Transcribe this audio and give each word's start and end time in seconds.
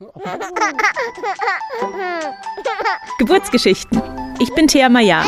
Geburtsgeschichten. 3.18 4.00
Ich 4.38 4.54
bin 4.54 4.66
Thea 4.66 4.88
Maya. 4.88 5.22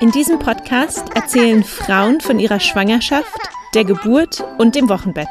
In 0.00 0.12
diesem 0.12 0.38
Podcast 0.38 1.04
erzählen 1.16 1.64
Frauen 1.64 2.20
von 2.20 2.38
ihrer 2.38 2.60
Schwangerschaft, 2.60 3.36
der 3.74 3.84
Geburt 3.84 4.44
und 4.58 4.76
dem 4.76 4.88
Wochenbett. 4.88 5.26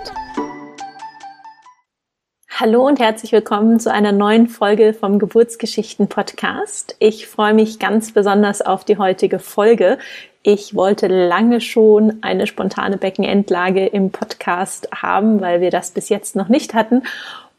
Hallo 2.50 2.86
und 2.86 3.00
herzlich 3.00 3.32
willkommen 3.32 3.79
zu 3.79 3.94
einer 3.94 4.12
neuen 4.12 4.49
Folge 4.49 4.94
vom 4.94 5.19
Geburtsgeschichten 5.19 6.09
Podcast. 6.09 6.97
Ich 6.99 7.28
freue 7.28 7.53
mich 7.53 7.79
ganz 7.79 8.12
besonders 8.12 8.62
auf 8.62 8.83
die 8.83 8.97
heutige 8.97 9.39
Folge. 9.39 9.99
Ich 10.44 10.75
wollte 10.75 11.07
lange 11.07 11.62
schon 11.62 12.17
eine 12.23 12.46
spontane 12.46 12.97
Beckenendlage 12.97 13.85
im 13.85 14.12
Podcast 14.12 14.89
haben, 14.94 15.39
weil 15.39 15.62
wir 15.62 15.71
das 15.71 15.91
bis 15.91 16.09
jetzt 16.09 16.35
noch 16.35 16.49
nicht 16.49 16.73
hatten. 16.73 17.03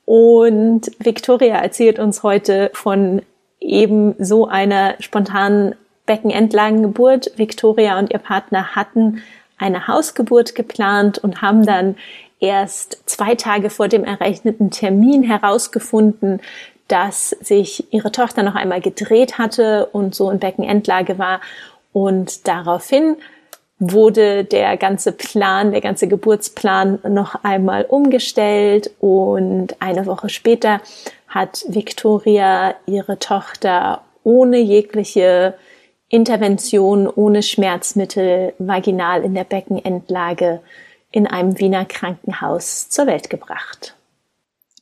Und 0.08 0.90
Victoria 1.00 1.56
erzählt 1.56 1.98
uns 1.98 2.22
heute 2.22 2.70
von 2.72 3.20
eben 3.60 4.14
so 4.18 4.48
einer 4.48 4.94
spontanen 5.00 5.74
Beckenendlagengeburt. 6.06 7.32
Victoria 7.36 7.98
und 7.98 8.10
ihr 8.10 8.18
Partner 8.18 8.74
hatten 8.74 9.22
eine 9.58 9.86
Hausgeburt 9.86 10.54
geplant 10.54 11.18
und 11.18 11.42
haben 11.42 11.66
dann 11.66 11.94
erst 12.40 13.02
zwei 13.04 13.34
Tage 13.34 13.68
vor 13.68 13.88
dem 13.88 14.02
errechneten 14.02 14.70
Termin 14.70 15.22
herausgefunden, 15.22 16.40
dass 16.88 17.28
sich 17.42 17.92
ihre 17.92 18.10
Tochter 18.10 18.42
noch 18.42 18.54
einmal 18.54 18.80
gedreht 18.80 19.36
hatte 19.36 19.90
und 19.92 20.14
so 20.14 20.30
in 20.30 20.38
Beckenendlage 20.38 21.18
war. 21.18 21.42
Und 21.92 22.48
daraufhin 22.48 23.16
wurde 23.78 24.44
der 24.44 24.76
ganze 24.76 25.12
Plan, 25.12 25.70
der 25.70 25.80
ganze 25.80 26.08
Geburtsplan 26.08 26.98
noch 27.08 27.44
einmal 27.44 27.84
umgestellt 27.84 28.90
und 28.98 29.80
eine 29.80 30.06
Woche 30.06 30.28
später 30.28 30.80
hat 31.28 31.64
Victoria 31.68 32.74
ihre 32.86 33.18
Tochter 33.18 34.02
ohne 34.24 34.58
jegliche 34.58 35.54
Intervention, 36.08 37.06
ohne 37.06 37.42
Schmerzmittel 37.42 38.54
vaginal 38.58 39.22
in 39.22 39.34
der 39.34 39.44
Beckenendlage 39.44 40.60
in 41.10 41.26
einem 41.26 41.58
Wiener 41.58 41.84
Krankenhaus 41.84 42.88
zur 42.88 43.06
Welt 43.06 43.30
gebracht. 43.30 43.94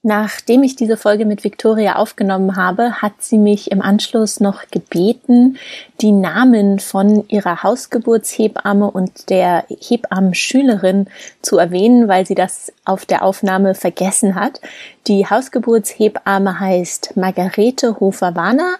Nachdem 0.08 0.62
ich 0.62 0.76
diese 0.76 0.96
Folge 0.96 1.24
mit 1.24 1.42
Victoria 1.42 1.96
aufgenommen 1.96 2.54
habe, 2.54 3.02
hat 3.02 3.14
sie 3.18 3.38
mich 3.38 3.72
im 3.72 3.82
Anschluss 3.82 4.38
noch 4.38 4.68
gebeten, 4.70 5.58
die 6.00 6.12
Namen 6.12 6.78
von 6.78 7.28
ihrer 7.28 7.64
Hausgeburtshebamme 7.64 8.88
und 8.88 9.30
der 9.30 9.64
Hebammenschülerin 9.68 11.08
zu 11.42 11.58
erwähnen, 11.58 12.06
weil 12.06 12.24
sie 12.24 12.36
das 12.36 12.72
auf 12.84 13.04
der 13.04 13.24
Aufnahme 13.24 13.74
vergessen 13.74 14.36
hat. 14.36 14.60
Die 15.08 15.26
Hausgeburtshebamme 15.28 16.60
heißt 16.60 17.16
Margarete 17.16 17.98
Hofer-Warner 17.98 18.76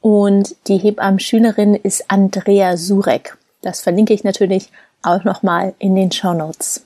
und 0.00 0.54
die 0.68 0.78
Hebammenschülerin 0.78 1.74
ist 1.74 2.04
Andrea 2.06 2.76
Surek. 2.76 3.36
Das 3.62 3.80
verlinke 3.80 4.14
ich 4.14 4.22
natürlich 4.22 4.68
auch 5.02 5.24
nochmal 5.24 5.74
in 5.80 5.96
den 5.96 6.12
Show 6.12 6.34
Notes. 6.34 6.84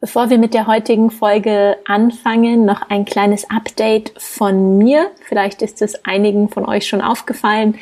Bevor 0.00 0.30
wir 0.30 0.38
mit 0.38 0.54
der 0.54 0.66
heutigen 0.66 1.10
Folge 1.10 1.76
anfangen, 1.84 2.64
noch 2.64 2.88
ein 2.88 3.04
kleines 3.04 3.50
Update 3.50 4.14
von 4.16 4.78
mir. 4.78 5.10
Vielleicht 5.28 5.60
ist 5.60 5.82
es 5.82 6.06
einigen 6.06 6.48
von 6.48 6.66
euch 6.66 6.88
schon 6.88 7.02
aufgefallen. 7.02 7.74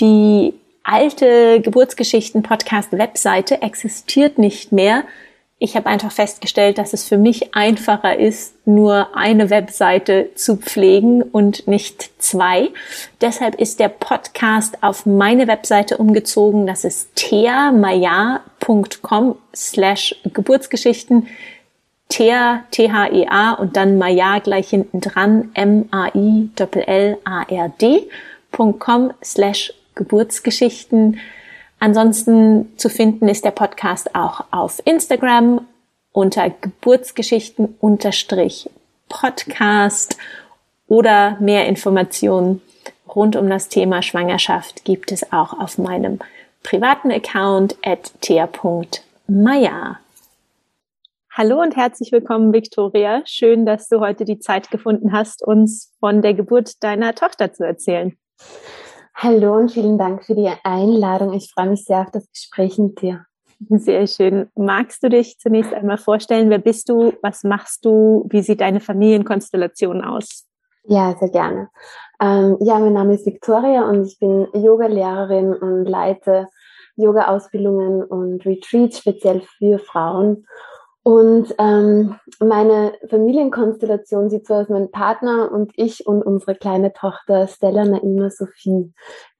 Die 0.00 0.52
alte 0.82 1.60
Geburtsgeschichten-Podcast-Webseite 1.60 3.62
existiert 3.62 4.36
nicht 4.36 4.72
mehr. 4.72 5.04
Ich 5.60 5.76
habe 5.76 5.86
einfach 5.86 6.10
festgestellt, 6.10 6.76
dass 6.78 6.92
es 6.92 7.06
für 7.06 7.18
mich 7.18 7.54
einfacher 7.54 8.18
ist, 8.18 8.54
nur 8.66 9.14
eine 9.14 9.48
Webseite 9.50 10.30
zu 10.34 10.56
pflegen 10.56 11.22
und 11.22 11.68
nicht 11.68 12.10
zwei. 12.18 12.70
Deshalb 13.20 13.60
ist 13.60 13.78
der 13.78 13.90
Podcast 13.90 14.82
auf 14.82 15.06
meine 15.06 15.46
Webseite 15.46 15.98
umgezogen. 15.98 16.66
Das 16.66 16.82
ist 16.84 17.14
theamaya.com 17.14 19.36
slash 19.54 20.16
Geburtsgeschichten 20.32 21.28
Thea, 22.10 22.64
T-H-E-A 22.72 23.52
und 23.52 23.76
dann 23.76 23.96
Maya 23.96 24.40
gleich 24.40 24.68
hinten 24.68 25.00
dran, 25.00 25.50
M-A-I-L-L-A-R-D.com 25.54 26.52
slash 29.24 29.72
Geburtsgeschichten. 29.94 31.18
Ansonsten 31.78 32.76
zu 32.76 32.90
finden 32.90 33.28
ist 33.28 33.44
der 33.44 33.52
Podcast 33.52 34.14
auch 34.14 34.44
auf 34.50 34.82
Instagram 34.84 35.66
unter 36.12 36.50
Geburtsgeschichten 36.50 37.76
unterstrich 37.80 38.68
Podcast 39.08 40.18
oder 40.88 41.36
mehr 41.40 41.66
Informationen 41.66 42.60
rund 43.14 43.36
um 43.36 43.48
das 43.48 43.68
Thema 43.68 44.02
Schwangerschaft 44.02 44.84
gibt 44.84 45.12
es 45.12 45.32
auch 45.32 45.58
auf 45.58 45.78
meinem 45.78 46.18
privaten 46.62 47.10
Account 47.10 47.76
at 47.84 48.12
thea.maya. 48.20 49.98
Hallo 51.42 51.58
und 51.62 51.74
herzlich 51.74 52.12
willkommen, 52.12 52.52
Victoria. 52.52 53.22
Schön, 53.24 53.64
dass 53.64 53.88
du 53.88 54.00
heute 54.00 54.26
die 54.26 54.40
Zeit 54.40 54.70
gefunden 54.70 55.10
hast, 55.10 55.42
uns 55.42 55.90
von 55.98 56.20
der 56.20 56.34
Geburt 56.34 56.84
deiner 56.84 57.14
Tochter 57.14 57.50
zu 57.50 57.64
erzählen. 57.64 58.14
Hallo 59.14 59.56
und 59.56 59.72
vielen 59.72 59.96
Dank 59.96 60.22
für 60.22 60.34
die 60.34 60.52
Einladung. 60.64 61.32
Ich 61.32 61.50
freue 61.50 61.70
mich 61.70 61.86
sehr 61.86 62.00
auf 62.00 62.10
das 62.10 62.30
Gespräch 62.30 62.76
mit 62.76 63.00
dir. 63.00 63.24
Sehr 63.70 64.06
schön. 64.06 64.50
Magst 64.54 65.02
du 65.02 65.08
dich 65.08 65.38
zunächst 65.38 65.72
einmal 65.72 65.96
vorstellen? 65.96 66.50
Wer 66.50 66.58
bist 66.58 66.90
du? 66.90 67.14
Was 67.22 67.42
machst 67.42 67.86
du? 67.86 68.26
Wie 68.28 68.42
sieht 68.42 68.60
deine 68.60 68.80
Familienkonstellation 68.80 70.04
aus? 70.04 70.46
Ja, 70.84 71.16
sehr 71.18 71.30
gerne. 71.30 71.70
Ähm, 72.20 72.58
ja, 72.60 72.78
mein 72.78 72.92
Name 72.92 73.14
ist 73.14 73.24
Victoria 73.24 73.88
und 73.88 74.04
ich 74.04 74.18
bin 74.18 74.46
Yoga-Lehrerin 74.52 75.54
und 75.54 75.86
leite 75.86 76.48
Yoga-Ausbildungen 76.96 78.04
und 78.04 78.44
Retreats 78.44 78.98
speziell 78.98 79.40
für 79.56 79.78
Frauen. 79.78 80.44
Und 81.02 81.54
ähm, 81.58 82.16
meine 82.40 82.92
Familienkonstellation 83.08 84.28
sieht 84.28 84.46
so 84.46 84.54
aus, 84.54 84.68
mein 84.68 84.90
Partner 84.90 85.50
und 85.50 85.72
ich 85.76 86.06
und 86.06 86.22
unsere 86.22 86.54
kleine 86.54 86.92
Tochter 86.92 87.48
Stella 87.48 87.86
Naima 87.86 88.28
Sophie, 88.28 88.92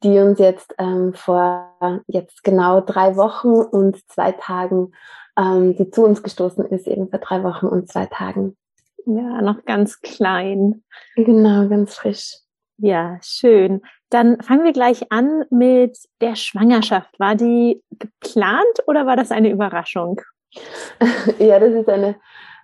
die 0.02 0.18
uns 0.18 0.38
jetzt 0.38 0.74
ähm, 0.78 1.12
vor 1.12 2.02
jetzt 2.06 2.44
genau 2.44 2.80
drei 2.80 3.16
Wochen 3.16 3.52
und 3.52 4.08
zwei 4.10 4.32
Tagen, 4.32 4.92
ähm, 5.36 5.76
die 5.76 5.90
zu 5.90 6.02
uns 6.04 6.22
gestoßen 6.22 6.64
ist, 6.64 6.86
eben 6.86 7.10
vor 7.10 7.18
drei 7.18 7.42
Wochen 7.42 7.66
und 7.66 7.88
zwei 7.88 8.06
Tagen. 8.06 8.56
Ja, 9.04 9.42
noch 9.42 9.64
ganz 9.66 10.00
klein. 10.00 10.82
Genau, 11.16 11.68
ganz 11.68 11.94
frisch. 11.94 12.38
Ja, 12.78 13.18
schön. 13.22 13.82
Dann 14.08 14.40
fangen 14.40 14.64
wir 14.64 14.72
gleich 14.72 15.12
an 15.12 15.44
mit 15.50 15.98
der 16.22 16.36
Schwangerschaft. 16.36 17.20
War 17.20 17.34
die 17.34 17.82
geplant 17.90 18.82
oder 18.86 19.06
war 19.06 19.16
das 19.16 19.30
eine 19.30 19.50
Überraschung? 19.50 20.22
Ja, 21.38 21.58
das 21.58 21.72
ist 21.72 21.88
eine, 21.88 22.16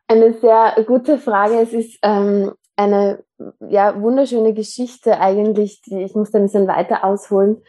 eine 0.09 0.33
sehr 0.35 0.75
gute 0.87 1.19
Frage. 1.19 1.61
Es 1.61 1.73
ist 1.73 1.99
ähm, 2.03 2.53
eine 2.77 3.25
ja, 3.69 4.01
wunderschöne 4.01 4.55
Geschichte 4.55 5.19
eigentlich, 5.21 5.81
die 5.83 6.03
ich 6.03 6.15
muss 6.15 6.31
da 6.31 6.39
ein 6.39 6.45
bisschen 6.45 6.69
weiter 6.69 7.05
ausholen. 7.05 7.63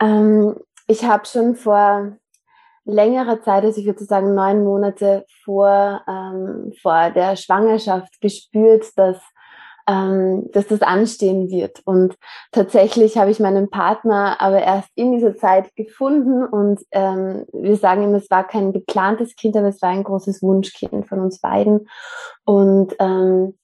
Ähm, 0.00 0.56
ich 0.86 1.04
habe 1.04 1.26
schon 1.26 1.54
vor 1.54 2.16
längerer 2.84 3.40
Zeit, 3.42 3.64
also 3.64 3.80
ich 3.80 3.86
würde 3.86 4.04
sagen 4.04 4.34
neun 4.34 4.64
Monate 4.64 5.24
vor, 5.44 6.02
ähm, 6.08 6.72
vor 6.80 7.10
der 7.10 7.36
Schwangerschaft 7.36 8.20
gespürt, 8.20 8.86
dass 8.96 9.18
ähm, 9.88 10.48
dass 10.52 10.68
das 10.68 10.82
anstehen 10.82 11.50
wird. 11.50 11.80
Und 11.84 12.16
tatsächlich 12.50 13.18
habe 13.18 13.30
ich 13.30 13.40
meinen 13.40 13.70
Partner 13.70 14.40
aber 14.40 14.62
erst 14.62 14.88
in 14.94 15.12
dieser 15.12 15.36
Zeit 15.36 15.74
gefunden 15.76 16.44
und 16.44 16.80
ähm, 16.90 17.44
wir 17.52 17.76
sagen 17.76 18.04
immer, 18.04 18.18
es 18.18 18.30
war 18.30 18.46
kein 18.46 18.72
geplantes 18.72 19.36
Kind, 19.36 19.56
aber 19.56 19.68
es 19.68 19.82
war 19.82 19.90
ein 19.90 20.04
großes 20.04 20.42
Wunschkind 20.42 21.06
von 21.06 21.20
uns 21.20 21.40
beiden. 21.40 21.88
Und 22.44 22.94
ähm, 22.98 23.54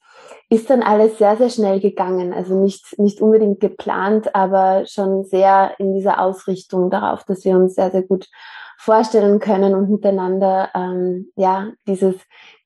ist 0.51 0.71
dann 0.71 0.83
alles 0.83 1.19
sehr, 1.19 1.37
sehr 1.37 1.51
schnell 1.51 1.81
gegangen. 1.81 2.33
Also 2.33 2.55
nicht, 2.55 2.99
nicht 2.99 3.21
unbedingt 3.21 3.61
geplant, 3.61 4.35
aber 4.35 4.87
schon 4.87 5.25
sehr 5.25 5.75
in 5.79 5.95
dieser 5.95 6.21
Ausrichtung 6.21 6.91
darauf, 6.91 7.25
dass 7.25 7.45
wir 7.45 7.57
uns 7.57 7.75
sehr, 7.75 7.91
sehr 7.91 8.03
gut 8.03 8.29
vorstellen 8.79 9.41
können 9.41 9.75
und 9.75 9.91
miteinander 9.91 10.71
ähm, 10.75 11.33
ja 11.37 11.73
dieses 11.87 12.15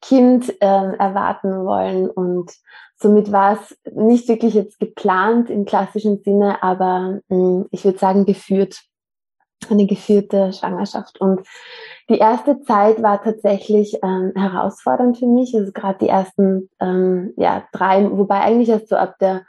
Kind 0.02 0.52
ähm, 0.60 0.94
erwarten 0.98 1.64
wollen. 1.64 2.10
Und 2.10 2.52
somit 2.96 3.32
war 3.32 3.54
es 3.54 3.78
nicht 3.90 4.28
wirklich 4.28 4.54
jetzt 4.54 4.78
geplant 4.78 5.48
im 5.48 5.64
klassischen 5.64 6.22
Sinne, 6.22 6.62
aber 6.62 7.20
mh, 7.28 7.36
hm, 7.36 7.66
ich 7.70 7.84
würde 7.84 7.98
sagen 7.98 8.26
geführt, 8.26 8.82
eine 9.70 9.86
geführte 9.86 10.52
Schwangerschaft. 10.52 11.20
Und 11.20 11.40
die 12.10 12.18
erste 12.18 12.60
Zeit 12.60 13.02
war 13.02 13.22
tatsächlich 13.22 13.96
ähm, 14.02 14.32
herausfordernd 14.34 15.16
für 15.18 15.26
mich, 15.26 15.54
also 15.56 15.72
gerade 15.72 15.98
die 16.00 16.08
ersten 16.08 16.68
ähm, 16.80 17.32
ja, 17.36 17.66
drei, 17.72 18.10
wobei 18.10 18.40
eigentlich 18.40 18.68
erst 18.68 18.88
so 18.88 18.96
ab 18.96 19.16
der 19.18 19.46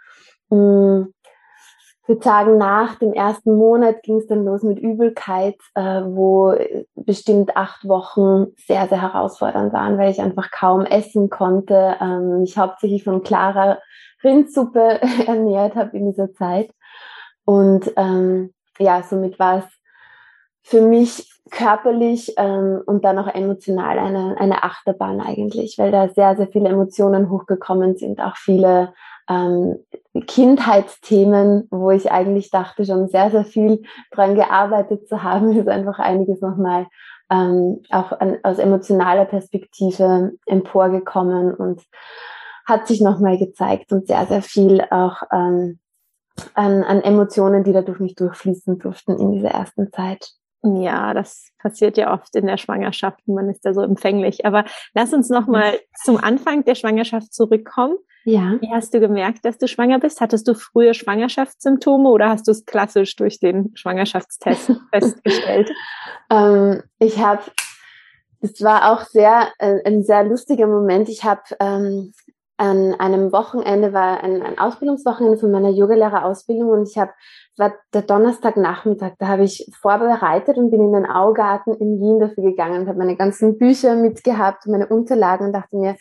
mh, 0.49 0.55
hm, 0.57 1.13
ich 2.03 2.09
würde 2.09 2.21
sagen, 2.21 2.57
nach 2.57 2.95
dem 2.95 3.13
ersten 3.13 3.55
Monat 3.55 4.03
ging 4.03 4.17
es 4.17 4.27
dann 4.27 4.43
los 4.43 4.61
mit 4.61 4.77
Übelkeit, 4.77 5.55
äh, 5.73 6.01
wo 6.03 6.53
bestimmt 6.95 7.55
acht 7.55 7.87
Wochen 7.87 8.47
sehr, 8.57 8.89
sehr 8.89 9.01
herausfordernd 9.01 9.71
waren, 9.71 9.97
weil 9.97 10.11
ich 10.11 10.19
einfach 10.19 10.51
kaum 10.51 10.85
essen 10.85 11.29
konnte. 11.29 11.95
Ähm, 12.01 12.41
mich 12.41 12.57
hauptsächlich 12.57 13.05
von 13.05 13.23
klarer 13.23 13.79
Rindsuppe 14.21 14.99
ernährt 15.27 15.75
habe 15.75 15.95
in 15.95 16.11
dieser 16.11 16.33
Zeit. 16.33 16.71
Und 17.45 17.93
ähm, 17.95 18.53
ja, 18.79 19.01
somit 19.03 19.39
war 19.39 19.59
es 19.59 19.65
für 20.61 20.81
mich 20.81 21.29
körperlich 21.51 22.33
ähm, 22.35 22.81
und 22.85 23.05
dann 23.05 23.17
auch 23.17 23.33
emotional 23.33 23.97
eine, 23.97 24.35
eine 24.39 24.63
Achterbahn 24.63 25.21
eigentlich, 25.21 25.77
weil 25.77 25.91
da 25.91 26.09
sehr, 26.09 26.35
sehr 26.35 26.47
viele 26.47 26.67
Emotionen 26.67 27.29
hochgekommen 27.29 27.95
sind, 27.95 28.19
auch 28.19 28.35
viele 28.35 28.93
ähm, 29.29 29.77
Kindheitsthemen, 30.27 31.67
wo 31.71 31.91
ich 31.91 32.11
eigentlich 32.11 32.51
dachte, 32.51 32.85
schon 32.85 33.07
sehr, 33.07 33.31
sehr 33.31 33.45
viel 33.45 33.83
dran 34.11 34.35
gearbeitet 34.35 35.07
zu 35.07 35.23
haben, 35.23 35.51
ist 35.57 35.67
einfach 35.67 35.99
einiges 35.99 36.41
nochmal 36.41 36.87
ähm, 37.29 37.81
auch 37.89 38.11
an, 38.11 38.37
aus 38.43 38.59
emotionaler 38.59 39.25
Perspektive 39.25 40.33
emporgekommen 40.45 41.53
und 41.53 41.81
hat 42.65 42.87
sich 42.87 43.01
nochmal 43.01 43.37
gezeigt 43.37 43.91
und 43.91 44.07
sehr, 44.07 44.25
sehr 44.27 44.41
viel 44.41 44.81
auch 44.89 45.23
ähm, 45.31 45.79
an, 46.53 46.83
an 46.83 47.01
Emotionen, 47.01 47.63
die 47.63 47.73
dadurch 47.73 47.99
nicht 47.99 48.19
durchfließen 48.19 48.79
durften 48.79 49.17
in 49.17 49.31
dieser 49.33 49.49
ersten 49.49 49.91
Zeit. 49.91 50.31
Ja, 50.63 51.13
das 51.13 51.49
passiert 51.61 51.97
ja 51.97 52.13
oft 52.13 52.33
in 52.35 52.45
der 52.45 52.57
Schwangerschaft. 52.57 53.27
Man 53.27 53.49
ist 53.49 53.65
da 53.65 53.73
so 53.73 53.81
empfänglich. 53.81 54.45
Aber 54.45 54.63
lass 54.93 55.13
uns 55.13 55.29
noch 55.29 55.45
mal 55.45 55.77
zum 56.03 56.17
Anfang 56.17 56.63
der 56.63 56.75
Schwangerschaft 56.75 57.33
zurückkommen. 57.33 57.97
Ja. 58.25 58.57
Wie 58.61 58.71
hast 58.71 58.93
du 58.93 58.99
gemerkt, 58.99 59.43
dass 59.43 59.57
du 59.57 59.67
schwanger 59.67 59.99
bist? 59.99 60.21
Hattest 60.21 60.47
du 60.47 60.53
frühe 60.53 60.93
Schwangerschaftssymptome 60.93 62.09
oder 62.09 62.29
hast 62.29 62.47
du 62.47 62.51
es 62.51 62.65
klassisch 62.65 63.15
durch 63.15 63.39
den 63.39 63.75
Schwangerschaftstest 63.75 64.71
festgestellt? 64.93 65.71
Ähm, 66.29 66.83
ich 66.99 67.19
habe, 67.19 67.41
es 68.39 68.61
war 68.61 68.93
auch 68.93 69.01
sehr 69.05 69.49
äh, 69.59 69.79
ein 69.85 70.03
sehr 70.03 70.23
lustiger 70.23 70.67
Moment. 70.67 71.09
Ich 71.09 71.23
habe 71.23 71.41
ähm, 71.59 72.13
an 72.57 72.93
einem 72.99 73.31
Wochenende 73.33 73.93
war 73.93 74.23
ein, 74.23 74.41
ein 74.41 74.57
Ausbildungswochenende 74.57 75.37
von 75.37 75.51
meiner 75.51 75.69
Yogalehrerausbildung 75.69 76.69
und 76.69 76.87
ich 76.87 76.97
habe, 76.97 77.11
es 77.51 77.59
war 77.59 77.73
der 77.93 78.03
Donnerstagnachmittag, 78.03 79.13
da 79.19 79.27
habe 79.27 79.43
ich 79.43 79.69
vorbereitet 79.81 80.57
und 80.57 80.69
bin 80.69 80.81
in 80.81 80.93
den 80.93 81.05
Augarten 81.05 81.73
in 81.73 81.99
Wien 81.99 82.19
dafür 82.19 82.43
gegangen 82.43 82.81
und 82.81 82.87
habe 82.87 82.99
meine 82.99 83.17
ganzen 83.17 83.57
Bücher 83.57 83.95
mitgehabt 83.95 84.65
und 84.65 84.71
meine 84.71 84.87
Unterlagen 84.87 85.47
und 85.47 85.53
dachte 85.53 85.75
mir, 85.75 85.95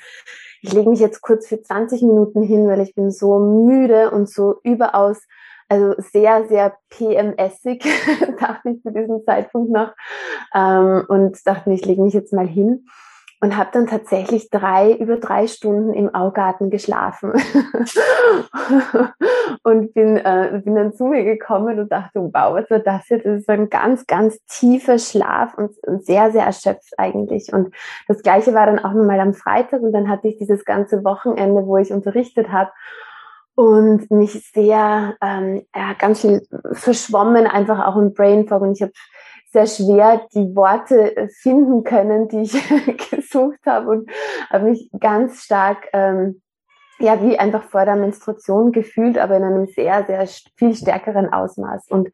ich 0.63 0.73
lege 0.73 0.89
mich 0.89 1.01
jetzt 1.01 1.21
kurz 1.21 1.49
für 1.49 1.61
20 1.61 2.03
Minuten 2.03 2.43
hin, 2.43 2.69
weil 2.69 2.81
ich 2.81 2.95
bin 2.95 3.11
so 3.11 3.39
müde 3.39 4.11
und 4.11 4.31
so 4.31 4.61
überaus, 4.63 5.21
also 5.69 5.95
sehr, 5.99 6.47
sehr 6.47 6.77
PMSig, 6.89 7.83
dachte 8.41 8.71
ich 8.71 8.83
zu 8.83 8.93
diesem 8.93 9.25
Zeitpunkt 9.25 9.71
noch. 9.71 9.93
Ähm, 10.55 11.05
und 11.09 11.47
dachte 11.47 11.73
ich 11.73 11.85
lege 11.85 12.03
mich 12.03 12.15
jetzt 12.15 12.33
mal 12.33 12.47
hin 12.47 12.87
und 13.43 13.57
habe 13.57 13.71
dann 13.73 13.89
tatsächlich 13.89 14.51
drei 14.51 14.93
über 14.93 15.17
drei 15.17 15.49
Stunden 15.49 15.93
im 15.95 16.15
Augarten 16.15 16.71
geschlafen. 16.71 17.33
Und 19.65 19.95
bin 19.95 20.17
äh, 20.17 20.61
bin 20.65 20.75
dann 20.75 20.93
zu 20.93 21.05
mir 21.05 21.25
gekommen 21.25 21.79
und 21.79 21.93
dachte 21.93 22.21
wow 22.21 22.55
was 22.55 22.69
war 22.71 22.81
das 22.81 23.09
jetzt 23.11 23.27
das 23.27 23.41
ist 23.41 23.49
ein 23.49 23.69
ganz 23.69 24.07
ganz 24.07 24.39
tiefer 24.47 24.99
Schlaf 24.99 25.55
und, 25.57 25.71
und 25.87 26.05
sehr 26.05 26.33
sehr 26.33 26.45
erschöpft 26.45 26.95
eigentlich. 26.99 27.53
Und 27.53 27.73
das 28.09 28.23
gleiche 28.23 28.55
war 28.55 28.67
dann 28.67 28.81
auch 28.81 28.93
nochmal 28.93 29.21
am 29.21 29.35
Freitag 29.35 29.83
und 29.83 29.93
dann 29.93 30.09
hatte 30.09 30.27
ich 30.29 30.39
dieses 30.39 30.65
ganze 30.65 31.05
Wochenende 31.05 31.67
wo 31.67 31.77
ich 31.77 31.93
unterrichtet 31.93 32.51
habe 32.51 32.71
und 33.55 34.11
mich 34.11 34.51
sehr 34.53 35.15
ähm, 35.21 35.63
ja, 35.75 35.93
ganz 35.99 36.23
viel 36.23 36.43
verschwommen 36.73 37.47
einfach 37.47 37.87
auch 37.87 37.97
im 37.97 38.15
Brain 38.15 38.49
Fog 38.49 38.63
und 38.63 38.73
ich 38.73 38.83
habe 38.83 38.93
sehr 39.53 39.67
schwer 39.67 40.27
die 40.35 40.55
Worte 40.57 41.29
finden 41.41 41.85
können, 41.85 42.29
die 42.29 42.43
ich 42.43 42.53
gesucht 43.11 43.61
habe 43.67 43.91
und 43.91 44.11
habe 44.51 44.71
mich 44.71 44.91
ganz 44.99 45.43
stark 45.45 45.89
ähm, 45.93 46.41
ja 46.99 47.23
wie 47.23 47.39
einfach 47.39 47.65
vor 47.65 47.85
der 47.85 47.97
Menstruation 47.97 48.73
gefühlt, 48.73 49.19
aber 49.19 49.37
in 49.37 49.45
einem 49.45 49.67
sehr 49.67 50.05
sehr 50.05 50.27
viel 50.57 50.75
stärkeren 50.75 51.33
Ausmaß. 51.33 51.89
Und 51.91 52.09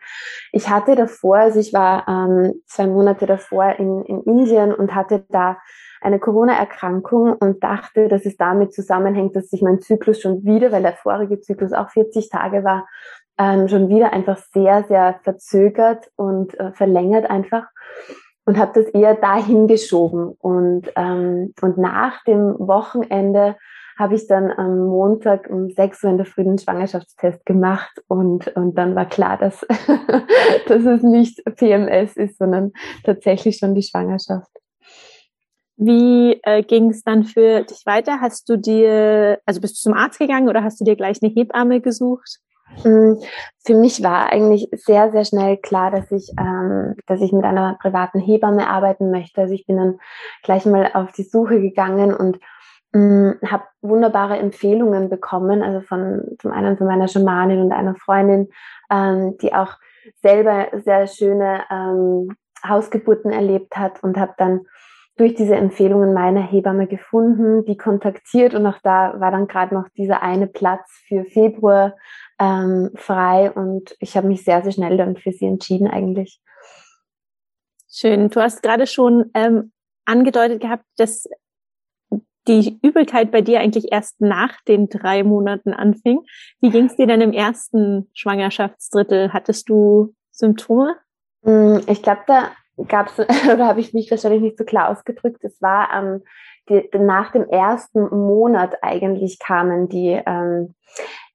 ich 0.53 0.69
hatte 0.69 0.97
davor, 0.97 1.37
also 1.37 1.61
ich 1.61 1.73
war 1.73 2.09
ähm, 2.09 2.63
zwei 2.67 2.87
Monate 2.87 3.27
davor 3.27 3.71
in, 3.79 4.03
in 4.05 4.23
Indien 4.23 4.75
und 4.75 4.95
hatte 4.95 5.25
da 5.29 5.59
eine 6.01 6.19
Corona-Erkrankung 6.19 7.33
und 7.33 7.63
dachte, 7.63 8.09
dass 8.09 8.25
es 8.25 8.37
damit 8.37 8.73
zusammenhängt, 8.73 9.35
dass 9.35 9.51
sich 9.51 9.63
mein 9.63 9.81
Zyklus 9.81 10.21
schon 10.21 10.45
wieder, 10.45 10.71
weil 10.73 10.83
der 10.83 10.93
vorige 10.95 11.41
Zyklus 11.41 11.73
auch 11.73 11.91
40 11.91 12.31
Tage 12.31 12.65
war, 12.65 12.87
ähm, 13.39 13.69
schon 13.69 13.89
wieder 13.89 14.13
einfach 14.13 14.39
sehr, 14.53 14.85
sehr 14.85 15.21
verzögert 15.23 16.11
und 16.17 16.59
äh, 16.59 16.73
verlängert 16.73 17.31
einfach 17.31 17.67
und 18.45 18.59
habe 18.59 18.83
das 18.83 18.93
eher 18.93 19.15
dahin 19.15 19.69
geschoben. 19.69 20.35
Und, 20.41 20.91
ähm, 20.97 21.53
und 21.61 21.79
nach 21.79 22.25
dem 22.25 22.55
Wochenende 22.59 23.57
habe 23.99 24.15
ich 24.15 24.27
dann 24.27 24.51
am 24.53 24.87
Montag 24.87 25.51
um 25.51 25.71
6 25.71 26.05
Uhr 26.05 26.11
in 26.11 26.17
der 26.17 26.27
Früh 26.27 26.45
den 26.45 26.59
Schwangerschaftstest 26.59 27.45
gemacht 27.45 28.03
und, 28.07 28.47
und 28.57 28.77
dann 28.77 28.95
war 28.95 29.07
klar, 29.07 29.37
dass, 29.37 29.67
dass 30.67 30.85
es 30.85 31.03
nicht 31.03 31.45
PMS 31.45 32.17
ist, 32.17 32.39
sondern 32.39 32.73
tatsächlich 33.05 33.59
schon 33.59 33.75
die 33.75 33.83
Schwangerschaft. 33.83 34.51
Wie 35.77 36.41
äh, 36.43 36.63
ging 36.63 36.91
es 36.91 37.03
dann 37.03 37.25
für 37.25 37.63
dich 37.63 37.83
weiter? 37.87 38.21
Hast 38.21 38.49
du 38.49 38.57
dir, 38.57 39.41
also 39.45 39.61
bist 39.61 39.77
du 39.77 39.91
zum 39.91 39.95
Arzt 39.95 40.19
gegangen 40.19 40.49
oder 40.49 40.65
hast 40.65 40.81
du 40.81 40.85
dir 40.85 40.97
gleich 40.97 41.19
eine 41.23 41.33
Hebamme 41.33 41.81
gesucht? 41.81 42.39
Hm, 42.83 43.19
für 43.65 43.75
mich 43.75 44.03
war 44.03 44.31
eigentlich 44.33 44.69
sehr, 44.73 45.11
sehr 45.11 45.25
schnell 45.25 45.57
klar, 45.57 45.91
dass 45.91 46.11
ich, 46.11 46.31
ähm, 46.39 46.95
dass 47.07 47.21
ich 47.21 47.33
mit 47.33 47.45
einer 47.45 47.77
privaten 47.81 48.21
Hebamme 48.21 48.69
arbeiten 48.69 49.11
möchte. 49.11 49.41
Also 49.41 49.55
ich 49.55 49.67
bin 49.67 49.77
dann 49.77 49.99
gleich 50.43 50.65
mal 50.67 50.91
auf 50.95 51.13
die 51.13 51.25
Suche 51.25 51.61
gegangen 51.61 52.15
und 52.15 52.39
ähm, 52.95 53.39
habe 53.47 53.65
wunderbare 53.83 54.39
Empfehlungen 54.39 55.09
bekommen, 55.09 55.63
also 55.63 55.81
von 55.81 56.37
zum 56.41 56.53
einen 56.53 56.79
von 56.79 56.87
meiner 56.87 57.09
Schamanin 57.09 57.61
und 57.61 57.73
einer 57.73 57.95
Freundin, 57.95 58.49
ähm, 58.91 59.37
die 59.39 59.53
auch 59.55 59.77
selber 60.23 60.69
sehr 60.73 61.07
schöne 61.07 61.65
ähm, 61.71 62.35
Hausgeburten 62.67 63.31
erlebt 63.31 63.77
hat 63.77 64.03
und 64.03 64.17
habe 64.17 64.35
dann 64.39 64.67
durch 65.17 65.35
diese 65.35 65.57
Empfehlungen 65.57 66.15
meiner 66.15 66.41
Hebamme 66.41 66.87
gefunden, 66.87 67.65
die 67.65 67.77
kontaktiert 67.77 68.55
und 68.55 68.67
auch 68.67 68.79
da 68.83 69.21
war 69.21 69.33
dann 69.33 69.49
gerade 69.49 69.75
noch 69.75 69.89
dieser 69.97 70.23
eine 70.23 70.47
Platz 70.47 71.03
für 71.09 71.25
Februar 71.25 71.95
ähm, 72.39 72.91
frei 72.95 73.51
und 73.51 73.97
ich 74.01 74.17
habe 74.17 74.29
mich 74.29 74.45
sehr, 74.45 74.63
sehr 74.63 74.73
schnell 74.73 74.97
dann 74.97 75.17
für 75.17 75.33
sie 75.33 75.47
entschieden 75.47 75.89
eigentlich. 75.89 76.41
Schön. 77.91 78.29
Du 78.29 78.41
hast 78.41 78.63
gerade 78.63 78.87
schon 78.87 79.31
ähm, 79.35 79.73
angedeutet 80.05 80.61
gehabt, 80.61 80.85
dass 80.97 81.27
die 82.47 82.79
Übelkeit 82.83 83.31
bei 83.31 83.43
dir 83.43 83.61
eigentlich 83.61 83.93
erst 83.93 84.21
nach 84.21 84.61
den 84.63 84.89
drei 84.89 85.23
Monaten 85.23 85.73
anfing. 85.73 86.21
Wie 86.61 86.71
ging 86.71 86.87
es 86.87 86.97
dir 86.97 87.07
denn 87.07 87.21
im 87.21 87.33
ersten 87.33 88.11
Schwangerschaftsdrittel? 88.15 89.33
Hattest 89.33 89.69
du 89.69 90.15
Symptome? 90.31 90.97
Mm, 91.43 91.79
ich 91.87 92.03
glaube, 92.03 92.23
da 92.27 92.51
gab 92.89 93.09
es, 93.09 93.19
oder 93.53 93.67
habe 93.67 93.81
ich 93.81 93.93
mich 93.93 94.11
wahrscheinlich 94.11 94.41
nicht 94.41 94.59
so 94.59 94.65
klar 94.65 94.89
ausgedrückt. 94.89 95.45
Es 95.45 95.61
war 95.61 95.91
ähm, 95.93 96.23
die, 96.69 96.89
nach 96.99 97.33
dem 97.33 97.49
ersten 97.49 98.03
Monat 98.03 98.77
eigentlich 98.83 99.39
kamen 99.39 99.89
die 99.89 100.21
ähm, 100.25 100.75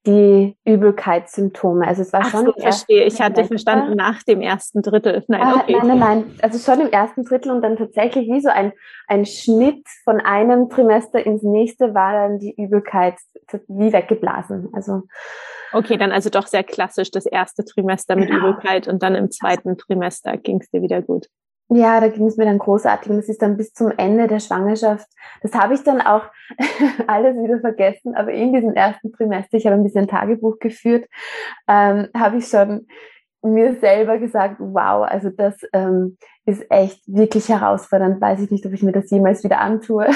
die 0.06 0.56
Übelkeitssymptome. 0.64 1.86
Also 1.86 2.02
es 2.02 2.12
war 2.12 2.22
Ach 2.24 2.30
schon. 2.30 2.46
So, 2.46 2.52
verstehe. 2.52 3.04
Ich 3.04 3.20
hatte 3.20 3.44
verstanden 3.44 3.96
nach 3.96 4.22
dem 4.22 4.40
ersten 4.40 4.82
Drittel. 4.82 5.24
Nein, 5.28 5.42
ah, 5.42 5.60
okay. 5.62 5.76
Nein, 5.78 5.86
nein, 5.86 5.98
nein. 5.98 6.38
Also 6.42 6.58
schon 6.58 6.86
im 6.86 6.92
ersten 6.92 7.24
Drittel 7.24 7.52
und 7.52 7.62
dann 7.62 7.76
tatsächlich 7.76 8.28
wie 8.28 8.40
so 8.40 8.50
ein, 8.50 8.72
ein 9.06 9.24
Schnitt 9.24 9.86
von 10.04 10.20
einem 10.20 10.68
Trimester 10.68 11.24
ins 11.24 11.42
nächste 11.42 11.94
war 11.94 12.12
dann 12.12 12.38
die 12.38 12.54
Übelkeit 12.54 13.16
wie 13.68 13.92
weggeblasen. 13.92 14.68
Also. 14.72 15.02
Okay, 15.72 15.96
dann 15.96 16.12
also 16.12 16.28
doch 16.30 16.46
sehr 16.46 16.64
klassisch 16.64 17.10
das 17.10 17.26
erste 17.26 17.64
Trimester 17.64 18.14
mit 18.14 18.28
genau. 18.28 18.50
Übelkeit 18.50 18.86
und 18.86 19.02
dann 19.02 19.14
im 19.14 19.30
zweiten 19.30 19.76
Trimester 19.78 20.36
ging 20.36 20.60
es 20.60 20.70
dir 20.70 20.82
wieder 20.82 21.00
gut. 21.02 21.28
Ja, 21.68 22.00
da 22.00 22.08
ging 22.08 22.26
es 22.26 22.36
mir 22.36 22.44
dann 22.44 22.58
großartig 22.58 23.10
und 23.10 23.16
das 23.16 23.28
ist 23.28 23.40
dann 23.40 23.56
bis 23.56 23.72
zum 23.72 23.90
Ende 23.96 24.26
der 24.26 24.38
Schwangerschaft. 24.38 25.08
Das 25.42 25.54
habe 25.54 25.74
ich 25.74 25.82
dann 25.82 26.00
auch 26.00 26.24
alles 27.06 27.36
wieder 27.36 27.58
vergessen, 27.60 28.14
aber 28.14 28.32
in 28.32 28.52
diesem 28.52 28.74
ersten 28.74 29.12
Trimester, 29.12 29.56
ich 29.56 29.66
habe 29.66 29.76
ein 29.76 29.84
bisschen 29.84 30.06
Tagebuch 30.06 30.58
geführt, 30.58 31.06
ähm, 31.66 32.08
habe 32.14 32.36
ich 32.36 32.48
schon 32.48 32.86
mir 33.44 33.74
selber 33.76 34.18
gesagt, 34.18 34.56
wow, 34.58 35.06
also 35.06 35.30
das 35.30 35.56
ähm, 35.72 36.16
ist 36.46 36.64
echt 36.70 37.02
wirklich 37.06 37.48
herausfordernd. 37.48 38.20
Weiß 38.20 38.40
ich 38.40 38.50
nicht, 38.50 38.64
ob 38.64 38.72
ich 38.72 38.82
mir 38.82 38.92
das 38.92 39.10
jemals 39.10 39.44
wieder 39.44 39.60
antue. 39.60 40.06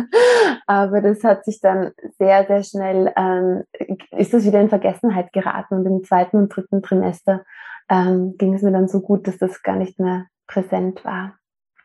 Aber 0.66 1.00
das 1.00 1.24
hat 1.24 1.44
sich 1.44 1.60
dann 1.60 1.92
sehr, 2.18 2.46
sehr 2.46 2.62
schnell, 2.62 3.12
ähm, 3.16 3.64
ist 4.10 4.34
das 4.34 4.44
wieder 4.44 4.60
in 4.60 4.68
Vergessenheit 4.68 5.32
geraten. 5.32 5.76
Und 5.76 5.86
im 5.86 6.04
zweiten 6.04 6.36
und 6.36 6.54
dritten 6.54 6.82
Trimester 6.82 7.42
ähm, 7.88 8.34
ging 8.36 8.54
es 8.54 8.62
mir 8.62 8.72
dann 8.72 8.88
so 8.88 9.00
gut, 9.00 9.26
dass 9.26 9.38
das 9.38 9.62
gar 9.62 9.76
nicht 9.76 9.98
mehr 9.98 10.26
präsent 10.48 11.04
war. 11.04 11.38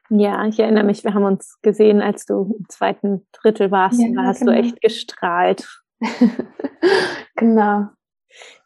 Ja, 0.09 0.45
ich 0.45 0.59
erinnere 0.59 0.83
mich, 0.83 1.03
wir 1.03 1.13
haben 1.13 1.23
uns 1.23 1.59
gesehen, 1.61 2.01
als 2.01 2.25
du 2.25 2.55
im 2.59 2.65
zweiten 2.69 3.27
Drittel 3.31 3.71
warst. 3.71 3.99
Ja, 3.99 4.09
da 4.15 4.23
hast 4.23 4.39
genau. 4.39 4.53
du 4.53 4.57
echt 4.57 4.81
gestrahlt. 4.81 5.67
genau. 7.35 7.87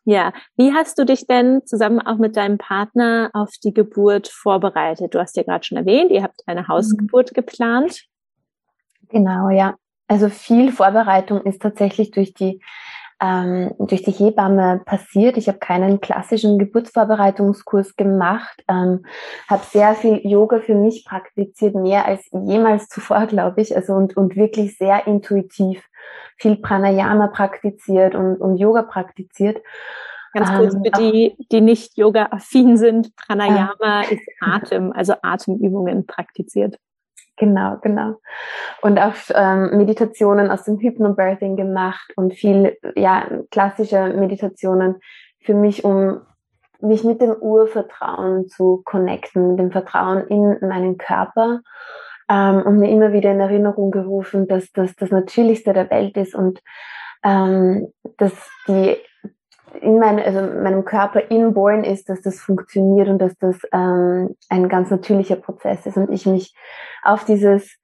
Ja, 0.06 0.32
wie 0.56 0.74
hast 0.74 0.98
du 0.98 1.06
dich 1.06 1.28
denn 1.28 1.66
zusammen 1.66 2.00
auch 2.00 2.18
mit 2.18 2.38
deinem 2.38 2.58
Partner 2.58 3.30
auf 3.34 3.52
die 3.64 3.74
Geburt 3.74 4.30
vorbereitet? 4.30 5.14
Du 5.14 5.20
hast 5.20 5.36
ja 5.36 5.44
gerade 5.44 5.66
schon 5.66 5.78
erwähnt, 5.78 6.12
ihr 6.12 6.24
habt 6.24 6.42
eine 6.48 6.68
Hausgeburt 6.68 7.32
mhm. 7.32 7.36
geplant. 7.36 8.06
Genau, 9.10 9.50
ja. 9.50 9.76
Also 10.08 10.30
viel 10.30 10.72
Vorbereitung 10.72 11.42
ist 11.42 11.62
tatsächlich 11.62 12.12
durch 12.12 12.34
die 12.34 12.62
ähm, 13.20 13.74
durch 13.80 14.04
die 14.04 14.12
Hebamme 14.12 14.82
passiert. 14.86 15.38
Ich 15.38 15.48
habe 15.48 15.58
keinen 15.58 16.00
klassischen 16.02 16.60
Geburtsvorbereitungskurs 16.60 17.96
gemacht, 17.96 18.64
ähm, 18.68 19.06
habe 19.48 19.64
sehr 19.64 19.96
viel 19.96 20.20
Yoga 20.24 20.60
für 20.60 20.76
mich 20.76 21.06
praktiziert, 21.06 21.76
mehr 21.76 22.06
als 22.06 22.30
jemals 22.32 22.90
zuvor, 22.90 23.26
glaube 23.26 23.62
ich, 23.62 23.76
also 23.76 23.94
und, 23.94 24.16
und 24.16 24.36
wirklich 24.36 24.78
sehr 24.78 25.08
intuitiv 25.08 25.84
viel 26.38 26.58
Pranayama 26.58 27.28
praktiziert 27.28 28.14
und, 28.16 28.38
und 28.38 28.58
Yoga 28.58 28.84
praktiziert. 28.84 29.62
Ganz 30.34 30.54
kurz 30.56 30.76
ähm, 30.76 30.84
für 30.84 30.92
die, 30.92 31.36
die 31.52 31.62
nicht 31.62 31.98
Yoga-affin 31.98 32.78
sind, 32.78 33.16
Pranayama 33.16 34.02
ist 34.02 34.22
Atem, 34.40 34.92
also 34.94 35.16
Atemübungen 35.24 36.06
praktiziert. 36.06 36.78
Genau, 37.38 37.78
genau. 37.82 38.16
Und 38.82 39.00
auch 39.00 39.14
ähm, 39.34 39.78
Meditationen 39.78 40.50
aus 40.50 40.64
dem 40.64 40.80
Hypnobirthing 40.80 41.56
gemacht 41.56 42.12
und 42.16 42.34
viel, 42.34 42.78
ja, 42.96 43.28
klassische 43.52 44.14
Meditationen 44.16 44.96
für 45.42 45.54
mich, 45.54 45.84
um 45.84 46.22
mich 46.82 47.04
mit 47.04 47.22
dem 47.22 47.34
Urvertrauen 47.34 48.48
zu 48.48 48.82
connecten, 48.86 49.50
mit 49.52 49.60
dem 49.60 49.72
Vertrauen 49.72 50.28
in 50.28 50.58
meinen 50.68 50.98
Körper 50.98 51.62
ähm, 52.30 52.64
und 52.64 52.80
mir 52.80 52.90
immer 52.90 53.14
wieder 53.14 53.32
in 53.32 53.40
Erinnerung 53.40 53.92
gerufen, 53.92 54.48
dass 54.48 54.72
das 54.72 54.96
das 54.96 55.12
Natürlichste 55.12 55.74
der 55.74 55.90
Welt 55.92 56.18
ist 56.18 56.36
und 56.36 56.60
ähm, 57.24 57.94
dass 58.18 58.34
die 58.68 58.98
in 59.82 60.00
mein, 60.00 60.20
also 60.20 60.42
meinem 60.42 60.86
Körper 60.86 61.30
inborn 61.30 61.84
ist, 61.84 62.10
dass 62.10 62.22
das 62.22 62.40
funktioniert 62.40 63.08
und 63.08 63.20
dass 63.20 63.38
das 63.38 63.58
ähm, 63.72 64.36
ein 64.50 64.70
ganz 64.70 64.90
natürlicher 64.90 65.36
Prozess 65.36 65.86
ist 65.86 65.98
und 65.98 66.12
ich 66.12 66.26
mich 66.26 66.56
auf 67.04 67.26
dieses 67.26 67.78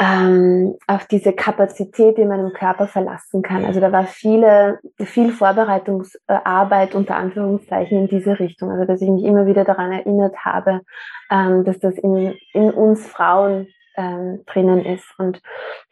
ähm, 0.00 0.76
auf 0.86 1.06
diese 1.06 1.32
Kapazität 1.32 2.18
in 2.18 2.28
meinem 2.28 2.52
Körper 2.52 2.86
verlassen 2.86 3.42
kann. 3.42 3.64
Also 3.64 3.80
da 3.80 3.90
war 3.90 4.04
viele, 4.04 4.78
viel 5.00 5.32
Vorbereitungsarbeit 5.32 6.94
unter 6.94 7.16
Anführungszeichen 7.16 7.98
in 7.98 8.08
diese 8.08 8.38
Richtung. 8.38 8.70
Also 8.70 8.84
dass 8.84 9.02
ich 9.02 9.08
mich 9.08 9.24
immer 9.24 9.46
wieder 9.46 9.64
daran 9.64 9.90
erinnert 9.90 10.36
habe, 10.44 10.82
ähm, 11.30 11.64
dass 11.64 11.80
das 11.80 11.94
in, 11.98 12.36
in 12.52 12.70
uns 12.70 13.06
Frauen 13.08 13.66
ähm, 13.96 14.44
drinnen 14.46 14.84
ist 14.84 15.06
und 15.18 15.42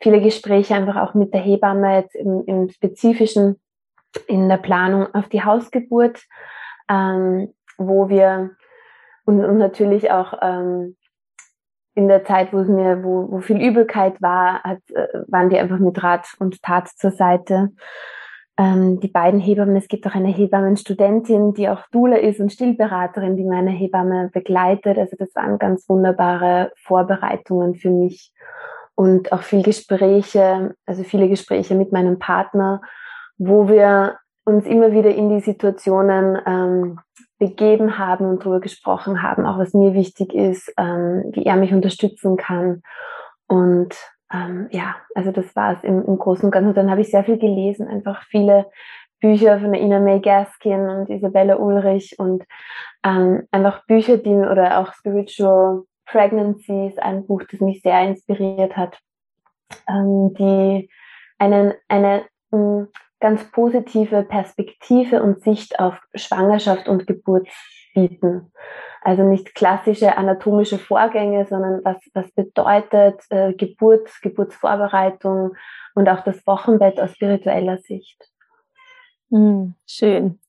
viele 0.00 0.20
Gespräche 0.20 0.76
einfach 0.76 0.96
auch 0.96 1.14
mit 1.14 1.34
der 1.34 1.40
Hebamme 1.40 1.96
jetzt 1.96 2.14
im, 2.14 2.44
im 2.46 2.68
Spezifischen 2.68 3.60
in 4.26 4.48
der 4.48 4.58
Planung 4.58 5.14
auf 5.14 5.28
die 5.28 5.44
Hausgeburt, 5.44 6.22
ähm, 6.88 7.52
wo 7.78 8.08
wir 8.08 8.50
und, 9.24 9.44
und 9.44 9.58
natürlich 9.58 10.10
auch 10.10 10.34
ähm, 10.40 10.96
in 11.94 12.08
der 12.08 12.24
Zeit, 12.24 12.52
wo 12.52 12.58
es 12.58 12.68
mir, 12.68 13.02
wo, 13.02 13.30
wo 13.30 13.40
viel 13.40 13.60
Übelkeit 13.60 14.20
war, 14.22 14.62
hat, 14.62 14.78
äh, 14.94 15.06
waren 15.28 15.50
die 15.50 15.58
einfach 15.58 15.78
mit 15.78 16.02
Rat 16.02 16.26
und 16.38 16.62
Tat 16.62 16.88
zur 16.88 17.10
Seite. 17.10 17.72
Ähm, 18.58 19.00
die 19.00 19.08
beiden 19.08 19.40
Hebammen, 19.40 19.76
es 19.76 19.88
gibt 19.88 20.06
auch 20.06 20.14
eine 20.14 20.28
Hebammenstudentin, 20.28 21.54
die 21.54 21.68
auch 21.68 21.82
Dula 21.90 22.16
ist 22.16 22.40
und 22.40 22.52
Stillberaterin, 22.52 23.36
die 23.36 23.44
meine 23.44 23.70
Hebamme 23.70 24.30
begleitet. 24.32 24.96
Also 24.96 25.16
das 25.18 25.34
waren 25.34 25.58
ganz 25.58 25.88
wunderbare 25.88 26.72
Vorbereitungen 26.76 27.74
für 27.74 27.90
mich 27.90 28.32
und 28.94 29.32
auch 29.32 29.42
viel 29.42 29.62
Gespräche, 29.62 30.74
also 30.86 31.02
viele 31.02 31.28
Gespräche 31.28 31.74
mit 31.74 31.92
meinem 31.92 32.18
Partner 32.18 32.80
wo 33.38 33.68
wir 33.68 34.18
uns 34.44 34.66
immer 34.66 34.92
wieder 34.92 35.14
in 35.14 35.28
die 35.28 35.40
Situationen 35.40 36.38
ähm, 36.46 37.00
begeben 37.38 37.98
haben 37.98 38.26
und 38.26 38.42
darüber 38.42 38.60
gesprochen 38.60 39.22
haben, 39.22 39.44
auch 39.44 39.58
was 39.58 39.74
mir 39.74 39.92
wichtig 39.92 40.34
ist, 40.34 40.72
ähm, 40.78 41.24
wie 41.32 41.44
er 41.44 41.56
mich 41.56 41.72
unterstützen 41.72 42.36
kann. 42.36 42.82
Und 43.46 43.94
ähm, 44.32 44.68
ja, 44.70 44.96
also 45.14 45.32
das 45.32 45.54
war 45.54 45.74
es 45.74 45.84
im, 45.84 46.04
im 46.04 46.18
Großen 46.18 46.44
und 46.44 46.50
Ganzen. 46.50 46.68
Und 46.68 46.76
dann 46.76 46.90
habe 46.90 47.00
ich 47.00 47.10
sehr 47.10 47.24
viel 47.24 47.38
gelesen, 47.38 47.88
einfach 47.88 48.22
viele 48.24 48.66
Bücher 49.20 49.58
von 49.60 49.72
der 49.72 49.80
Ina 49.80 50.00
May 50.00 50.20
Gaskin 50.20 50.88
und 50.88 51.10
Isabella 51.10 51.56
Ulrich 51.56 52.18
und 52.18 52.44
ähm, 53.04 53.46
einfach 53.50 53.84
Bücher, 53.86 54.18
die 54.18 54.30
oder 54.30 54.78
auch 54.78 54.92
Spiritual 54.92 55.82
Pregnancies, 56.06 56.98
ein 56.98 57.26
Buch, 57.26 57.42
das 57.50 57.60
mich 57.60 57.82
sehr 57.82 58.00
inspiriert 58.02 58.76
hat, 58.76 58.98
ähm, 59.88 60.34
die 60.38 60.88
einen, 61.38 61.74
eine 61.88 62.24
mh, 62.50 62.86
ganz 63.20 63.50
positive 63.50 64.22
Perspektive 64.24 65.22
und 65.22 65.42
Sicht 65.42 65.78
auf 65.80 65.98
Schwangerschaft 66.14 66.88
und 66.88 67.06
Geburt 67.06 67.48
bieten. 67.94 68.52
Also 69.00 69.22
nicht 69.22 69.54
klassische 69.54 70.16
anatomische 70.16 70.78
Vorgänge, 70.78 71.46
sondern 71.46 71.80
was, 71.84 71.96
was 72.12 72.30
bedeutet 72.32 73.20
äh, 73.30 73.54
Geburt, 73.54 74.10
Geburtsvorbereitung 74.22 75.52
und 75.94 76.08
auch 76.08 76.22
das 76.24 76.46
Wochenbett 76.46 77.00
aus 77.00 77.12
spiritueller 77.12 77.78
Sicht. 77.78 78.28
Hm, 79.30 79.74
schön. 79.86 80.40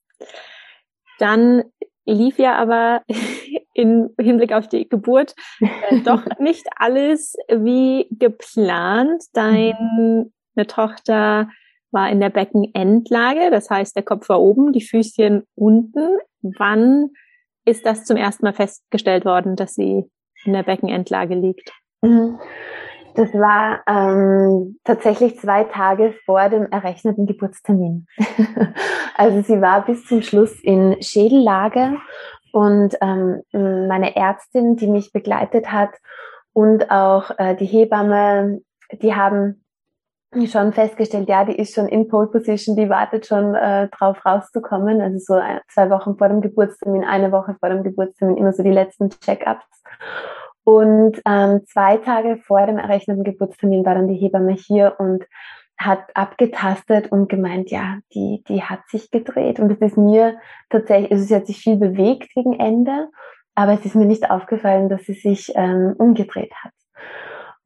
Dann 1.18 1.64
lief 2.04 2.38
ja 2.38 2.56
aber 2.56 3.02
im 3.74 4.10
Hinblick 4.20 4.52
auf 4.52 4.68
die 4.68 4.88
Geburt 4.88 5.34
äh, 5.60 6.00
doch 6.04 6.24
nicht 6.38 6.66
alles 6.76 7.36
wie 7.48 8.08
geplant. 8.10 9.22
Deine 9.32 10.30
Tochter 10.66 11.48
war 11.90 12.10
in 12.10 12.20
der 12.20 12.30
Beckenendlage, 12.30 13.50
das 13.50 13.70
heißt, 13.70 13.96
der 13.96 14.02
Kopf 14.02 14.28
war 14.28 14.40
oben, 14.40 14.72
die 14.72 14.82
Füßchen 14.82 15.44
unten. 15.54 16.18
Wann 16.42 17.10
ist 17.64 17.86
das 17.86 18.04
zum 18.04 18.16
ersten 18.16 18.44
Mal 18.44 18.52
festgestellt 18.52 19.24
worden, 19.24 19.56
dass 19.56 19.74
sie 19.74 20.04
in 20.44 20.52
der 20.52 20.62
Beckenendlage 20.62 21.34
liegt? 21.34 21.72
Mhm. 22.02 22.38
Das 23.14 23.34
war 23.34 23.80
ähm, 23.88 24.78
tatsächlich 24.84 25.40
zwei 25.40 25.64
Tage 25.64 26.14
vor 26.24 26.48
dem 26.50 26.70
errechneten 26.70 27.26
Geburtstermin. 27.26 28.06
also 29.16 29.42
sie 29.42 29.60
war 29.60 29.84
bis 29.84 30.04
zum 30.06 30.22
Schluss 30.22 30.60
in 30.62 31.02
Schädellage 31.02 31.96
und 32.52 32.96
ähm, 33.00 33.42
meine 33.52 34.14
Ärztin, 34.14 34.76
die 34.76 34.86
mich 34.86 35.12
begleitet 35.12 35.72
hat 35.72 35.90
und 36.52 36.90
auch 36.90 37.32
äh, 37.38 37.56
die 37.56 37.66
Hebamme, 37.66 38.60
die 38.92 39.14
haben 39.14 39.64
schon 40.46 40.72
festgestellt, 40.72 41.28
ja, 41.28 41.44
die 41.44 41.56
ist 41.56 41.74
schon 41.74 41.88
in 41.88 42.08
Pole 42.08 42.28
Position, 42.28 42.76
die 42.76 42.88
wartet 42.88 43.26
schon 43.26 43.54
äh, 43.54 43.88
drauf 43.88 44.24
rauszukommen. 44.24 45.00
Also 45.00 45.18
so 45.18 45.34
ein, 45.34 45.60
zwei 45.68 45.90
Wochen 45.90 46.16
vor 46.16 46.28
dem 46.28 46.40
Geburtstermin, 46.40 47.04
eine 47.04 47.32
Woche 47.32 47.56
vor 47.58 47.70
dem 47.70 47.82
Geburtstermin, 47.82 48.36
immer 48.36 48.52
so 48.52 48.62
die 48.62 48.70
letzten 48.70 49.10
Check-ups. 49.10 49.64
Und 50.64 51.22
ähm, 51.26 51.62
zwei 51.66 51.96
Tage 51.96 52.36
vor 52.46 52.66
dem 52.66 52.76
errechneten 52.76 53.24
Geburtstermin 53.24 53.86
war 53.86 53.94
dann 53.94 54.08
die 54.08 54.16
Hebamme 54.16 54.52
hier 54.52 54.96
und 54.98 55.24
hat 55.78 56.14
abgetastet 56.14 57.10
und 57.10 57.28
gemeint, 57.28 57.70
ja, 57.70 57.98
die, 58.12 58.42
die 58.48 58.62
hat 58.62 58.80
sich 58.88 59.10
gedreht. 59.10 59.60
Und 59.60 59.70
es 59.70 59.78
ist 59.78 59.96
mir 59.96 60.38
tatsächlich, 60.68 61.12
also 61.12 61.24
sie 61.24 61.34
hat 61.34 61.46
sich 61.46 61.58
viel 61.58 61.76
bewegt 61.76 62.34
gegen 62.34 62.58
Ende, 62.58 63.08
aber 63.54 63.72
es 63.72 63.84
ist 63.84 63.94
mir 63.94 64.04
nicht 64.04 64.30
aufgefallen, 64.30 64.88
dass 64.88 65.02
sie 65.02 65.14
sich 65.14 65.52
ähm, 65.54 65.94
umgedreht 65.96 66.52
hat. 66.62 66.72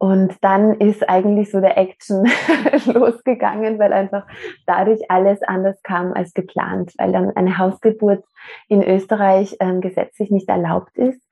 Und 0.02 0.35
dann 0.40 0.80
ist 0.80 1.09
eigentlich 1.09 1.52
so 1.52 1.61
der 1.61 1.78
Action 1.78 2.28
losgegangen, 2.87 3.78
weil 3.78 3.92
einfach 3.92 4.26
dadurch 4.66 5.09
alles 5.09 5.44
anders 5.44 5.80
kam 5.85 6.12
als 6.12 6.35
geplant, 6.35 6.92
weil 6.99 7.12
dann 7.12 7.30
eine 7.37 7.56
Hausgeburt 7.56 8.25
in 8.66 8.82
Österreich 8.82 9.56
ähm, 9.61 9.80
gesetzlich 9.80 10.32
nicht 10.32 10.49
erlaubt 10.49 10.99
ist. 10.99 11.23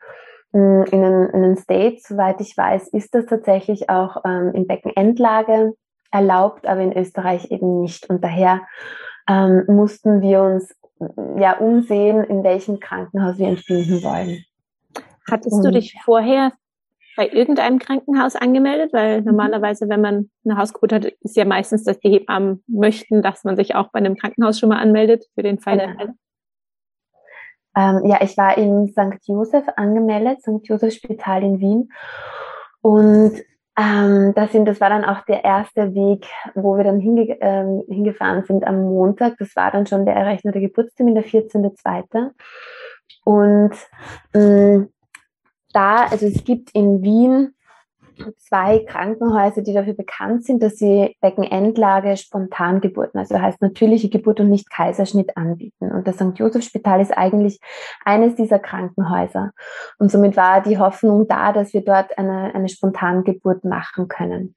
Mm, 0.53 0.83
in 0.83 1.03
den, 1.03 1.31
in 1.31 1.43
den 1.43 1.57
States, 1.57 2.07
soweit 2.07 2.41
ich 2.41 2.57
weiß, 2.57 2.87
ist 2.91 3.13
das 3.13 3.27
tatsächlich 3.27 3.91
auch 3.91 4.19
ähm, 4.25 4.53
in 4.55 4.69
Beckenendlage 4.69 5.73
erlaubt, 6.13 6.69
aber 6.69 6.83
in 6.83 6.97
Österreich 6.97 7.51
eben 7.51 7.81
nicht. 7.81 8.09
Und 8.09 8.23
daher 8.23 8.61
ähm, 9.29 9.65
mussten 9.67 10.21
wir 10.21 10.43
uns 10.43 10.73
ja 11.37 11.59
umsehen, 11.59 12.23
in 12.23 12.45
welchem 12.45 12.79
Krankenhaus 12.79 13.37
wir 13.37 13.49
entbinden 13.49 14.01
wollen. 14.05 14.45
Hattest 15.29 15.65
du 15.65 15.73
dich 15.73 15.97
vorher 16.05 16.53
bei 17.21 17.29
irgendeinem 17.29 17.79
Krankenhaus 17.79 18.35
angemeldet? 18.35 18.95
Weil 18.95 19.21
mhm. 19.21 19.27
normalerweise, 19.27 19.91
wenn 19.91 20.01
man 20.01 20.31
eine 20.43 20.57
Hausgeburt 20.57 20.93
hat, 20.95 21.05
ist 21.05 21.37
ja 21.37 21.45
meistens, 21.45 21.85
dass 21.85 22.01
die 22.01 22.09
Hebammen 22.09 22.65
möchten, 22.67 23.21
dass 23.21 23.45
man 23.45 23.57
sich 23.57 23.75
auch 23.75 23.91
bei 23.93 23.99
einem 23.99 24.17
Krankenhaus 24.17 24.59
schon 24.59 24.71
mal 24.71 24.79
anmeldet 24.79 25.27
für 25.35 25.43
den 25.43 25.59
Fall 25.59 25.77
der 25.77 25.95
Fälle. 25.95 26.15
Ähm, 27.77 28.01
ja, 28.07 28.19
ich 28.23 28.39
war 28.39 28.57
in 28.57 28.89
St. 28.89 29.23
Josef 29.27 29.65
angemeldet, 29.77 30.41
St. 30.41 30.67
Josef 30.67 30.95
Spital 30.95 31.43
in 31.43 31.61
Wien. 31.61 31.93
Und 32.81 33.35
ähm, 33.79 34.33
das, 34.35 34.53
sind, 34.53 34.65
das 34.65 34.81
war 34.81 34.89
dann 34.89 35.05
auch 35.05 35.23
der 35.27 35.45
erste 35.45 35.95
Weg, 35.95 36.27
wo 36.55 36.79
wir 36.79 36.85
dann 36.85 37.01
hinge 37.01 37.37
ähm, 37.43 37.83
hingefahren 37.87 38.45
sind 38.45 38.67
am 38.67 38.83
Montag. 38.83 39.37
Das 39.39 39.55
war 39.57 39.71
dann 39.71 39.87
schon 39.87 40.07
der 40.07 40.15
errechnete 40.15 40.61
Geburtstermin, 40.61 41.17
der 41.17 41.25
14.2. 41.25 42.31
Und 43.25 43.73
ähm, 44.33 44.89
da, 45.73 46.05
also 46.07 46.27
es 46.27 46.45
gibt 46.45 46.71
in 46.73 47.03
Wien 47.03 47.55
zwei 48.39 48.81
Krankenhäuser, 48.81 49.63
die 49.63 49.73
dafür 49.73 49.95
bekannt 49.95 50.45
sind, 50.45 50.63
dass 50.63 50.77
sie 50.77 51.17
Beckenendlage 51.21 52.17
Spontangeburten, 52.17 53.19
also 53.19 53.41
heißt 53.41 53.63
natürliche 53.63 54.09
Geburt 54.09 54.41
und 54.41 54.51
nicht 54.51 54.71
Kaiserschnitt 54.71 55.37
anbieten. 55.37 55.91
Und 55.91 56.07
das 56.07 56.17
St. 56.17 56.33
Joseph 56.35 56.65
Spital 56.65 57.01
ist 57.01 57.17
eigentlich 57.17 57.61
eines 58.05 58.35
dieser 58.35 58.59
Krankenhäuser. 58.59 59.53
Und 59.99 60.11
somit 60.11 60.37
war 60.37 60.63
die 60.63 60.79
Hoffnung 60.79 61.29
da, 61.29 61.53
dass 61.53 61.73
wir 61.73 61.85
dort 61.85 62.17
eine, 62.19 62.55
eine 62.55 62.69
Spontangeburt 62.69 63.65
machen 63.65 64.09
können. 64.09 64.55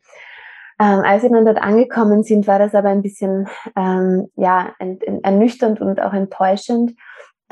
Ähm, 0.80 1.02
als 1.06 1.24
wir 1.24 1.30
dann 1.30 1.46
dort 1.46 1.62
angekommen 1.62 2.24
sind, 2.24 2.48
war 2.48 2.60
das 2.60 2.74
aber 2.74 2.90
ein 2.90 3.04
bisschen 3.04 3.48
ähm, 3.76 4.28
ja, 4.36 4.74
ernüchternd 5.22 5.80
und 5.80 6.02
auch 6.02 6.14
enttäuschend, 6.14 6.94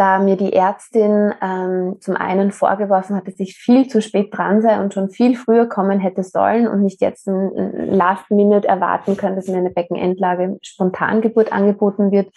da 0.02 0.18
mir 0.18 0.36
die 0.36 0.52
Ärztin 0.52 1.32
ähm, 1.44 1.98
zum 2.00 2.16
einen 2.16 2.52
vorgeworfen 2.52 3.16
hat, 3.16 3.28
dass 3.28 3.40
ich 3.40 3.56
viel 3.56 3.88
zu 3.88 4.02
spät 4.02 4.36
dran 4.36 4.64
sei 4.64 4.82
und 4.82 4.96
schon 4.96 5.12
viel 5.12 5.36
früher 5.36 5.68
kommen 5.68 6.00
hätte 6.00 6.24
sollen 6.24 6.68
und 6.68 6.82
nicht 6.82 7.02
jetzt 7.02 7.28
ein, 7.28 7.52
Last 7.92 8.32
Minute 8.32 8.68
erwarten 8.68 9.16
können, 9.16 9.36
dass 9.36 9.48
mir 9.48 9.58
eine 9.58 9.70
Beckenendlage 9.70 10.58
Spontangeburt 10.64 11.54
angeboten 11.54 12.12
wird 12.12 12.34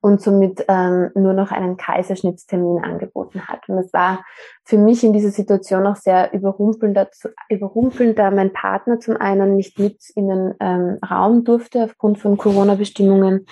und 0.00 0.22
somit 0.22 0.64
ähm, 0.68 1.10
nur 1.14 1.34
noch 1.34 1.52
einen 1.52 1.76
Kaiserschnittstermin 1.76 2.82
angeboten 2.82 3.46
hat. 3.46 3.68
Und 3.68 3.76
es 3.76 3.92
war 3.92 4.24
für 4.64 4.78
mich 4.78 5.04
in 5.04 5.12
dieser 5.12 5.32
Situation 5.32 5.86
auch 5.86 5.96
sehr 5.96 6.32
überrumpelnd, 6.32 6.98
überrumpelnd, 7.50 8.18
da 8.18 8.30
mein 8.30 8.54
Partner 8.54 9.00
zum 9.00 9.18
einen 9.18 9.54
nicht 9.56 9.78
mit 9.78 9.98
in 10.14 10.28
den 10.28 10.54
ähm, 10.60 10.98
Raum 11.10 11.44
durfte 11.44 11.84
aufgrund 11.84 12.18
von 12.18 12.38
Corona-Bestimmungen 12.38 13.44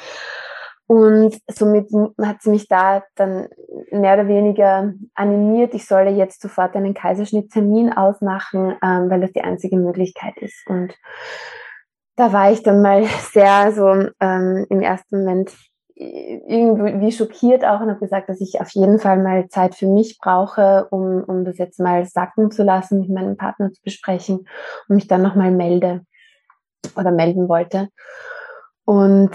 und 0.90 1.40
somit 1.48 1.88
hat 2.20 2.42
sie 2.42 2.50
mich 2.50 2.66
da 2.66 3.04
dann 3.14 3.46
mehr 3.92 4.14
oder 4.14 4.26
weniger 4.26 4.92
animiert, 5.14 5.72
ich 5.72 5.86
solle 5.86 6.10
jetzt 6.10 6.42
sofort 6.42 6.74
einen 6.74 6.94
Kaiserschnitttermin 6.94 7.92
ausmachen, 7.92 8.76
ähm, 8.82 9.08
weil 9.08 9.20
das 9.20 9.30
die 9.30 9.42
einzige 9.42 9.76
Möglichkeit 9.76 10.36
ist. 10.38 10.66
Und 10.66 10.92
da 12.16 12.32
war 12.32 12.50
ich 12.50 12.64
dann 12.64 12.82
mal 12.82 13.04
sehr 13.32 13.70
so 13.70 14.08
ähm, 14.18 14.66
im 14.68 14.80
ersten 14.80 15.20
Moment 15.20 15.52
irgendwie 15.94 17.12
schockiert 17.12 17.64
auch 17.64 17.80
und 17.82 17.90
habe 17.90 18.00
gesagt, 18.00 18.28
dass 18.28 18.40
ich 18.40 18.60
auf 18.60 18.70
jeden 18.70 18.98
Fall 18.98 19.22
mal 19.22 19.46
Zeit 19.46 19.76
für 19.76 19.86
mich 19.86 20.18
brauche, 20.20 20.88
um, 20.90 21.22
um 21.22 21.44
das 21.44 21.58
jetzt 21.58 21.78
mal 21.78 22.04
sacken 22.04 22.50
zu 22.50 22.64
lassen, 22.64 23.02
mit 23.02 23.10
meinem 23.10 23.36
Partner 23.36 23.70
zu 23.70 23.80
besprechen 23.84 24.38
und 24.88 24.96
mich 24.96 25.06
dann 25.06 25.22
nochmal 25.22 25.52
melde 25.52 26.00
oder 26.96 27.12
melden 27.12 27.48
wollte. 27.48 27.90
Und 28.84 29.30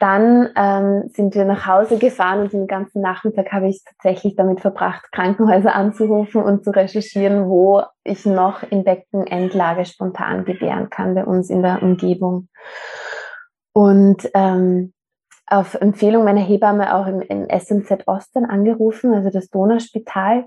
dann 0.00 0.48
ähm, 0.56 1.10
sind 1.14 1.34
wir 1.34 1.44
nach 1.44 1.66
Hause 1.66 1.98
gefahren 1.98 2.40
und 2.40 2.52
den 2.52 2.66
ganzen 2.66 3.00
Nachmittag 3.00 3.52
habe 3.52 3.68
ich 3.68 3.82
tatsächlich 3.84 4.36
damit 4.36 4.60
verbracht, 4.60 5.10
Krankenhäuser 5.12 5.74
anzurufen 5.74 6.42
und 6.42 6.64
zu 6.64 6.70
recherchieren, 6.70 7.48
wo 7.48 7.82
ich 8.04 8.26
noch 8.26 8.62
in 8.62 8.84
Beckenendlage 8.84 9.84
spontan 9.84 10.44
gebären 10.44 10.90
kann 10.90 11.14
bei 11.14 11.24
uns 11.24 11.50
in 11.50 11.62
der 11.62 11.82
Umgebung. 11.82 12.48
Und 13.72 14.30
ähm, 14.34 14.92
auf 15.46 15.74
Empfehlung 15.74 16.24
meiner 16.24 16.40
Hebamme 16.40 16.94
auch 16.94 17.06
im, 17.06 17.20
im 17.20 17.46
SMZ 17.48 18.06
Osten 18.06 18.44
angerufen, 18.44 19.14
also 19.14 19.30
das 19.30 19.48
Donauspital. 19.50 20.46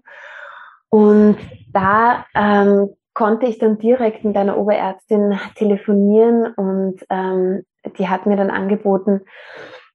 Und 0.89 1.37
da 1.71 2.25
ähm, 2.33 2.89
konnte 3.13 3.45
ich 3.45 3.57
dann 3.59 3.77
direkt 3.77 4.23
mit 4.23 4.35
einer 4.35 4.57
Oberärztin 4.57 5.37
telefonieren 5.55 6.53
und 6.53 7.05
ähm, 7.09 7.63
die 7.97 8.09
hat 8.09 8.25
mir 8.25 8.35
dann 8.35 8.49
angeboten, 8.49 9.21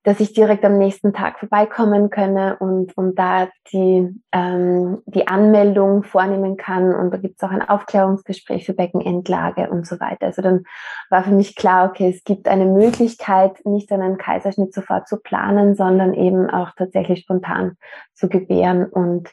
dass 0.03 0.19
ich 0.19 0.33
direkt 0.33 0.65
am 0.65 0.79
nächsten 0.79 1.13
Tag 1.13 1.39
vorbeikommen 1.39 2.09
könne 2.09 2.57
und, 2.59 2.97
und 2.97 3.19
da 3.19 3.49
die, 3.71 4.09
ähm, 4.33 5.03
die 5.05 5.29
Anmeldung 5.29 6.05
vornehmen 6.05 6.57
kann. 6.57 6.95
Und 6.95 7.13
da 7.13 7.19
gibt 7.19 7.37
es 7.37 7.47
auch 7.47 7.53
ein 7.53 7.69
Aufklärungsgespräch 7.69 8.65
für 8.65 8.73
Beckenendlage 8.73 9.69
und 9.69 9.87
so 9.87 10.01
weiter. 10.01 10.27
Also 10.27 10.41
dann 10.41 10.65
war 11.11 11.23
für 11.25 11.33
mich 11.33 11.55
klar, 11.55 11.91
okay, 11.91 12.09
es 12.09 12.25
gibt 12.25 12.49
eine 12.49 12.65
Möglichkeit, 12.65 13.63
nicht 13.67 13.93
einen 13.93 14.17
Kaiserschnitt 14.17 14.73
sofort 14.73 15.07
zu 15.07 15.19
planen, 15.19 15.75
sondern 15.75 16.15
eben 16.15 16.49
auch 16.49 16.71
tatsächlich 16.75 17.21
spontan 17.21 17.77
zu 18.15 18.31
gebären. 18.31 18.87
Und 18.87 19.29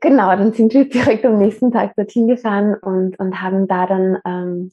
genau, 0.00 0.34
dann 0.34 0.52
sind 0.52 0.74
wir 0.74 0.88
direkt 0.88 1.24
am 1.24 1.38
nächsten 1.38 1.70
Tag 1.70 1.94
dorthin 1.94 2.26
gefahren 2.26 2.74
und, 2.74 3.16
und 3.20 3.40
haben 3.40 3.68
da 3.68 3.86
dann 3.86 4.18
ähm, 4.26 4.72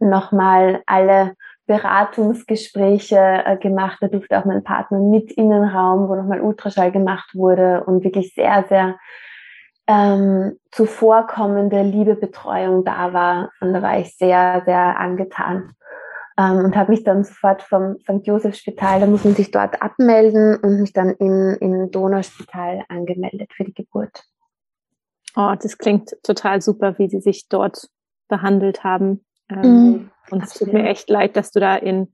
nochmal 0.00 0.82
alle 0.86 1.34
Beratungsgespräche 1.66 3.42
äh, 3.44 3.56
gemacht. 3.56 3.98
Da 4.00 4.08
durfte 4.08 4.38
auch 4.38 4.44
mein 4.44 4.64
Partner 4.64 4.98
mit 4.98 5.32
in 5.32 5.50
den 5.50 5.64
Raum, 5.64 6.08
wo 6.08 6.14
nochmal 6.14 6.40
Ultraschall 6.40 6.92
gemacht 6.92 7.34
wurde 7.34 7.84
und 7.84 8.04
wirklich 8.04 8.34
sehr, 8.34 8.64
sehr 8.68 8.96
ähm, 9.86 10.58
zuvorkommende 10.70 11.82
Liebebetreuung 11.82 12.84
da 12.84 13.12
war. 13.12 13.50
Und 13.60 13.72
da 13.72 13.82
war 13.82 13.98
ich 13.98 14.16
sehr, 14.16 14.62
sehr 14.64 14.98
angetan. 14.98 15.72
Ähm, 16.36 16.58
und 16.58 16.76
habe 16.76 16.90
mich 16.90 17.04
dann 17.04 17.24
sofort 17.24 17.62
vom 17.62 17.98
St. 18.00 18.26
Josef 18.26 18.56
Spital, 18.56 19.00
da 19.00 19.06
muss 19.06 19.24
man 19.24 19.34
sich 19.34 19.50
dort 19.50 19.80
abmelden 19.80 20.56
und 20.56 20.80
mich 20.80 20.92
dann 20.92 21.10
im, 21.10 21.56
im 21.60 21.90
Donauspital 21.90 22.84
angemeldet 22.88 23.52
für 23.54 23.64
die 23.64 23.74
Geburt. 23.74 24.24
Oh, 25.36 25.54
das 25.60 25.78
klingt 25.78 26.16
total 26.22 26.60
super, 26.60 26.98
wie 26.98 27.08
Sie 27.08 27.20
sich 27.20 27.48
dort 27.48 27.88
behandelt 28.28 28.84
haben. 28.84 29.24
Ähm, 29.50 29.90
mm. 29.90 30.10
Und 30.30 30.42
es 30.42 30.54
tut 30.54 30.72
mir 30.72 30.88
echt 30.88 31.10
leid, 31.10 31.36
dass 31.36 31.50
du 31.50 31.60
da 31.60 31.76
in 31.76 32.12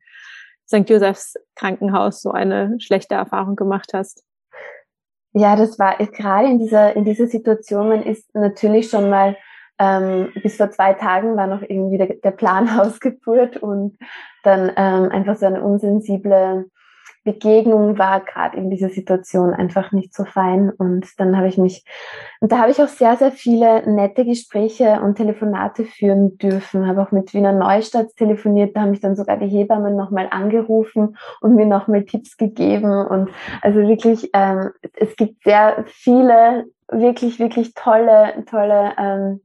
St. 0.66 0.88
Josephs 0.88 1.34
Krankenhaus 1.56 2.22
so 2.22 2.30
eine 2.30 2.76
schlechte 2.80 3.14
Erfahrung 3.14 3.56
gemacht 3.56 3.92
hast. 3.92 4.24
Ja, 5.32 5.56
das 5.56 5.78
war 5.78 5.96
gerade 5.98 6.48
in 6.48 6.58
dieser, 6.58 6.94
in 6.96 7.04
dieser 7.04 7.26
Situation, 7.26 7.88
man 7.88 8.02
ist 8.02 8.34
natürlich 8.34 8.90
schon 8.90 9.10
mal, 9.10 9.36
ähm, 9.78 10.32
bis 10.42 10.56
vor 10.56 10.70
zwei 10.70 10.94
Tagen 10.94 11.36
war 11.36 11.46
noch 11.46 11.62
irgendwie 11.62 11.98
der, 11.98 12.14
der 12.14 12.32
Plan 12.32 12.76
Hausgeburt 12.76 13.56
und 13.58 13.96
dann 14.42 14.72
ähm, 14.76 15.10
einfach 15.10 15.36
so 15.36 15.46
eine 15.46 15.62
unsensible 15.62 16.66
Begegnung 17.22 17.98
war 17.98 18.20
gerade 18.20 18.56
in 18.56 18.70
dieser 18.70 18.88
Situation 18.88 19.52
einfach 19.52 19.92
nicht 19.92 20.14
so 20.14 20.24
fein. 20.24 20.70
Und 20.70 21.06
dann 21.18 21.36
habe 21.36 21.48
ich 21.48 21.58
mich, 21.58 21.84
und 22.40 22.50
da 22.50 22.58
habe 22.58 22.70
ich 22.70 22.82
auch 22.82 22.88
sehr, 22.88 23.16
sehr 23.16 23.30
viele 23.32 23.88
nette 23.90 24.24
Gespräche 24.24 25.00
und 25.02 25.16
Telefonate 25.16 25.84
führen 25.84 26.38
dürfen. 26.38 26.86
Habe 26.86 27.02
auch 27.02 27.12
mit 27.12 27.34
Wiener 27.34 27.52
Neustadt 27.52 28.16
telefoniert, 28.16 28.74
da 28.74 28.82
haben 28.82 28.90
mich 28.90 29.00
dann 29.00 29.16
sogar 29.16 29.36
die 29.36 29.48
Hebammen 29.48 29.96
nochmal 29.96 30.28
angerufen 30.30 31.16
und 31.40 31.56
mir 31.56 31.66
nochmal 31.66 32.04
Tipps 32.04 32.36
gegeben. 32.36 33.06
Und 33.06 33.30
also 33.60 33.80
wirklich, 33.80 34.30
ähm, 34.32 34.70
es 34.94 35.14
gibt 35.16 35.44
sehr 35.44 35.84
viele 35.86 36.64
wirklich, 36.88 37.38
wirklich 37.38 37.74
tolle, 37.74 38.44
tolle 38.48 38.92
ähm, 38.98 39.40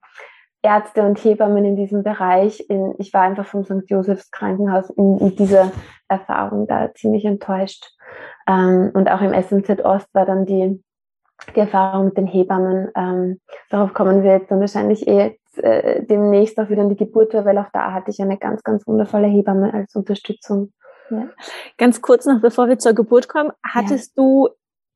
Ärzte 0.66 1.04
und 1.04 1.24
Hebammen 1.24 1.64
in 1.64 1.76
diesem 1.76 2.04
Bereich. 2.04 2.66
In, 2.70 2.96
ich 2.98 3.14
war 3.14 3.22
einfach 3.22 3.46
vom 3.46 3.64
St. 3.64 3.88
Josephs 3.88 4.32
Krankenhaus 4.32 4.90
in, 4.90 5.20
in 5.20 5.36
dieser 5.36 5.72
Erfahrung 6.08 6.66
da 6.68 6.92
ziemlich 6.96 7.24
enttäuscht. 7.24 7.92
Ähm, 8.48 8.92
und 8.94 9.10
auch 9.10 9.22
im 9.22 9.34
SMZ 9.34 9.86
Ost 9.86 10.08
war 10.14 10.26
dann 10.26 10.46
die, 10.46 10.84
die 11.56 11.60
Erfahrung 11.60 12.06
mit 12.06 12.18
den 12.18 12.28
Hebammen. 12.28 12.90
Ähm, 12.96 13.40
darauf 13.70 13.94
kommen 13.94 14.24
wir 14.24 14.32
jetzt 14.32 14.50
dann 14.50 14.60
wahrscheinlich 14.60 15.08
eh 15.08 15.38
äh, 15.58 16.04
demnächst 16.04 16.60
auch 16.60 16.70
wieder 16.70 16.82
in 16.82 16.90
die 16.90 16.98
Geburt, 16.98 17.34
weil 17.34 17.58
auch 17.60 17.70
da 17.72 17.94
hatte 17.94 18.10
ich 18.10 18.20
eine 18.20 18.38
ganz, 18.38 18.64
ganz 18.64 18.86
wundervolle 18.88 19.28
Hebamme 19.28 19.74
als 19.74 19.96
Unterstützung. 19.96 20.74
Ja. 21.12 21.30
Ganz 21.78 22.02
kurz 22.02 22.26
noch, 22.26 22.42
bevor 22.42 22.68
wir 22.68 22.80
zur 22.80 22.94
Geburt 22.94 23.30
kommen, 23.30 23.52
hattest 23.64 24.18
ja. 24.18 24.24
du 24.24 24.50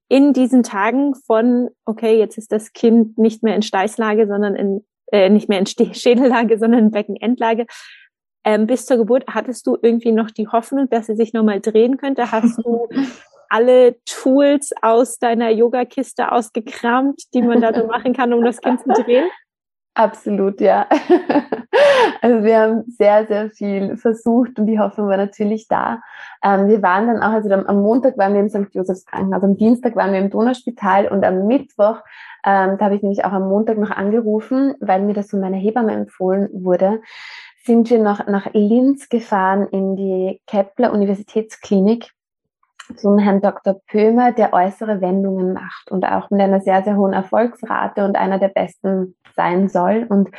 in 0.07 0.33
diesen 0.33 0.63
Tagen 0.63 1.13
von, 1.13 1.69
okay, 1.85 2.17
jetzt 2.17 2.37
ist 2.37 2.51
das 2.51 2.73
Kind 2.73 3.17
nicht 3.19 3.43
mehr 3.43 3.55
in 3.55 3.61
Steißlage, 3.61 4.27
sondern 4.27 4.55
in 4.55 4.83
äh, 5.11 5.29
nicht 5.29 5.49
mehr 5.49 5.59
in 5.59 5.65
Schädellage, 5.93 6.57
sondern 6.57 6.85
in 6.85 6.91
Beckenendlage. 6.91 7.65
Ähm, 8.45 8.67
bis 8.67 8.85
zur 8.85 8.97
Geburt 8.97 9.25
hattest 9.27 9.67
du 9.67 9.77
irgendwie 9.81 10.11
noch 10.11 10.31
die 10.31 10.47
Hoffnung, 10.47 10.89
dass 10.89 11.07
sie 11.07 11.15
sich 11.15 11.33
nochmal 11.33 11.59
drehen 11.59 11.97
könnte? 11.97 12.31
Hast 12.31 12.57
du 12.63 12.87
alle 13.49 13.97
Tools 14.05 14.71
aus 14.81 15.19
deiner 15.19 15.49
Yogakiste 15.49 16.31
ausgekramt, 16.31 17.23
die 17.33 17.41
man 17.41 17.61
da 17.61 17.73
so 17.73 17.85
machen 17.87 18.13
kann, 18.13 18.33
um 18.33 18.43
das 18.43 18.61
Kind 18.61 18.79
zu 18.81 18.91
drehen? 19.03 19.27
Absolut, 19.93 20.61
ja. 20.61 20.87
Also 22.21 22.43
wir 22.43 22.59
haben 22.59 22.83
sehr, 22.87 23.25
sehr 23.27 23.49
viel 23.49 23.95
versucht 23.95 24.59
und 24.59 24.65
die 24.65 24.79
Hoffnung 24.79 25.07
war 25.07 25.17
natürlich 25.17 25.67
da. 25.67 26.01
Ähm, 26.43 26.67
wir 26.67 26.81
waren 26.81 27.07
dann 27.07 27.21
auch, 27.21 27.31
also 27.31 27.49
am 27.51 27.81
Montag 27.81 28.17
waren 28.17 28.33
wir 28.33 28.41
im 28.41 28.49
St. 28.49 28.73
Josephs 28.73 29.05
Krankenhaus, 29.05 29.43
am 29.43 29.55
Dienstag 29.55 29.95
waren 29.95 30.11
wir 30.11 30.19
im 30.19 30.29
Donauspital 30.29 31.07
und 31.07 31.23
am 31.23 31.47
Mittwoch, 31.47 32.01
ähm, 32.45 32.77
da 32.77 32.85
habe 32.85 32.95
ich 32.95 33.01
nämlich 33.01 33.23
auch 33.23 33.31
am 33.31 33.47
Montag 33.47 33.77
noch 33.77 33.91
angerufen, 33.91 34.75
weil 34.79 35.01
mir 35.01 35.13
das 35.13 35.29
von 35.29 35.39
meiner 35.39 35.57
Hebamme 35.57 35.93
empfohlen 35.93 36.49
wurde, 36.51 37.01
sind 37.63 37.89
wir 37.89 37.99
noch 37.99 38.25
nach 38.27 38.47
Linz 38.53 39.09
gefahren 39.09 39.67
in 39.71 39.95
die 39.95 40.41
Kepler 40.47 40.91
Universitätsklinik 40.91 42.11
zum 42.95 43.17
Herrn 43.17 43.41
Dr. 43.41 43.79
Pömer, 43.87 44.31
der 44.31 44.53
äußere 44.53 45.01
Wendungen 45.01 45.53
macht 45.53 45.91
und 45.91 46.05
auch 46.05 46.29
mit 46.29 46.41
einer 46.41 46.61
sehr, 46.61 46.83
sehr 46.83 46.97
hohen 46.97 47.13
Erfolgsrate 47.13 48.03
und 48.05 48.17
einer 48.17 48.39
der 48.39 48.49
besten 48.49 49.15
sein 49.35 49.69
soll. 49.69 50.05
Und 50.09 50.29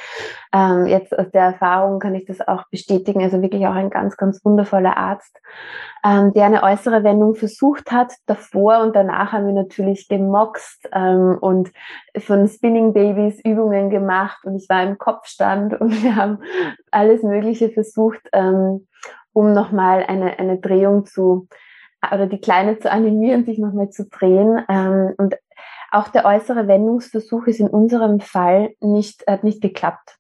ähm, 0.53 0.87
jetzt 0.87 1.17
aus 1.19 1.31
der 1.31 1.43
Erfahrung 1.43 2.01
kann 2.01 2.15
ich 2.15 2.27
das 2.27 2.47
auch 2.47 2.65
bestätigen. 2.71 3.23
Also 3.23 3.41
wirklich 3.41 3.67
auch 3.67 3.75
ein 3.75 3.91
ganz, 3.91 4.17
ganz 4.17 4.45
wundervoller 4.45 4.97
Arzt, 4.97 5.41
ähm, 6.05 6.33
der 6.33 6.45
eine 6.45 6.63
äußere 6.63 7.05
Wendung 7.05 7.35
versucht 7.35 7.93
hat. 7.93 8.13
Davor 8.27 8.81
und 8.81 8.95
danach 8.95 9.33
haben 9.33 9.47
wir 9.47 9.55
natürlich 9.55 10.09
gemoxt 10.09 10.89
ähm, 10.93 11.39
und 11.41 11.71
von 12.19 12.49
Spinning 12.49 12.93
Babies 12.93 13.41
Übungen 13.45 13.91
gemacht 13.91 14.45
und 14.45 14.57
ich 14.57 14.69
war 14.69 14.83
im 14.83 14.99
Kopfstand 14.99 15.81
und 15.81 16.03
wir 16.03 16.17
haben 16.17 16.39
alles 16.91 17.23
Mögliche 17.23 17.71
versucht, 17.71 18.21
ähm, 18.33 18.87
um 19.33 19.53
nochmal 19.53 20.05
eine, 20.07 20.39
eine 20.39 20.59
Drehung 20.59 21.07
zu 21.07 21.49
oder 22.13 22.27
die 22.27 22.41
Kleine 22.41 22.79
zu 22.79 22.91
animieren, 22.91 23.45
sich 23.45 23.59
nochmal 23.59 23.91
zu 23.91 24.09
drehen. 24.09 24.65
Ähm, 24.69 25.15
und 25.19 25.37
auch 25.91 26.09
der 26.09 26.25
äußere 26.25 26.69
Wendungsversuch 26.69 27.47
ist 27.47 27.61
in 27.61 27.69
unserem 27.69 28.21
Fall 28.21 28.71
nicht, 28.81 29.27
hat 29.27 29.45
nicht 29.45 29.61
geklappt. 29.61 30.17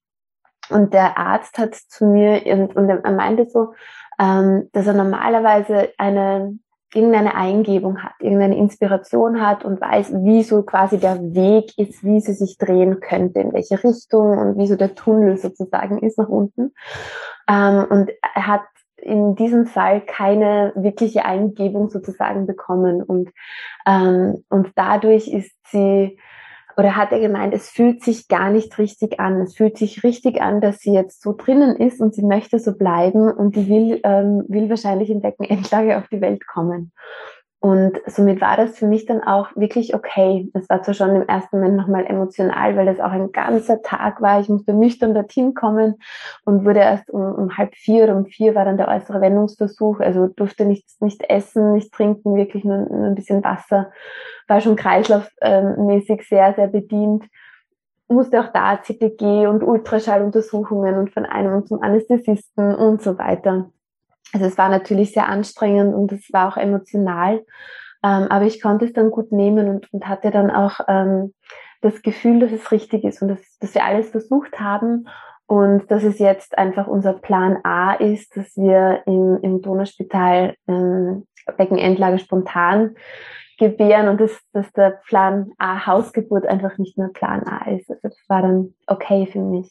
Und 0.68 0.94
der 0.94 1.18
Arzt 1.18 1.58
hat 1.58 1.74
zu 1.74 2.06
mir, 2.06 2.42
und, 2.46 2.76
und 2.76 2.88
er 2.88 3.12
meinte 3.12 3.48
so, 3.48 3.74
ähm, 4.18 4.68
dass 4.72 4.86
er 4.86 4.94
normalerweise 4.94 5.90
eine, 5.98 6.58
irgendeine 6.92 7.34
Eingebung 7.34 8.02
hat, 8.02 8.12
irgendeine 8.18 8.56
Inspiration 8.56 9.40
hat 9.40 9.64
und 9.64 9.80
weiß, 9.80 10.12
wie 10.24 10.42
so 10.42 10.62
quasi 10.62 10.98
der 10.98 11.20
Weg 11.34 11.76
ist, 11.78 12.04
wie 12.04 12.20
sie 12.20 12.34
sich 12.34 12.58
drehen 12.58 13.00
könnte, 13.00 13.40
in 13.40 13.52
welche 13.52 13.82
Richtung 13.82 14.38
und 14.38 14.58
wie 14.58 14.66
so 14.66 14.76
der 14.76 14.94
Tunnel 14.94 15.36
sozusagen 15.36 15.98
ist 15.98 16.18
nach 16.18 16.28
unten. 16.28 16.72
Ähm, 17.48 17.86
und 17.88 18.10
er 18.34 18.46
hat 18.46 18.62
in 19.02 19.34
diesem 19.34 19.66
Fall 19.66 20.00
keine 20.00 20.72
wirkliche 20.76 21.24
Eingebung 21.24 21.90
sozusagen 21.90 22.46
bekommen 22.46 23.02
und 23.02 23.30
ähm, 23.86 24.44
und 24.48 24.72
dadurch 24.76 25.28
ist 25.28 25.54
sie 25.68 26.18
oder 26.76 26.96
hat 26.96 27.12
er 27.12 27.20
gemeint, 27.20 27.52
es 27.52 27.68
fühlt 27.68 28.02
sich 28.02 28.26
gar 28.28 28.50
nicht 28.50 28.78
richtig 28.78 29.20
an. 29.20 29.40
Es 29.42 29.54
fühlt 29.54 29.76
sich 29.76 30.02
richtig 30.02 30.40
an, 30.40 30.62
dass 30.62 30.78
sie 30.78 30.94
jetzt 30.94 31.20
so 31.20 31.34
drinnen 31.36 31.76
ist 31.76 32.00
und 32.00 32.14
sie 32.14 32.22
möchte 32.22 32.58
so 32.58 32.74
bleiben 32.76 33.30
und 33.30 33.54
die 33.54 33.68
will, 33.68 34.00
ähm, 34.02 34.44
will 34.48 34.70
wahrscheinlich 34.70 35.10
in 35.10 35.20
Beckenendlage 35.20 35.98
auf 35.98 36.08
die 36.08 36.22
Welt 36.22 36.46
kommen. 36.46 36.92
Und 37.62 38.00
somit 38.06 38.40
war 38.40 38.56
das 38.56 38.78
für 38.78 38.86
mich 38.86 39.04
dann 39.04 39.22
auch 39.22 39.54
wirklich 39.54 39.94
okay. 39.94 40.50
Es 40.54 40.70
war 40.70 40.82
zwar 40.82 40.94
schon 40.94 41.14
im 41.14 41.28
ersten 41.28 41.58
Moment 41.58 41.76
nochmal 41.76 42.06
emotional, 42.06 42.74
weil 42.74 42.86
das 42.86 43.00
auch 43.00 43.10
ein 43.10 43.32
ganzer 43.32 43.82
Tag 43.82 44.22
war. 44.22 44.40
Ich 44.40 44.48
musste 44.48 44.72
nüchtern 44.72 45.12
dorthin 45.12 45.52
kommen 45.52 45.96
und 46.46 46.64
wurde 46.64 46.80
erst 46.80 47.10
um, 47.10 47.20
um 47.20 47.58
halb 47.58 47.74
vier 47.74 48.04
oder 48.04 48.16
um 48.16 48.24
vier 48.24 48.54
war 48.54 48.64
dann 48.64 48.78
der 48.78 48.88
äußere 48.88 49.20
Wendungsversuch. 49.20 50.00
Also 50.00 50.26
durfte 50.28 50.64
nichts, 50.64 51.02
nicht 51.02 51.28
essen, 51.28 51.74
nicht 51.74 51.92
trinken, 51.92 52.34
wirklich 52.34 52.64
nur, 52.64 52.78
nur 52.78 53.08
ein 53.08 53.14
bisschen 53.14 53.44
Wasser. 53.44 53.92
War 54.48 54.62
schon 54.62 54.76
kreislaufmäßig 54.76 56.26
sehr, 56.26 56.54
sehr 56.54 56.68
bedient. 56.68 57.24
Musste 58.08 58.40
auch 58.40 58.52
da 58.54 58.80
CTG 58.80 59.46
und 59.46 59.62
Ultraschalluntersuchungen 59.62 60.96
und 60.96 61.10
von 61.10 61.26
einem 61.26 61.66
zum 61.66 61.82
Anästhesisten 61.82 62.74
und 62.74 63.02
so 63.02 63.18
weiter. 63.18 63.70
Also 64.32 64.46
es 64.46 64.58
war 64.58 64.68
natürlich 64.68 65.12
sehr 65.12 65.28
anstrengend 65.28 65.94
und 65.94 66.12
es 66.12 66.32
war 66.32 66.48
auch 66.48 66.56
emotional, 66.56 67.44
ähm, 68.02 68.26
aber 68.28 68.46
ich 68.46 68.62
konnte 68.62 68.84
es 68.84 68.92
dann 68.92 69.10
gut 69.10 69.32
nehmen 69.32 69.68
und, 69.68 69.92
und 69.92 70.08
hatte 70.08 70.30
dann 70.30 70.50
auch 70.50 70.80
ähm, 70.88 71.34
das 71.80 72.02
Gefühl, 72.02 72.40
dass 72.40 72.52
es 72.52 72.70
richtig 72.72 73.04
ist 73.04 73.22
und 73.22 73.28
dass, 73.28 73.58
dass 73.58 73.74
wir 73.74 73.84
alles 73.84 74.10
versucht 74.10 74.60
haben 74.60 75.08
und 75.46 75.90
dass 75.90 76.04
es 76.04 76.18
jetzt 76.18 76.56
einfach 76.56 76.86
unser 76.86 77.14
Plan 77.14 77.58
A 77.64 77.94
ist, 77.94 78.36
dass 78.36 78.56
wir 78.56 79.02
im, 79.06 79.38
im 79.42 79.62
Donauspital 79.62 80.54
ähm, 80.68 81.26
Beckenendlage 81.56 82.18
spontan 82.18 82.94
gebären 83.58 84.08
und 84.08 84.20
dass, 84.20 84.38
dass 84.52 84.72
der 84.72 85.00
Plan 85.08 85.52
A 85.58 85.86
Hausgeburt 85.86 86.46
einfach 86.46 86.78
nicht 86.78 86.96
mehr 86.96 87.08
Plan 87.08 87.42
A 87.46 87.70
ist. 87.70 87.90
Also 87.90 88.00
das 88.02 88.18
war 88.28 88.42
dann 88.42 88.74
okay 88.86 89.26
für 89.26 89.40
mich. 89.40 89.70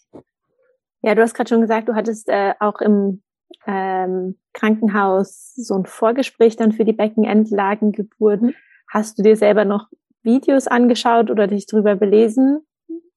Ja, 1.01 1.15
du 1.15 1.21
hast 1.21 1.33
gerade 1.33 1.47
schon 1.47 1.61
gesagt, 1.61 1.87
du 1.87 1.95
hattest 1.95 2.27
äh, 2.27 2.53
auch 2.59 2.81
im 2.81 3.23
ähm, 3.67 4.37
Krankenhaus 4.53 5.53
so 5.55 5.75
ein 5.75 5.85
Vorgespräch 5.85 6.55
dann 6.55 6.71
für 6.71 6.85
die 6.85 6.93
Beckenendlagengeburt. 6.93 8.41
Mhm. 8.41 8.53
Hast 8.91 9.17
du 9.17 9.23
dir 9.23 9.35
selber 9.35 9.65
noch 9.65 9.87
Videos 10.23 10.67
angeschaut 10.67 11.29
oder 11.29 11.47
dich 11.47 11.65
drüber 11.65 11.95
belesen? 11.95 12.65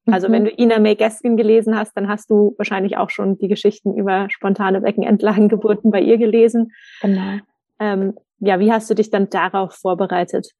Also 0.06 0.28
mhm. 0.28 0.32
wenn 0.32 0.44
du 0.44 0.50
Ina 0.50 0.78
May 0.78 0.96
Gaskin 0.96 1.36
gelesen 1.36 1.76
hast, 1.76 1.96
dann 1.96 2.08
hast 2.08 2.30
du 2.30 2.54
wahrscheinlich 2.58 2.96
auch 2.96 3.10
schon 3.10 3.38
die 3.38 3.48
Geschichten 3.48 3.94
über 3.96 4.28
spontane 4.30 4.80
Beckenendlagengeburten 4.80 5.90
bei 5.90 6.00
ihr 6.00 6.18
gelesen. 6.18 6.72
Genau. 7.00 7.38
Ähm, 7.78 8.14
ja, 8.40 8.58
wie 8.58 8.72
hast 8.72 8.90
du 8.90 8.94
dich 8.94 9.10
dann 9.10 9.30
darauf 9.30 9.74
vorbereitet? 9.74 10.50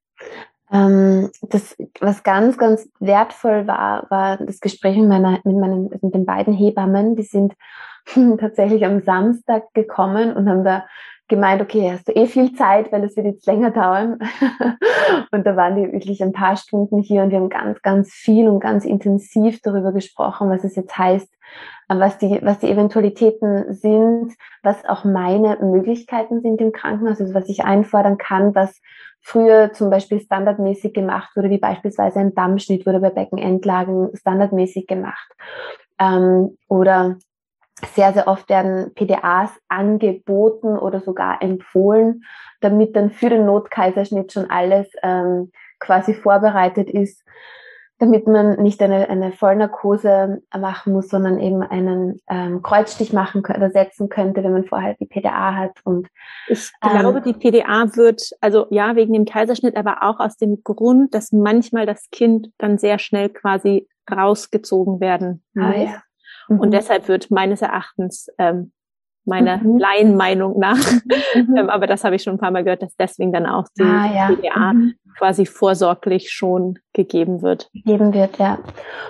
Ähm, 0.73 1.29
das, 1.43 1.77
was 1.99 2.23
ganz, 2.23 2.57
ganz 2.57 2.89
wertvoll 2.99 3.67
war, 3.67 4.09
war 4.09 4.37
das 4.37 4.59
Gespräch 4.59 4.97
mit, 4.97 5.07
meiner, 5.07 5.39
mit, 5.43 5.55
meinen, 5.55 5.89
mit 6.01 6.15
den 6.15 6.25
beiden 6.25 6.53
Hebammen. 6.53 7.15
Die 7.15 7.23
sind 7.23 7.53
tatsächlich 8.39 8.83
am 8.83 9.01
Samstag 9.01 9.71
gekommen 9.75 10.33
und 10.33 10.49
haben 10.49 10.63
da 10.63 10.85
gemeint, 11.33 11.61
okay, 11.61 11.91
hast 11.91 12.07
du 12.07 12.11
eh 12.15 12.27
viel 12.27 12.53
Zeit, 12.53 12.91
weil 12.91 13.03
es 13.03 13.15
wird 13.15 13.25
jetzt 13.25 13.47
länger 13.47 13.71
dauern. 13.71 14.19
und 15.31 15.45
da 15.45 15.55
waren 15.55 15.75
die 15.75 15.91
wirklich 15.91 16.21
ein 16.21 16.31
paar 16.31 16.55
Stunden 16.55 17.01
hier 17.01 17.23
und 17.23 17.31
wir 17.31 17.39
haben 17.39 17.49
ganz, 17.49 17.81
ganz 17.81 18.11
viel 18.11 18.47
und 18.47 18.59
ganz 18.59 18.85
intensiv 18.85 19.59
darüber 19.61 19.91
gesprochen, 19.91 20.49
was 20.49 20.63
es 20.63 20.75
jetzt 20.75 20.95
heißt, 20.95 21.27
was 21.89 22.17
die, 22.19 22.39
was 22.43 22.59
die 22.59 22.69
Eventualitäten 22.69 23.73
sind, 23.73 24.33
was 24.61 24.85
auch 24.85 25.03
meine 25.05 25.57
Möglichkeiten 25.61 26.41
sind 26.41 26.61
im 26.61 26.71
Krankenhaus, 26.71 27.19
also 27.19 27.33
was 27.33 27.49
ich 27.49 27.63
einfordern 27.63 28.17
kann, 28.17 28.53
was 28.53 28.79
früher 29.21 29.73
zum 29.73 29.89
Beispiel 29.89 30.19
standardmäßig 30.19 30.93
gemacht 30.93 31.35
wurde, 31.35 31.49
wie 31.49 31.57
beispielsweise 31.57 32.19
ein 32.19 32.35
Dammschnitt 32.35 32.85
wurde 32.85 32.99
bei 32.99 33.09
Beckenendlagen 33.09 34.15
standardmäßig 34.15 34.85
gemacht. 34.85 35.31
Ähm, 35.99 36.57
oder 36.67 37.17
sehr, 37.87 38.13
sehr 38.13 38.27
oft 38.27 38.49
werden 38.49 38.93
PDAs 38.93 39.51
angeboten 39.67 40.77
oder 40.77 41.01
sogar 41.01 41.41
empfohlen, 41.41 42.23
damit 42.61 42.95
dann 42.95 43.11
für 43.11 43.29
den 43.29 43.45
Notkaiserschnitt 43.45 44.31
schon 44.31 44.49
alles 44.49 44.87
ähm, 45.01 45.51
quasi 45.79 46.13
vorbereitet 46.13 46.89
ist, 46.89 47.23
damit 47.99 48.27
man 48.27 48.61
nicht 48.61 48.81
eine, 48.81 49.09
eine 49.09 49.31
Vollnarkose 49.31 50.41
machen 50.57 50.93
muss, 50.93 51.09
sondern 51.09 51.39
eben 51.39 51.61
einen 51.61 52.19
ähm, 52.29 52.61
Kreuzstich 52.61 53.13
machen 53.13 53.41
oder 53.45 53.69
setzen 53.71 54.09
könnte, 54.09 54.43
wenn 54.43 54.51
man 54.51 54.65
vorher 54.65 54.95
die 54.95 55.05
PDA 55.05 55.55
hat. 55.55 55.79
Und 55.83 56.07
ich 56.47 56.71
glaube, 56.81 57.19
ähm, 57.19 57.23
die 57.23 57.33
PDA 57.33 57.95
wird, 57.95 58.31
also 58.41 58.67
ja, 58.71 58.95
wegen 58.95 59.13
dem 59.13 59.25
Kaiserschnitt, 59.25 59.77
aber 59.77 60.03
auch 60.03 60.19
aus 60.19 60.37
dem 60.37 60.63
Grund, 60.63 61.13
dass 61.13 61.31
manchmal 61.31 61.85
das 61.85 62.09
Kind 62.11 62.49
dann 62.57 62.77
sehr 62.77 62.99
schnell 62.99 63.29
quasi 63.29 63.87
rausgezogen 64.11 64.99
werden 64.99 65.43
ah, 65.55 65.59
muss. 65.59 65.75
Ah, 65.75 65.79
ja. 65.79 66.03
Mhm. 66.47 66.59
Und 66.59 66.71
deshalb 66.71 67.07
wird 67.07 67.31
meines 67.31 67.61
Erachtens 67.61 68.27
ähm, 68.37 68.71
meiner 69.25 69.57
mhm. 69.57 69.77
Laienmeinung 69.77 70.59
nach, 70.59 70.77
mhm. 71.35 71.57
ähm, 71.57 71.69
aber 71.69 71.87
das 71.87 72.03
habe 72.03 72.15
ich 72.15 72.23
schon 72.23 72.35
ein 72.35 72.39
paar 72.39 72.51
Mal 72.51 72.63
gehört, 72.63 72.81
dass 72.81 72.95
deswegen 72.95 73.31
dann 73.31 73.45
auch 73.45 73.65
die 73.77 73.83
ah, 73.83 74.11
ja. 74.13 74.27
PDA 74.27 74.73
mhm. 74.73 74.95
quasi 75.17 75.45
vorsorglich 75.45 76.29
schon 76.31 76.79
gegeben 76.93 77.41
wird. 77.41 77.69
Gegeben 77.73 78.13
wird, 78.13 78.37
ja. 78.37 78.59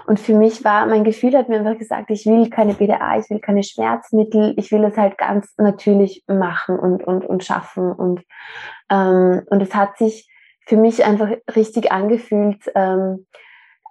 Und 0.06 0.20
für 0.20 0.36
mich 0.36 0.64
war, 0.64 0.86
mein 0.86 1.04
Gefühl 1.04 1.36
hat 1.36 1.50
mir 1.50 1.58
einfach 1.58 1.78
gesagt, 1.78 2.12
ich 2.12 2.26
will 2.26 2.50
keine 2.50 2.76
PDA, 2.76 3.18
ich 3.18 3.30
will 3.30 3.40
keine 3.40 3.64
Schmerzmittel, 3.64 4.54
ich 4.58 4.72
will 4.72 4.84
es 4.84 4.98
halt 4.98 5.18
ganz 5.18 5.54
natürlich 5.58 6.24
machen 6.28 6.78
und, 6.78 7.04
und, 7.04 7.26
und 7.26 7.44
schaffen. 7.44 7.92
Und, 7.92 8.22
ähm, 8.90 9.42
und 9.48 9.62
es 9.62 9.74
hat 9.74 9.98
sich 9.98 10.30
für 10.66 10.78
mich 10.78 11.04
einfach 11.04 11.30
richtig 11.56 11.92
angefühlt, 11.92 12.72
ähm, 12.76 13.26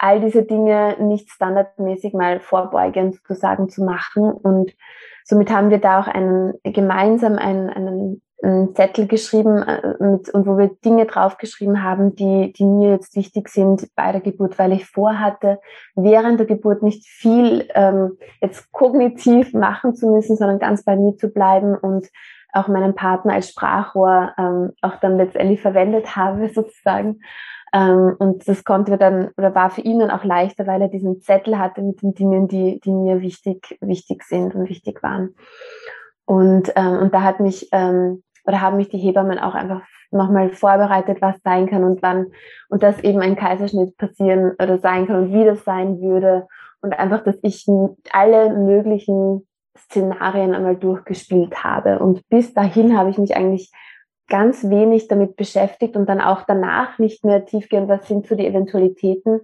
all 0.02 0.20
diese 0.20 0.42
Dinge 0.42 0.96
nicht 0.98 1.30
standardmäßig 1.30 2.12
mal 2.12 2.40
vorbeugend 2.40 3.14
sozusagen 3.14 3.68
zu 3.68 3.84
machen. 3.84 4.32
Und 4.32 4.72
somit 5.24 5.50
haben 5.50 5.70
wir 5.70 5.78
da 5.78 6.00
auch 6.00 6.08
einen 6.08 6.54
gemeinsam 6.64 7.38
einen, 7.38 7.70
einen, 7.70 8.22
einen 8.42 8.74
Zettel 8.74 9.06
geschrieben 9.06 9.62
äh, 9.62 9.94
mit, 10.00 10.28
und 10.30 10.44
wo 10.44 10.58
wir 10.58 10.70
Dinge 10.84 11.06
draufgeschrieben 11.06 11.84
haben, 11.84 12.16
die, 12.16 12.52
die 12.52 12.64
mir 12.64 12.90
jetzt 12.90 13.14
wichtig 13.14 13.48
sind 13.48 13.88
bei 13.94 14.10
der 14.10 14.20
Geburt, 14.20 14.58
weil 14.58 14.72
ich 14.72 14.86
vorhatte, 14.86 15.60
während 15.94 16.40
der 16.40 16.48
Geburt 16.48 16.82
nicht 16.82 17.06
viel 17.06 17.68
ähm, 17.74 18.18
jetzt 18.40 18.72
kognitiv 18.72 19.54
machen 19.54 19.94
zu 19.94 20.10
müssen, 20.10 20.36
sondern 20.36 20.58
ganz 20.58 20.82
bei 20.82 20.96
mir 20.96 21.16
zu 21.16 21.28
bleiben 21.28 21.76
und 21.76 22.08
auch 22.52 22.66
meinen 22.66 22.96
Partner 22.96 23.34
als 23.34 23.50
Sprachrohr 23.50 24.32
ähm, 24.36 24.72
auch 24.82 24.96
dann 24.96 25.16
letztendlich 25.16 25.62
verwendet 25.62 26.16
habe 26.16 26.48
sozusagen 26.52 27.20
und 27.74 28.46
das 28.46 28.64
konnte 28.64 28.98
dann, 28.98 29.30
oder 29.38 29.54
war 29.54 29.70
für 29.70 29.80
ihn 29.80 29.98
dann 29.98 30.10
auch 30.10 30.24
leichter, 30.24 30.66
weil 30.66 30.82
er 30.82 30.88
diesen 30.88 31.22
Zettel 31.22 31.58
hatte 31.58 31.80
mit 31.80 32.02
den 32.02 32.12
Dingen, 32.14 32.46
die, 32.46 32.80
die 32.80 32.90
mir 32.90 33.22
wichtig, 33.22 33.78
wichtig 33.80 34.24
sind 34.24 34.54
und 34.54 34.68
wichtig 34.68 35.02
waren. 35.02 35.34
Und, 36.26 36.72
ähm, 36.76 36.98
und 36.98 37.14
da 37.14 37.22
hat 37.22 37.40
mich, 37.40 37.68
ähm, 37.72 38.22
oder 38.44 38.60
haben 38.60 38.76
mich 38.76 38.90
die 38.90 38.98
Hebammen 38.98 39.38
auch 39.38 39.54
einfach 39.54 39.82
nochmal 40.10 40.50
vorbereitet, 40.50 41.22
was 41.22 41.36
sein 41.42 41.66
kann 41.66 41.84
und 41.84 42.02
wann, 42.02 42.26
und 42.68 42.82
dass 42.82 43.02
eben 43.02 43.20
ein 43.20 43.36
Kaiserschnitt 43.36 43.96
passieren 43.96 44.52
oder 44.62 44.78
sein 44.78 45.06
kann 45.06 45.16
und 45.16 45.32
wie 45.32 45.44
das 45.44 45.64
sein 45.64 46.00
würde. 46.00 46.46
Und 46.82 46.98
einfach, 46.98 47.22
dass 47.24 47.38
ich 47.42 47.66
alle 48.12 48.54
möglichen 48.54 49.46
Szenarien 49.78 50.54
einmal 50.54 50.76
durchgespielt 50.76 51.64
habe. 51.64 52.00
Und 52.00 52.28
bis 52.28 52.52
dahin 52.52 52.98
habe 52.98 53.10
ich 53.10 53.18
mich 53.18 53.36
eigentlich 53.36 53.72
ganz 54.32 54.64
wenig 54.70 55.08
damit 55.08 55.36
beschäftigt 55.36 55.94
und 55.94 56.08
dann 56.08 56.22
auch 56.22 56.44
danach 56.44 56.98
nicht 56.98 57.22
mehr 57.22 57.44
tiefgehend, 57.44 57.86
was 57.88 58.08
sind 58.08 58.26
so 58.26 58.34
die 58.34 58.46
Eventualitäten. 58.46 59.42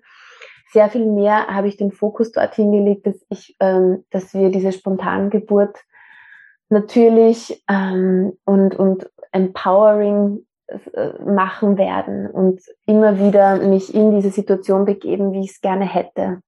Sehr 0.72 0.88
viel 0.88 1.05
mehr 1.05 1.46
habe 1.48 1.68
ich 1.68 1.77
den 1.77 1.92
Fokus 1.92 2.33
dorthin 2.33 2.72
gelegt, 2.72 3.07
dass 3.07 3.22
ich, 3.29 3.55
ähm, 3.61 4.05
dass 4.11 4.33
wir 4.33 4.48
diese 4.48 4.72
Spontangeburt 4.72 5.77
natürlich 6.70 7.62
ähm, 7.68 8.33
und, 8.46 8.77
und 8.77 9.11
empowering 9.31 10.46
äh, 10.68 11.22
machen 11.22 11.77
werden 11.77 12.31
und 12.31 12.62
immer 12.87 13.18
wieder 13.18 13.57
mich 13.57 13.94
in 13.94 14.14
diese 14.14 14.31
Situation 14.31 14.87
begeben, 14.87 15.33
wie 15.33 15.44
ich 15.44 15.51
es 15.51 15.61
gerne 15.61 15.85
hätte. 15.85 16.40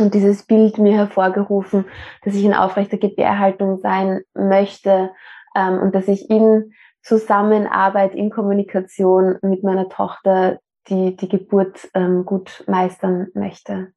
Und 0.00 0.14
dieses 0.14 0.46
Bild 0.46 0.78
mir 0.78 0.96
hervorgerufen, 0.96 1.84
dass 2.24 2.34
ich 2.34 2.44
in 2.44 2.54
aufrechter 2.54 2.98
Gebärhaltung 2.98 3.78
sein 3.78 4.22
möchte 4.34 5.10
ähm, 5.56 5.78
und 5.78 5.94
dass 5.94 6.08
ich 6.08 6.28
in 6.28 6.72
Zusammenarbeit, 7.02 8.14
in 8.14 8.30
Kommunikation 8.30 9.38
mit 9.42 9.62
meiner 9.62 9.88
Tochter 9.88 10.58
die, 10.88 11.16
die 11.16 11.28
Geburt 11.28 11.88
ähm, 11.94 12.24
gut 12.24 12.64
meistern 12.66 13.28
möchte. 13.34 13.92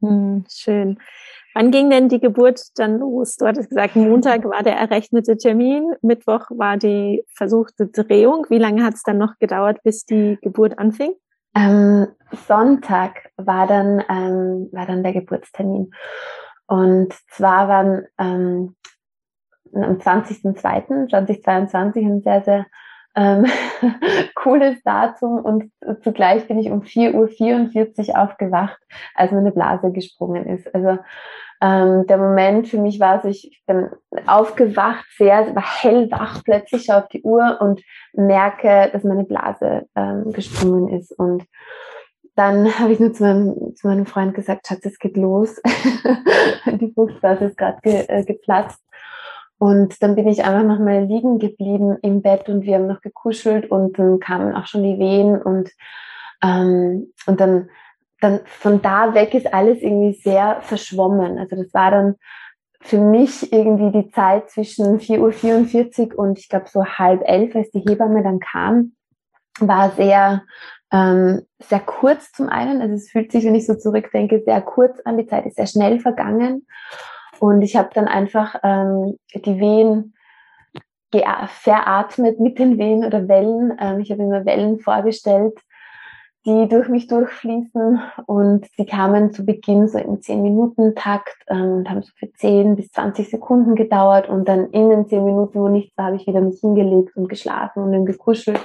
Hm, 0.00 0.44
schön. 0.48 0.98
Wann 1.54 1.70
ging 1.70 1.90
denn 1.90 2.08
die 2.08 2.20
Geburt 2.20 2.62
dann 2.76 2.98
los? 2.98 3.36
Du 3.36 3.46
hattest 3.46 3.70
gesagt, 3.70 3.96
Montag 3.96 4.44
war 4.44 4.62
der 4.62 4.76
errechnete 4.76 5.36
Termin, 5.36 5.92
Mittwoch 6.00 6.46
war 6.50 6.76
die 6.76 7.24
versuchte 7.34 7.88
Drehung. 7.88 8.46
Wie 8.48 8.58
lange 8.58 8.84
hat 8.84 8.94
es 8.94 9.02
dann 9.02 9.18
noch 9.18 9.36
gedauert, 9.38 9.82
bis 9.82 10.04
die 10.04 10.38
Geburt 10.42 10.78
anfing? 10.78 11.12
Ähm, 11.56 12.06
Sonntag 12.46 13.30
war 13.36 13.66
dann, 13.66 14.04
ähm, 14.08 14.68
war 14.72 14.86
dann 14.86 15.02
der 15.02 15.12
Geburtstermin. 15.12 15.90
Und 16.66 17.12
zwar 17.28 17.68
waren 17.68 18.06
ähm, 18.18 18.76
am 19.74 19.98
20.02.2022 19.98 21.98
ein 21.98 22.22
sehr, 22.22 22.42
sehr 22.42 22.64
ähm, 23.16 23.46
cooles 24.34 24.82
Datum 24.82 25.44
und 25.44 25.70
zugleich 26.02 26.46
bin 26.46 26.58
ich 26.58 26.70
um 26.70 26.82
4.44 26.82 28.10
Uhr 28.10 28.18
aufgewacht, 28.18 28.78
als 29.14 29.32
meine 29.32 29.52
Blase 29.52 29.90
gesprungen 29.92 30.46
ist. 30.46 30.74
Also 30.74 30.98
ähm, 31.62 32.06
der 32.06 32.16
Moment 32.16 32.68
für 32.68 32.78
mich 32.78 32.98
war, 33.00 33.16
also 33.16 33.28
ich 33.28 33.62
bin 33.66 33.90
aufgewacht, 34.26 35.04
sehr, 35.18 35.54
war 35.54 35.82
hellwach 35.82 36.42
plötzlich, 36.42 36.90
auf 36.90 37.08
die 37.08 37.22
Uhr 37.22 37.58
und 37.60 37.82
merke, 38.14 38.88
dass 38.92 39.04
meine 39.04 39.24
Blase 39.24 39.86
ähm, 39.94 40.32
gesprungen 40.32 40.88
ist. 40.88 41.12
Und 41.12 41.44
dann 42.34 42.78
habe 42.78 42.92
ich 42.92 43.00
nur 43.00 43.12
zu 43.12 43.24
meinem, 43.24 43.76
zu 43.76 43.88
meinem 43.88 44.06
Freund 44.06 44.34
gesagt, 44.34 44.66
Schatz, 44.66 44.86
es 44.86 44.98
geht 44.98 45.18
los. 45.18 45.60
die 46.66 46.92
Fruchtblase 46.94 47.46
ist 47.46 47.58
gerade 47.58 47.78
ge, 47.82 48.06
äh, 48.08 48.24
geplatzt. 48.24 48.82
Und 49.60 50.02
dann 50.02 50.16
bin 50.16 50.26
ich 50.26 50.42
einfach 50.42 50.64
nochmal 50.64 51.04
liegen 51.04 51.38
geblieben 51.38 51.98
im 52.00 52.22
Bett 52.22 52.48
und 52.48 52.62
wir 52.62 52.76
haben 52.76 52.86
noch 52.86 53.02
gekuschelt 53.02 53.70
und 53.70 53.98
dann 53.98 54.18
kamen 54.18 54.54
auch 54.54 54.64
schon 54.64 54.82
die 54.82 54.98
Wehen 54.98 55.40
und, 55.40 55.70
ähm, 56.42 57.12
und 57.26 57.40
dann, 57.40 57.68
dann 58.22 58.40
von 58.46 58.80
da 58.80 59.12
weg 59.12 59.34
ist 59.34 59.52
alles 59.52 59.82
irgendwie 59.82 60.14
sehr 60.14 60.62
verschwommen. 60.62 61.38
Also 61.38 61.56
das 61.56 61.74
war 61.74 61.90
dann 61.90 62.14
für 62.80 62.96
mich 62.96 63.52
irgendwie 63.52 64.02
die 64.02 64.10
Zeit 64.10 64.48
zwischen 64.48 64.98
4.44 64.98 66.14
Uhr 66.14 66.18
und 66.18 66.38
ich 66.38 66.48
glaube 66.48 66.70
so 66.70 66.82
halb 66.82 67.20
elf, 67.26 67.54
als 67.54 67.70
die 67.70 67.84
Hebamme 67.86 68.22
dann 68.22 68.40
kam, 68.40 68.92
war 69.58 69.90
sehr, 69.90 70.42
ähm, 70.90 71.42
sehr 71.58 71.80
kurz 71.80 72.32
zum 72.32 72.48
einen. 72.48 72.80
Also 72.80 72.94
es 72.94 73.10
fühlt 73.10 73.30
sich, 73.30 73.44
wenn 73.44 73.54
ich 73.54 73.66
so 73.66 73.74
zurückdenke, 73.74 74.42
sehr 74.42 74.62
kurz 74.62 75.00
an. 75.00 75.18
Die 75.18 75.26
Zeit 75.26 75.44
ist 75.44 75.56
sehr 75.56 75.66
schnell 75.66 76.00
vergangen. 76.00 76.66
Und 77.40 77.62
ich 77.62 77.74
habe 77.74 77.88
dann 77.94 78.06
einfach 78.06 78.54
ähm, 78.62 79.16
die 79.34 79.58
Wehen 79.58 80.14
veratmet 81.10 82.38
mit 82.38 82.58
den 82.58 82.78
Wehen 82.78 83.04
oder 83.04 83.28
Wellen. 83.28 83.76
Ähm, 83.80 84.00
ich 84.00 84.12
habe 84.12 84.22
immer 84.22 84.44
Wellen 84.44 84.78
vorgestellt, 84.78 85.58
die 86.44 86.68
durch 86.68 86.88
mich 86.88 87.06
durchfließen. 87.08 87.98
Und 88.26 88.66
die 88.78 88.84
kamen 88.84 89.32
zu 89.32 89.46
Beginn 89.46 89.88
so 89.88 89.98
im 89.98 90.18
10-Minuten-Takt 90.18 91.34
ähm, 91.48 91.78
und 91.78 91.90
haben 91.90 92.02
so 92.02 92.12
für 92.14 92.30
10 92.30 92.76
bis 92.76 92.92
20 92.92 93.30
Sekunden 93.30 93.74
gedauert. 93.74 94.28
Und 94.28 94.46
dann 94.46 94.70
in 94.70 94.90
den 94.90 95.08
10 95.08 95.24
Minuten, 95.24 95.60
wo 95.60 95.68
nichts 95.68 95.96
war, 95.96 96.06
habe 96.06 96.16
ich 96.16 96.26
wieder 96.26 96.42
mich 96.42 96.60
hingelegt 96.60 97.16
und 97.16 97.30
geschlafen 97.30 97.82
und 97.82 97.92
dann 97.92 98.04
gekuschelt. 98.04 98.60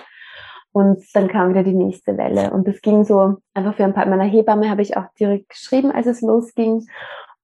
Und 0.73 1.01
dann 1.13 1.29
kam 1.29 1.51
wieder 1.51 1.63
die 1.63 1.73
nächste 1.73 2.17
Welle. 2.17 2.51
Und 2.51 2.67
das 2.67 2.81
ging 2.81 3.05
so 3.05 3.38
einfach 3.53 3.75
für 3.75 3.85
ein 3.85 3.93
paar 3.93 4.05
meiner 4.05 4.25
Hebamme 4.25 4.69
habe 4.69 4.81
ich 4.81 4.97
auch 4.97 5.05
direkt 5.17 5.47
geschrieben, 5.47 5.91
als 5.91 6.07
es 6.07 6.19
losging 6.19 6.85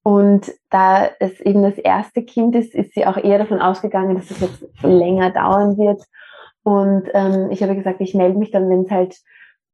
und 0.04 0.52
da 0.70 1.10
es 1.20 1.40
eben 1.42 1.62
das 1.62 1.78
erste 1.78 2.24
Kind 2.24 2.56
ist, 2.56 2.74
ist 2.74 2.94
sie 2.94 3.06
auch 3.06 3.18
eher 3.18 3.38
davon 3.38 3.62
ausgegangen, 3.62 4.16
dass 4.16 4.32
es 4.32 4.40
jetzt 4.40 4.64
länger 4.82 5.30
dauern 5.30 5.78
wird. 5.78 6.04
Und 6.64 7.10
ähm, 7.14 7.50
ich 7.52 7.62
habe 7.62 7.76
gesagt, 7.76 8.02
ich 8.02 8.16
melde 8.16 8.38
mich 8.38 8.52
dann, 8.52 8.70
wenn 8.70 8.84
es 8.86 8.92
halt 8.92 9.18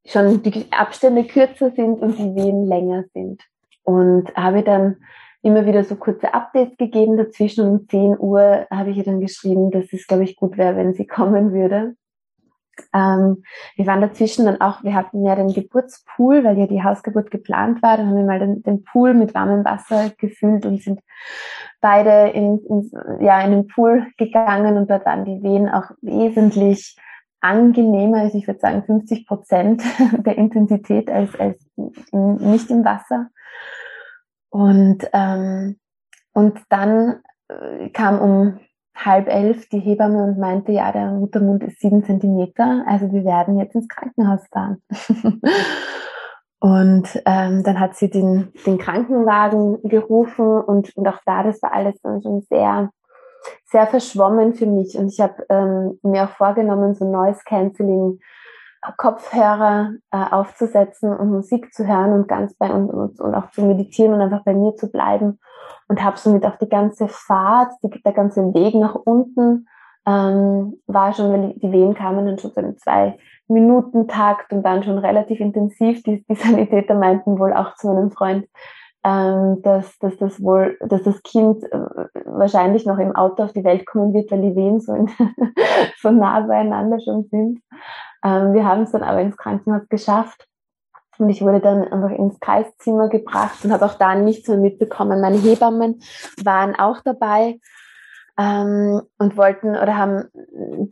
schon 0.06 0.44
die 0.44 0.66
Abstände 0.72 1.24
kürzer 1.24 1.72
sind 1.72 2.02
und 2.02 2.18
die 2.18 2.36
Wehen 2.36 2.66
länger 2.68 3.06
sind. 3.14 3.42
Und 3.84 4.36
habe 4.36 4.64
dann 4.64 4.98
immer 5.42 5.66
wieder 5.66 5.86
so 5.86 5.96
kurze 5.96 6.34
Updates 6.34 6.78
gegeben. 6.78 7.16
Dazwischen 7.16 7.68
um 7.68 7.88
10 7.88 8.20
Uhr 8.20 8.68
habe 8.70 8.90
ich 8.90 8.98
ihr 8.98 9.04
dann 9.06 9.22
geschrieben, 9.22 9.72
dass 9.72 9.94
es, 9.94 10.08
glaube 10.08 10.26
ich, 10.26 10.36
gut 10.36 10.58
wäre, 10.58 10.76
wenn 10.76 10.94
sie 10.94 11.08
kommen 11.08 11.54
würde. 11.54 11.96
Ähm, 12.94 13.44
wir 13.76 13.88
waren 13.88 14.02
dazwischen 14.02 14.46
dann 14.46 14.62
auch, 14.62 14.84
wir 14.84 14.94
hatten 14.94 15.26
ja 15.26 15.36
den 15.36 15.54
Geburtspool, 15.54 16.44
weil 16.44 16.58
ja 16.58 16.68
die 16.68 16.84
Hausgeburt 16.84 17.32
geplant 17.32 17.82
war. 17.82 17.98
Dann 17.98 18.08
haben 18.08 18.18
wir 18.18 18.26
mal 18.26 18.40
den, 18.40 18.64
den 18.64 18.84
Pool 18.84 19.14
mit 19.14 19.34
warmem 19.34 19.66
Wasser 19.66 20.12
gefüllt 20.18 20.66
und 20.66 20.82
sind 20.82 21.02
beide 21.82 22.32
in, 22.32 22.60
in, 22.68 22.92
ja, 23.22 23.42
in 23.42 23.52
den 23.52 23.68
Pool 23.68 24.08
gegangen 24.18 24.78
und 24.78 24.90
dort 24.90 25.06
waren 25.06 25.26
die 25.26 25.44
Wehen 25.44 25.70
auch 25.70 25.92
wesentlich 26.02 26.98
angenehmer, 27.40 28.22
also 28.22 28.38
ich 28.38 28.48
würde 28.48 28.60
sagen 28.60 28.84
50 28.84 29.28
Prozent 29.28 29.84
der 30.26 30.38
Intensität 30.38 31.10
als, 31.10 31.36
als 31.40 31.64
nicht 31.76 32.70
im 32.70 32.84
Wasser. 32.84 33.30
Und, 34.50 35.08
ähm, 35.14 35.80
und 36.34 36.60
dann 36.70 37.22
äh, 37.48 37.90
kam 37.90 38.20
um 38.20 38.60
halb 39.06 39.28
elf 39.28 39.70
die 39.70 39.80
Hebamme 39.80 40.24
und 40.24 40.40
meinte, 40.40 40.72
ja, 40.72 40.92
der 40.92 41.12
Muttermund 41.12 41.64
ist 41.64 41.80
sieben 41.80 42.04
Zentimeter, 42.04 42.84
also 42.88 43.12
wir 43.12 43.24
werden 43.24 43.60
jetzt 43.60 43.76
ins 43.76 43.88
Krankenhaus 43.88 44.42
fahren. 44.52 44.82
und 46.60 47.22
ähm, 47.26 47.64
dann 47.64 47.80
hat 47.80 47.96
sie 47.96 48.10
den, 48.10 48.52
den 48.66 48.78
Krankenwagen 48.78 49.82
gerufen 49.84 50.62
und, 50.62 50.96
und 50.96 51.08
auch 51.08 51.20
da, 51.26 51.44
das 51.44 51.62
war 51.62 51.74
alles 51.74 52.00
dann 52.02 52.22
schon 52.22 52.42
sehr, 52.50 52.90
sehr 53.66 53.88
verschwommen 53.88 54.54
für 54.54 54.66
mich. 54.66 54.98
Und 54.98 55.10
ich 55.10 55.20
habe 55.20 55.46
ähm, 55.50 56.00
mir 56.02 56.26
auch 56.26 56.36
vorgenommen, 56.36 56.96
so 56.96 57.10
Noise 57.10 57.42
Cancelling 57.46 58.20
Kopfhörer 58.96 59.94
äh, 60.12 60.18
aufzusetzen 60.32 61.16
und 61.16 61.32
Musik 61.32 61.74
zu 61.74 61.86
hören 61.86 62.14
und 62.14 62.28
ganz 62.28 62.54
bei 62.56 62.72
und, 62.72 62.90
und, 62.90 63.20
und 63.20 63.36
auch 63.36 63.50
zu 63.52 63.66
meditieren 63.66 64.14
und 64.14 64.22
einfach 64.22 64.44
bei 64.46 64.54
mir 64.54 64.76
zu 64.76 64.90
bleiben 64.90 65.40
und 65.88 66.04
habe 66.04 66.18
somit 66.18 66.46
auch 66.46 66.58
die 66.58 66.70
ganze 66.70 67.08
Fahrt, 67.08 67.74
die, 67.84 67.90
der 68.04 68.14
ganze 68.14 68.54
Weg 68.54 68.76
nach 68.76 68.96
unten 68.96 69.68
ähm, 70.08 70.80
war 70.88 71.14
schon, 71.14 71.32
weil 71.32 71.54
die 71.56 71.72
Wehen 71.72 71.94
kamen 71.94 72.26
dann 72.26 72.40
schon 72.40 72.54
zu 72.54 72.60
einem 72.60 72.78
zwei 72.78 73.20
Minuten 73.48 74.08
Takt 74.08 74.54
und 74.54 74.64
waren 74.64 74.84
schon 74.84 74.98
relativ 74.98 75.40
intensiv. 75.40 76.02
Die, 76.04 76.26
die 76.28 76.36
Sanitäter 76.36 76.96
meinten 76.96 77.38
wohl 77.40 77.54
auch 77.54 77.76
zu 77.76 77.88
meinem 77.88 78.12
Freund, 78.12 78.48
ähm, 79.04 79.62
dass, 79.64 79.98
dass 80.00 80.18
das 80.18 80.42
wohl, 80.42 80.78
dass 80.82 81.04
das 81.04 81.22
Kind 81.24 81.64
äh, 81.72 81.80
wahrscheinlich 82.26 82.86
noch 82.86 82.98
im 83.00 83.16
Auto 83.16 83.44
auf 83.44 83.54
die 83.54 83.64
Welt 83.64 83.86
kommen 83.86 84.14
wird, 84.14 84.32
weil 84.32 84.42
die 84.42 84.56
Wehen 84.56 84.80
so, 84.80 84.94
in, 84.94 85.10
so 86.02 86.10
nah 86.10 86.40
beieinander 86.42 87.00
schon 87.02 87.26
sind. 87.30 87.62
Ähm, 88.24 88.54
wir 88.54 88.66
haben 88.66 88.84
es 88.84 88.92
dann 88.92 89.04
aber 89.04 89.22
ins 89.22 89.38
Krankenhaus 89.38 89.88
geschafft. 89.90 90.48
Und 91.20 91.30
ich 91.30 91.42
wurde 91.42 91.60
dann 91.60 91.84
einfach 91.84 92.12
ins 92.12 92.40
Kreiszimmer 92.40 93.10
gebracht 93.10 93.64
und 93.64 93.72
habe 93.72 93.86
auch 93.86 93.96
da 93.96 94.16
nichts 94.16 94.48
mehr 94.48 94.58
mitbekommen. 94.58 95.22
Meine 95.22 95.38
Hebammen 95.38 96.02
waren 96.44 96.76
auch 96.76 97.02
dabei 97.04 97.60
ähm, 98.38 99.02
und 99.18 99.38
wollten 99.38 99.70
oder 99.70 99.98
haben 99.98 100.26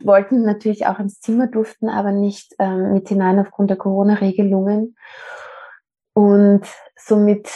wollten 0.04 0.44
natürlich 0.44 0.86
auch 0.86 0.98
ins 0.98 1.20
Zimmer 1.20 1.46
durften, 1.46 1.88
aber 1.88 2.12
nicht 2.12 2.54
ähm, 2.58 2.92
mit 2.92 3.08
hinein 3.08 3.38
aufgrund 3.38 3.70
der 3.70 3.76
Corona-Regelungen. 3.76 4.96
Und 6.12 6.62
somit 6.96 7.48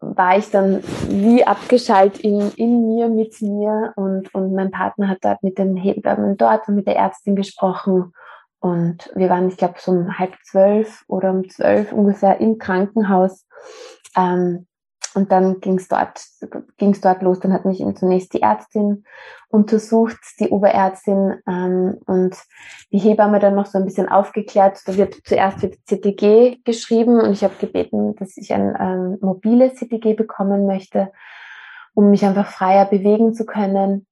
war 0.00 0.36
ich 0.36 0.50
dann 0.50 0.82
wie 1.08 1.46
abgeschaltet 1.46 2.20
in, 2.20 2.50
in 2.56 2.86
mir, 2.86 3.08
mit 3.08 3.40
mir 3.40 3.92
und, 3.96 4.34
und 4.34 4.54
mein 4.54 4.70
Partner 4.70 5.08
hat 5.08 5.18
dort 5.22 5.42
mit 5.42 5.58
den 5.58 5.76
Hebammen 5.76 6.36
dort 6.36 6.68
und 6.68 6.76
mit 6.76 6.86
der 6.86 6.96
Ärztin 6.96 7.36
gesprochen 7.36 8.12
und 8.64 9.10
wir 9.14 9.28
waren, 9.28 9.48
ich 9.48 9.58
glaube, 9.58 9.74
so 9.76 9.92
um 9.92 10.18
halb 10.18 10.36
zwölf 10.42 11.04
oder 11.06 11.32
um 11.32 11.50
zwölf 11.50 11.92
ungefähr 11.92 12.40
im 12.40 12.56
Krankenhaus. 12.56 13.46
Ähm, 14.16 14.66
und 15.14 15.30
dann 15.30 15.60
ging 15.60 15.74
es 15.74 15.86
dort, 15.86 16.24
ging's 16.78 17.02
dort 17.02 17.20
los. 17.20 17.40
Dann 17.40 17.52
hat 17.52 17.66
mich 17.66 17.82
eben 17.82 17.94
zunächst 17.94 18.32
die 18.32 18.40
Ärztin 18.40 19.04
untersucht, 19.50 20.18
die 20.40 20.48
Oberärztin 20.48 21.42
ähm, 21.46 21.98
und 22.06 22.38
die 22.90 22.96
Hebamme 22.96 23.38
dann 23.38 23.54
noch 23.54 23.66
so 23.66 23.76
ein 23.76 23.84
bisschen 23.84 24.08
aufgeklärt. 24.08 24.80
Da 24.86 24.96
wird 24.96 25.14
zuerst 25.26 25.60
wird 25.60 25.76
CTG 25.84 26.62
geschrieben 26.64 27.20
und 27.20 27.32
ich 27.32 27.44
habe 27.44 27.56
gebeten, 27.60 28.16
dass 28.16 28.38
ich 28.38 28.54
ein 28.54 28.74
ähm, 28.80 29.18
mobiles 29.20 29.74
CTG 29.74 30.14
bekommen 30.14 30.64
möchte, 30.64 31.12
um 31.92 32.08
mich 32.08 32.24
einfach 32.24 32.46
freier 32.46 32.86
bewegen 32.86 33.34
zu 33.34 33.44
können. 33.44 34.06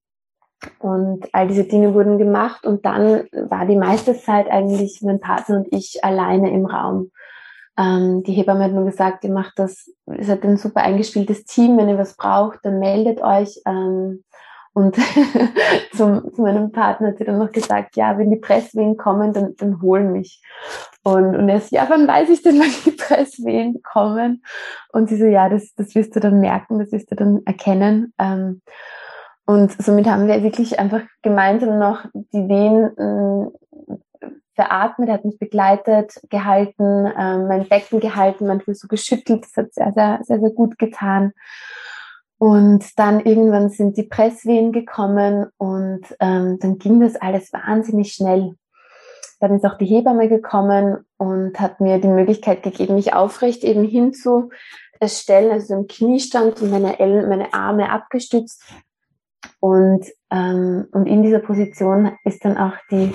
Und 0.79 1.29
all 1.33 1.48
diese 1.48 1.64
Dinge 1.64 1.94
wurden 1.94 2.18
gemacht 2.18 2.66
und 2.66 2.85
dann 2.85 3.27
war 3.33 3.66
die 3.66 3.77
meiste 3.77 4.16
Zeit 4.16 4.51
eigentlich 4.51 5.01
mein 5.03 5.20
Partner 5.20 5.57
und 5.57 5.68
ich 5.70 6.05
alleine 6.05 6.53
im 6.53 6.66
Raum. 6.66 7.11
Ähm, 7.79 8.22
die 8.22 8.33
Hebamme 8.33 8.64
hat 8.64 8.72
nur 8.72 8.85
gesagt, 8.85 9.25
ihr 9.25 9.33
macht 9.33 9.59
das, 9.59 9.90
ihr 10.07 10.25
seid 10.25 10.44
ein 10.44 10.57
super 10.57 10.83
eingespieltes 10.83 11.44
Team, 11.44 11.79
wenn 11.79 11.88
ihr 11.88 11.98
was 11.98 12.16
braucht, 12.16 12.61
dann 12.62 12.79
meldet 12.79 13.22
euch. 13.22 13.61
Ähm, 13.66 14.25
und 14.75 14.96
zum, 15.92 16.33
zu 16.33 16.42
meinem 16.42 16.72
Partner 16.72 17.09
hat 17.09 17.18
sie 17.18 17.25
dann 17.25 17.38
noch 17.38 17.53
gesagt, 17.53 17.96
ja, 17.96 18.16
wenn 18.16 18.31
die 18.31 18.38
Presswehen 18.38 18.96
kommen, 18.96 19.33
dann, 19.33 19.55
dann 19.57 19.83
holen 19.83 20.12
mich. 20.12 20.42
Und, 21.03 21.37
und 21.37 21.48
er 21.48 21.57
ist, 21.57 21.72
ja, 21.72 21.87
wann 21.88 22.09
weiß 22.09 22.31
ich 22.31 22.42
denn, 22.42 22.59
wann 22.61 22.72
die 22.85 22.92
Presswehen 22.92 23.83
kommen? 23.83 24.42
Und 24.92 25.09
sie 25.09 25.16
so, 25.16 25.27
ja, 25.27 25.48
das, 25.48 25.75
das 25.75 25.94
wirst 25.94 26.16
du 26.16 26.20
dann 26.20 26.40
merken, 26.40 26.79
das 26.79 26.92
wirst 26.92 27.11
du 27.11 27.16
dann 27.16 27.42
erkennen. 27.44 28.14
Ähm, 28.18 28.62
und 29.46 29.72
somit 29.83 30.07
haben 30.07 30.28
wir 30.28 30.42
wirklich 30.42 30.78
einfach 30.78 31.02
gemeinsam 31.22 31.78
noch 31.78 32.05
die 32.12 32.48
Wehen 32.48 32.96
äh, 32.96 34.28
veratmet, 34.55 35.09
er 35.09 35.14
hat 35.14 35.24
mich 35.24 35.38
begleitet, 35.38 36.20
gehalten, 36.31 37.07
äh, 37.07 37.38
mein 37.38 37.68
Becken 37.68 38.00
gehalten, 38.00 38.46
manchmal 38.46 38.74
so 38.74 38.87
geschüttelt, 38.87 39.44
das 39.44 39.57
hat 39.57 39.74
sehr, 39.74 39.92
sehr, 39.92 40.20
sehr, 40.22 40.40
sehr 40.40 40.50
gut 40.50 40.78
getan. 40.78 41.33
Und 42.38 42.98
dann 42.98 43.20
irgendwann 43.20 43.70
sind 43.70 43.96
die 43.96 44.02
Presswehen 44.02 44.72
gekommen 44.72 45.46
und 45.59 46.02
ähm, 46.18 46.59
dann 46.61 46.78
ging 46.78 47.00
das 47.00 47.14
alles 47.14 47.52
wahnsinnig 47.52 48.14
schnell. 48.14 48.57
Dann 49.38 49.55
ist 49.55 49.64
auch 49.64 49.78
die 49.78 49.87
Hebamme 49.87 50.28
gekommen 50.28 51.05
und 51.18 51.59
hat 51.61 51.81
mir 51.81 52.00
die 52.00 52.09
Möglichkeit 52.09 52.62
gegeben, 52.62 52.96
mich 52.96 53.14
aufrecht 53.14 53.62
eben 53.62 53.85
hinzustellen, 53.85 55.52
also 55.52 55.74
im 55.74 55.87
Kniestand 55.87 56.61
und 56.62 56.70
meine, 56.70 56.98
Ellen, 56.98 57.28
meine 57.28 57.55
Arme 57.55 57.90
abgestützt. 57.90 58.62
Und, 59.61 60.07
ähm, 60.31 60.88
und 60.92 61.07
in 61.07 61.22
dieser 61.22 61.40
Position 61.40 62.12
ist 62.24 62.44
dann 62.44 62.57
auch 62.57 62.74
die 62.90 63.12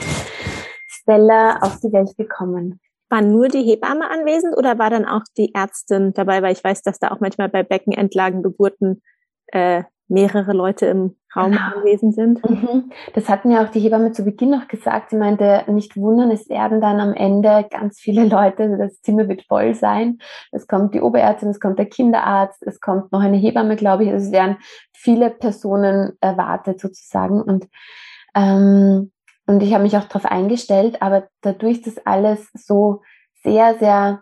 Stella 0.88 1.60
auf 1.62 1.80
die 1.80 1.92
Welt 1.92 2.16
gekommen. 2.18 2.80
War 3.10 3.22
nur 3.22 3.48
die 3.48 3.64
Hebamme 3.64 4.10
anwesend 4.10 4.58
oder 4.58 4.78
war 4.78 4.90
dann 4.90 5.06
auch 5.06 5.24
die 5.38 5.54
Ärztin 5.54 6.14
dabei? 6.14 6.42
Weil 6.42 6.54
ich 6.54 6.64
weiß, 6.64 6.82
dass 6.82 7.00
da 7.00 7.12
auch 7.12 7.20
manchmal 7.20 7.50
bei 7.50 7.64
Beckenentlagen 7.64 8.44
Geburten 8.44 9.02
äh, 9.48 9.84
mehrere 10.08 10.54
Leute 10.54 10.86
im 10.86 11.16
Raum 11.36 11.52
genau. 11.52 11.64
anwesend 11.76 12.16
sind. 12.16 12.50
Mhm. 12.50 12.92
Das 13.14 13.28
hat 13.30 13.46
mir 13.46 13.62
auch 13.62 13.70
die 13.70 13.80
Hebamme 13.80 14.12
zu 14.12 14.24
Beginn 14.24 14.50
noch 14.50 14.68
gesagt. 14.68 15.10
Sie 15.10 15.18
meinte, 15.18 15.64
nicht 15.68 15.98
wundern, 15.98 16.32
es 16.32 16.50
werden 16.50 16.82
dann 16.82 17.00
am 17.00 17.14
Ende 17.14 17.66
ganz 17.70 18.00
viele 18.00 18.26
Leute, 18.26 18.64
also 18.64 18.78
das 18.78 19.02
Zimmer 19.02 19.28
wird 19.28 19.44
voll 19.48 19.76
sein. 19.76 20.20
Es 20.52 20.68
kommt 20.68 20.94
die 20.94 21.02
Oberärztin, 21.02 21.50
es 21.50 21.60
kommt 21.60 21.80
der 21.80 21.88
Kinderarzt, 21.88 22.64
es 22.66 22.80
kommt 22.80 23.12
noch 23.12 23.22
eine 23.22 23.38
Hebamme, 23.38 23.76
glaube 23.76 24.04
ich. 24.04 24.12
Also 24.12 24.28
es 24.28 24.32
werden 24.32 24.58
viele 24.94 25.30
Personen 25.30 26.14
erwartet 26.22 26.80
sozusagen. 26.80 27.42
Und, 27.42 27.68
ähm, 28.34 29.12
und 29.46 29.64
ich 29.64 29.74
habe 29.74 29.84
mich 29.84 29.98
auch 29.98 30.06
darauf 30.06 30.26
eingestellt, 30.26 31.02
aber 31.02 31.28
dadurch, 31.42 31.82
dass 31.82 32.06
alles 32.06 32.50
so 32.54 33.02
sehr, 33.44 33.76
sehr 33.76 34.22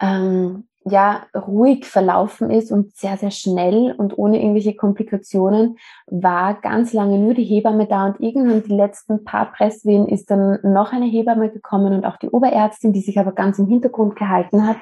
ähm, 0.00 0.67
ja 0.90 1.26
ruhig 1.34 1.84
verlaufen 1.84 2.50
ist 2.50 2.70
und 2.72 2.96
sehr, 2.96 3.16
sehr 3.16 3.30
schnell 3.30 3.94
und 3.96 4.16
ohne 4.16 4.40
irgendwelche 4.40 4.74
Komplikationen, 4.74 5.78
war 6.06 6.54
ganz 6.54 6.92
lange 6.92 7.18
nur 7.18 7.34
die 7.34 7.44
Hebamme 7.44 7.86
da 7.86 8.06
und 8.06 8.20
irgendwann 8.20 8.62
die 8.62 8.74
letzten 8.74 9.24
paar 9.24 9.52
Presswehen 9.52 10.08
ist 10.08 10.30
dann 10.30 10.58
noch 10.62 10.92
eine 10.92 11.06
Hebamme 11.06 11.50
gekommen 11.50 11.92
und 11.92 12.04
auch 12.04 12.16
die 12.16 12.30
Oberärztin, 12.30 12.92
die 12.92 13.00
sich 13.00 13.18
aber 13.18 13.32
ganz 13.32 13.58
im 13.58 13.66
Hintergrund 13.66 14.16
gehalten 14.16 14.66
hat. 14.66 14.78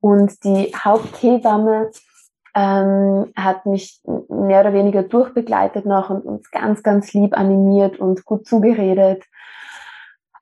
Und 0.00 0.44
die 0.44 0.72
Haupthebamme 0.74 1.90
ähm, 2.54 3.32
hat 3.36 3.66
mich 3.66 4.00
mehr 4.28 4.60
oder 4.60 4.72
weniger 4.72 5.02
durchbegleitet 5.02 5.86
noch 5.86 6.10
und 6.10 6.24
uns 6.24 6.50
ganz, 6.50 6.82
ganz 6.82 7.12
lieb 7.12 7.36
animiert 7.36 7.98
und 7.98 8.24
gut 8.24 8.46
zugeredet. 8.46 9.24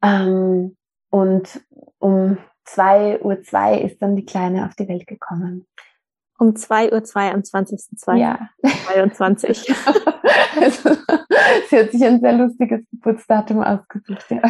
Ähm, 0.02 0.76
und 1.10 1.60
um 1.98 2.38
2.02 2.66 3.20
Uhr 3.22 3.42
zwei 3.42 3.78
ist 3.78 4.00
dann 4.00 4.16
die 4.16 4.24
Kleine 4.24 4.66
auf 4.66 4.74
die 4.74 4.88
Welt 4.88 5.06
gekommen. 5.06 5.66
Um 6.38 6.50
2.02 6.50 6.92
Uhr 6.92 7.04
zwei 7.04 7.32
am 7.32 7.40
20.02. 7.40 8.16
Ja. 8.16 8.48
22. 8.86 9.74
also, 10.60 10.90
sie 11.68 11.78
hat 11.78 11.92
sich 11.92 12.04
ein 12.04 12.20
sehr 12.20 12.32
lustiges 12.32 12.80
Geburtsdatum 12.90 13.62
ausgesucht, 13.62 14.26
ja. 14.30 14.42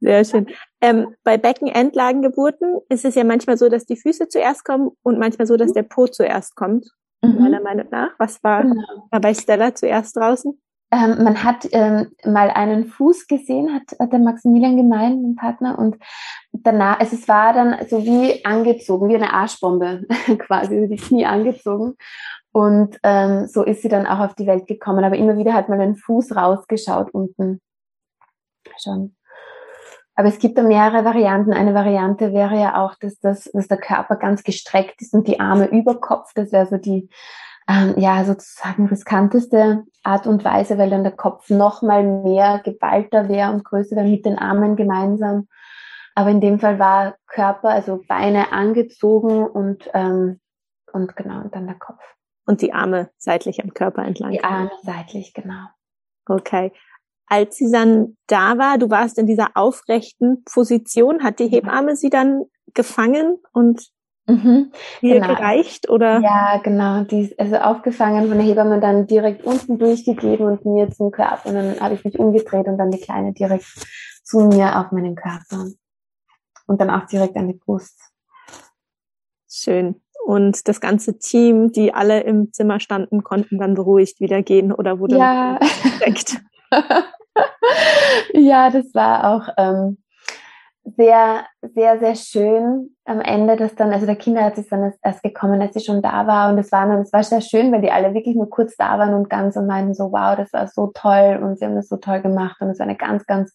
Sehr 0.00 0.24
schön. 0.24 0.46
Ähm, 0.82 1.14
bei 1.24 1.38
Beckenendlagengeburten 1.38 2.80
ist 2.90 3.06
es 3.06 3.14
ja 3.14 3.24
manchmal 3.24 3.56
so, 3.56 3.70
dass 3.70 3.86
die 3.86 3.96
Füße 3.96 4.28
zuerst 4.28 4.64
kommen 4.64 4.90
und 5.02 5.18
manchmal 5.18 5.46
so, 5.46 5.56
dass 5.56 5.72
der 5.72 5.82
Po 5.82 6.06
zuerst 6.06 6.56
kommt. 6.56 6.86
Mhm. 7.22 7.38
Meiner 7.40 7.60
Meinung 7.60 7.86
nach. 7.90 8.10
Was 8.18 8.44
war, 8.44 8.62
genau. 8.62 9.08
war 9.10 9.20
bei 9.20 9.32
Stella 9.32 9.74
zuerst 9.74 10.14
draußen? 10.16 10.60
Ähm, 10.94 11.24
man 11.24 11.42
hat 11.42 11.66
ähm, 11.72 12.12
mal 12.24 12.50
einen 12.50 12.86
Fuß 12.86 13.26
gesehen, 13.26 13.74
hat, 13.74 14.12
der 14.12 14.18
Maximilian 14.20 14.76
gemeint, 14.76 15.20
mein 15.20 15.34
Partner, 15.34 15.76
und 15.76 15.96
danach, 16.52 17.00
also 17.00 17.16
es 17.16 17.26
war 17.26 17.52
dann 17.52 17.84
so 17.88 18.04
wie 18.04 18.44
angezogen, 18.44 19.08
wie 19.08 19.16
eine 19.16 19.32
Arschbombe 19.32 20.06
quasi, 20.38 20.86
die 20.88 20.96
Knie 20.96 21.26
angezogen. 21.26 21.96
Und 22.52 22.96
ähm, 23.02 23.48
so 23.48 23.64
ist 23.64 23.82
sie 23.82 23.88
dann 23.88 24.06
auch 24.06 24.20
auf 24.20 24.34
die 24.36 24.46
Welt 24.46 24.68
gekommen. 24.68 25.02
Aber 25.02 25.16
immer 25.16 25.36
wieder 25.36 25.54
hat 25.54 25.68
man 25.68 25.80
den 25.80 25.96
Fuß 25.96 26.36
rausgeschaut 26.36 27.10
unten. 27.12 27.60
Schon. 28.80 29.16
Aber 30.14 30.28
es 30.28 30.38
gibt 30.38 30.56
da 30.56 30.62
mehrere 30.62 31.04
Varianten. 31.04 31.52
Eine 31.52 31.74
Variante 31.74 32.32
wäre 32.32 32.56
ja 32.56 32.80
auch, 32.80 32.94
dass, 33.00 33.18
das, 33.18 33.50
dass 33.52 33.66
der 33.66 33.78
Körper 33.78 34.14
ganz 34.14 34.44
gestreckt 34.44 35.02
ist 35.02 35.12
und 35.12 35.26
die 35.26 35.40
Arme 35.40 35.66
über 35.66 36.00
Kopf. 36.00 36.30
Das 36.36 36.52
wäre 36.52 36.66
so 36.66 36.76
die 36.76 37.08
ähm, 37.68 37.94
ja 37.96 38.24
sozusagen 38.24 38.86
riskanteste 38.86 39.84
Art 40.02 40.26
und 40.26 40.44
Weise, 40.44 40.78
weil 40.78 40.90
dann 40.90 41.02
der 41.02 41.16
Kopf 41.16 41.50
noch 41.50 41.82
mal 41.82 42.02
mehr 42.02 42.60
geballter 42.64 43.28
wäre 43.28 43.52
und 43.52 43.64
größer 43.64 43.96
wäre 43.96 44.08
mit 44.08 44.26
den 44.26 44.38
Armen 44.38 44.76
gemeinsam. 44.76 45.48
Aber 46.14 46.30
in 46.30 46.40
dem 46.40 46.60
Fall 46.60 46.78
war 46.78 47.16
Körper, 47.26 47.70
also 47.70 48.02
Beine 48.06 48.52
angezogen 48.52 49.46
und 49.46 49.90
ähm, 49.94 50.40
und 50.92 51.16
genau 51.16 51.40
und 51.42 51.54
dann 51.54 51.66
der 51.66 51.78
Kopf. 51.78 52.00
Und 52.46 52.62
die 52.62 52.72
Arme 52.72 53.10
seitlich 53.18 53.62
am 53.62 53.74
Körper 53.74 54.04
entlang. 54.04 54.32
Die 54.32 54.44
Arme 54.44 54.70
seitlich, 54.82 55.34
genau. 55.34 55.66
Okay. 56.26 56.72
Als 57.26 57.56
sie 57.56 57.70
dann 57.70 58.16
da 58.26 58.58
war, 58.58 58.78
du 58.78 58.90
warst 58.90 59.18
in 59.18 59.26
dieser 59.26 59.52
aufrechten 59.54 60.44
Position, 60.44 61.24
hat 61.24 61.38
die 61.38 61.48
Hebamme 61.48 61.96
sie 61.96 62.10
dann 62.10 62.44
gefangen 62.74 63.38
und 63.52 63.88
Mhm, 64.26 64.72
hier 65.00 65.20
genau. 65.20 65.34
gereicht 65.34 65.90
oder? 65.90 66.20
Ja, 66.20 66.60
genau. 66.62 67.04
Die 67.04 67.22
ist 67.22 67.38
also 67.38 67.56
aufgefangen 67.56 68.28
von 68.28 68.38
der 68.38 68.46
Hebamme 68.46 68.80
dann 68.80 69.06
direkt 69.06 69.44
unten 69.44 69.78
durchgegeben 69.78 70.46
und 70.46 70.64
mir 70.64 70.90
zum 70.90 71.10
Körper. 71.10 71.48
Und 71.48 71.54
dann 71.54 71.80
habe 71.80 71.94
ich 71.94 72.04
mich 72.04 72.18
umgedreht 72.18 72.66
und 72.66 72.78
dann 72.78 72.90
die 72.90 73.00
Kleine 73.00 73.34
direkt 73.34 73.66
zu 74.22 74.40
mir 74.40 74.78
auf 74.78 74.92
meinen 74.92 75.14
Körper. 75.14 75.66
Und 76.66 76.80
dann 76.80 76.88
auch 76.88 77.06
direkt 77.06 77.36
an 77.36 77.48
die 77.48 77.54
Brust. 77.54 78.00
Schön. 79.50 80.00
Und 80.24 80.68
das 80.68 80.80
ganze 80.80 81.18
Team, 81.18 81.70
die 81.72 81.92
alle 81.92 82.20
im 82.20 82.50
Zimmer 82.50 82.80
standen, 82.80 83.22
konnten 83.22 83.58
dann 83.58 83.74
beruhigt 83.74 84.20
wieder 84.20 84.42
gehen 84.42 84.72
oder 84.72 84.98
wurde 84.98 85.18
ja. 85.18 85.58
direkt. 85.84 86.40
ja, 88.32 88.70
das 88.70 88.94
war 88.94 89.34
auch 89.34 89.48
ähm, 89.58 89.98
sehr, 90.84 91.46
sehr, 91.74 91.98
sehr 91.98 92.14
schön 92.14 92.94
am 93.04 93.20
Ende, 93.20 93.56
dass 93.56 93.74
dann, 93.74 93.92
also 93.92 94.04
der 94.06 94.16
Kinderarzt 94.16 94.58
ist 94.58 94.70
dann 94.70 94.92
erst 95.02 95.22
gekommen, 95.22 95.60
als 95.60 95.74
sie 95.74 95.80
schon 95.80 96.02
da 96.02 96.26
war. 96.26 96.50
Und 96.50 96.58
es 96.58 96.70
war 96.72 96.86
dann, 96.86 97.00
es 97.00 97.12
war 97.12 97.22
sehr 97.22 97.40
schön, 97.40 97.72
weil 97.72 97.80
die 97.80 97.90
alle 97.90 98.12
wirklich 98.12 98.36
nur 98.36 98.50
kurz 98.50 98.76
da 98.76 98.98
waren 98.98 99.14
und 99.14 99.30
ganz 99.30 99.56
und 99.56 99.66
meinten 99.66 99.94
so, 99.94 100.12
wow, 100.12 100.36
das 100.36 100.52
war 100.52 100.66
so 100.68 100.90
toll 100.94 101.40
und 101.42 101.58
sie 101.58 101.64
haben 101.64 101.74
das 101.74 101.88
so 101.88 101.96
toll 101.96 102.20
gemacht. 102.20 102.56
Und 102.60 102.68
es 102.68 102.78
war 102.78 102.86
eine 102.86 102.96
ganz, 102.96 103.24
ganz 103.26 103.54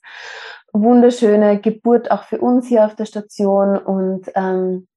wunderschöne 0.74 1.60
Geburt 1.60 2.10
auch 2.12 2.24
für 2.24 2.40
uns 2.40 2.68
hier 2.68 2.86
auf 2.86 2.96
der 2.96 3.06
Station 3.06 3.78
und 3.78 4.32
ähm, 4.36 4.88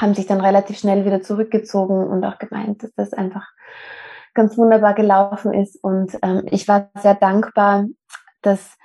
haben 0.00 0.14
sich 0.14 0.26
dann 0.26 0.40
relativ 0.40 0.78
schnell 0.78 1.04
wieder 1.04 1.22
zurückgezogen 1.22 2.06
und 2.06 2.24
auch 2.24 2.38
gemeint, 2.38 2.82
dass 2.82 2.92
das 2.94 3.12
einfach 3.12 3.46
ganz 4.34 4.58
wunderbar 4.58 4.94
gelaufen 4.94 5.54
ist. 5.54 5.82
Und 5.82 6.18
ähm, 6.22 6.42
ich 6.50 6.66
war 6.68 6.90
sehr 6.98 7.14
dankbar, 7.14 7.86
dass 8.42 8.76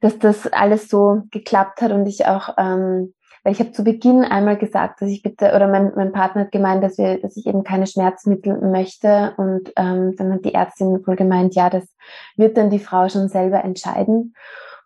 dass 0.00 0.18
das 0.18 0.46
alles 0.46 0.88
so 0.88 1.22
geklappt 1.30 1.80
hat 1.80 1.92
und 1.92 2.06
ich 2.06 2.26
auch, 2.26 2.50
ähm, 2.58 3.14
weil 3.42 3.52
ich 3.52 3.60
habe 3.60 3.72
zu 3.72 3.84
Beginn 3.84 4.24
einmal 4.24 4.56
gesagt, 4.56 5.00
dass 5.00 5.08
ich 5.08 5.22
bitte, 5.22 5.54
oder 5.54 5.68
mein, 5.68 5.92
mein 5.94 6.12
Partner 6.12 6.42
hat 6.42 6.52
gemeint, 6.52 6.82
dass 6.82 6.98
wir, 6.98 7.20
dass 7.20 7.36
ich 7.36 7.46
eben 7.46 7.62
keine 7.62 7.86
Schmerzmittel 7.86 8.60
möchte 8.60 9.34
und 9.36 9.72
ähm, 9.76 10.16
dann 10.16 10.32
hat 10.32 10.44
die 10.44 10.54
Ärztin 10.54 11.06
wohl 11.06 11.16
gemeint, 11.16 11.54
ja, 11.54 11.70
das 11.70 11.84
wird 12.36 12.56
dann 12.56 12.70
die 12.70 12.80
Frau 12.80 13.08
schon 13.08 13.28
selber 13.28 13.62
entscheiden. 13.62 14.34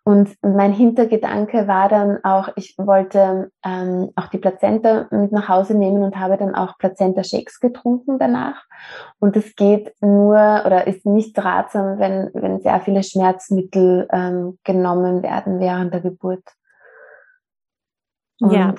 Und 0.03 0.35
mein 0.41 0.73
Hintergedanke 0.73 1.67
war 1.67 1.87
dann 1.87 2.23
auch, 2.23 2.49
ich 2.55 2.75
wollte 2.79 3.51
ähm, 3.63 4.09
auch 4.15 4.27
die 4.27 4.39
Plazenta 4.39 5.07
mit 5.11 5.31
nach 5.31 5.47
Hause 5.47 5.75
nehmen 5.75 6.01
und 6.01 6.17
habe 6.17 6.37
dann 6.37 6.55
auch 6.55 6.79
Plazenta-Shakes 6.79 7.59
getrunken 7.59 8.17
danach. 8.17 8.65
Und 9.19 9.35
das 9.35 9.55
geht 9.55 9.93
nur 10.01 10.63
oder 10.65 10.87
ist 10.87 11.05
nicht 11.05 11.37
ratsam, 11.37 11.99
wenn, 11.99 12.31
wenn 12.33 12.61
sehr 12.61 12.79
viele 12.81 13.03
Schmerzmittel 13.03 14.07
ähm, 14.11 14.57
genommen 14.63 15.21
werden 15.21 15.59
während 15.59 15.93
der 15.93 16.01
Geburt. 16.01 16.43
Und 18.39 18.53
ja. 18.53 18.73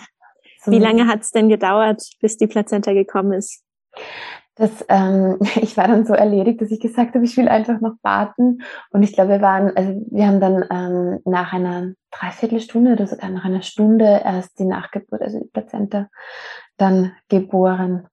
Wie 0.67 0.81
lange 0.81 1.07
hat 1.07 1.21
es 1.23 1.31
denn 1.31 1.49
gedauert, 1.49 2.03
bis 2.21 2.37
die 2.37 2.47
Plazenta 2.49 2.93
gekommen 2.93 3.33
ist? 3.33 3.62
Das, 4.55 4.85
ähm, 4.89 5.39
ich 5.61 5.77
war 5.77 5.89
dann 5.89 6.05
so 6.05 6.15
erledigt, 6.15 6.61
dass 6.61 6.71
ich 6.71 6.81
gesagt 6.81 7.15
habe, 7.15 7.25
ich 7.25 7.37
will 7.37 7.49
einfach 7.49 7.81
noch 7.81 7.95
warten. 8.03 8.63
Und 8.91 9.03
ich 9.03 9.13
glaube, 9.13 9.31
wir 9.31 9.41
waren, 9.41 9.77
also 9.77 10.05
wir 10.11 10.27
haben 10.27 10.41
dann 10.41 10.65
ähm, 10.71 11.21
nach 11.25 11.53
einer 11.53 11.93
Dreiviertelstunde 12.11 12.93
oder 12.93 13.07
sogar 13.07 13.31
nach 13.31 13.45
einer 13.45 13.63
Stunde 13.63 14.23
erst 14.25 14.59
die 14.59 14.65
Nachgeburt, 14.65 15.23
also 15.23 15.39
die 15.39 15.49
Plazenta, 15.49 16.09
dann 16.77 17.13
geboren. 17.29 18.09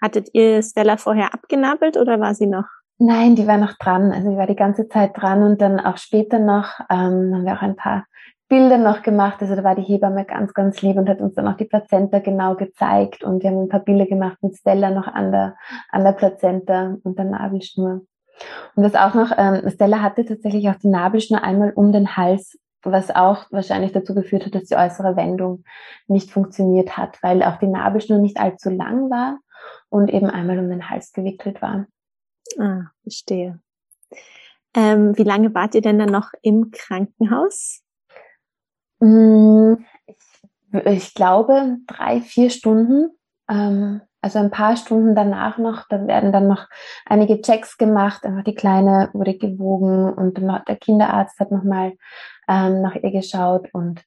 Hattet 0.00 0.30
ihr 0.32 0.62
Stella 0.62 0.96
vorher 0.96 1.32
abgenabelt 1.32 1.96
oder 1.96 2.18
war 2.18 2.34
sie 2.34 2.48
noch? 2.48 2.66
Nein, 2.98 3.36
die 3.36 3.46
war 3.46 3.56
noch 3.56 3.74
dran. 3.78 4.12
Also 4.12 4.30
die 4.30 4.36
war 4.36 4.46
die 4.46 4.56
ganze 4.56 4.88
Zeit 4.88 5.16
dran 5.16 5.42
und 5.42 5.60
dann 5.60 5.80
auch 5.80 5.96
später 5.96 6.38
noch 6.38 6.80
ähm, 6.90 7.34
haben 7.34 7.44
wir 7.44 7.54
auch 7.54 7.62
ein 7.62 7.76
paar 7.76 8.04
Bilder 8.52 8.76
noch 8.76 9.00
gemacht. 9.00 9.40
Also 9.40 9.56
da 9.56 9.64
war 9.64 9.74
die 9.74 9.80
Hebamme 9.80 10.26
ganz, 10.26 10.52
ganz 10.52 10.82
lieb 10.82 10.98
und 10.98 11.08
hat 11.08 11.22
uns 11.22 11.34
dann 11.36 11.48
auch 11.48 11.56
die 11.56 11.64
Plazenta 11.64 12.18
genau 12.18 12.54
gezeigt. 12.54 13.24
Und 13.24 13.42
wir 13.42 13.48
haben 13.48 13.62
ein 13.62 13.68
paar 13.70 13.80
Bilder 13.80 14.04
gemacht 14.04 14.36
mit 14.42 14.54
Stella 14.54 14.90
noch 14.90 15.06
an 15.06 15.32
der, 15.32 15.56
an 15.88 16.04
der 16.04 16.12
Plazenta 16.12 16.98
und 17.02 17.18
der 17.18 17.24
Nabelschnur. 17.24 18.02
Und 18.74 18.82
das 18.82 18.94
auch 18.94 19.14
noch, 19.14 19.32
ähm, 19.38 19.70
Stella 19.70 20.02
hatte 20.02 20.26
tatsächlich 20.26 20.68
auch 20.68 20.74
die 20.74 20.88
Nabelschnur 20.88 21.42
einmal 21.42 21.72
um 21.72 21.92
den 21.92 22.14
Hals, 22.14 22.58
was 22.82 23.10
auch 23.10 23.46
wahrscheinlich 23.50 23.92
dazu 23.92 24.14
geführt 24.14 24.44
hat, 24.44 24.54
dass 24.54 24.64
die 24.64 24.76
äußere 24.76 25.16
Wendung 25.16 25.64
nicht 26.06 26.30
funktioniert 26.30 26.98
hat, 26.98 27.22
weil 27.22 27.42
auch 27.42 27.56
die 27.56 27.68
Nabelschnur 27.68 28.18
nicht 28.18 28.38
allzu 28.38 28.68
lang 28.68 29.08
war 29.08 29.38
und 29.88 30.12
eben 30.12 30.28
einmal 30.28 30.58
um 30.58 30.68
den 30.68 30.90
Hals 30.90 31.14
gewickelt 31.14 31.62
war. 31.62 31.86
Ah, 32.58 32.82
verstehe. 33.02 33.60
Ähm, 34.74 35.16
wie 35.16 35.24
lange 35.24 35.54
wart 35.54 35.74
ihr 35.74 35.80
denn 35.80 35.98
dann 35.98 36.10
noch 36.10 36.32
im 36.42 36.70
Krankenhaus? 36.70 37.82
Mm, 39.02 39.84
ich, 40.06 40.86
ich 40.86 41.14
glaube 41.14 41.78
drei, 41.88 42.20
vier 42.20 42.50
Stunden. 42.50 43.10
Ähm, 43.48 44.00
also 44.20 44.38
ein 44.38 44.52
paar 44.52 44.76
Stunden 44.76 45.16
danach 45.16 45.58
noch, 45.58 45.88
da 45.88 46.06
werden 46.06 46.30
dann 46.30 46.46
noch 46.46 46.68
einige 47.06 47.40
Checks 47.40 47.76
gemacht. 47.76 48.24
Einfach 48.24 48.44
die 48.44 48.54
Kleine 48.54 49.10
wurde 49.12 49.36
gewogen 49.36 50.12
und 50.12 50.38
der 50.38 50.76
Kinderarzt 50.76 51.40
hat 51.40 51.50
nochmal 51.50 51.94
ähm, 52.46 52.80
nach 52.80 52.94
ihr 52.94 53.10
geschaut 53.10 53.68
und 53.72 54.04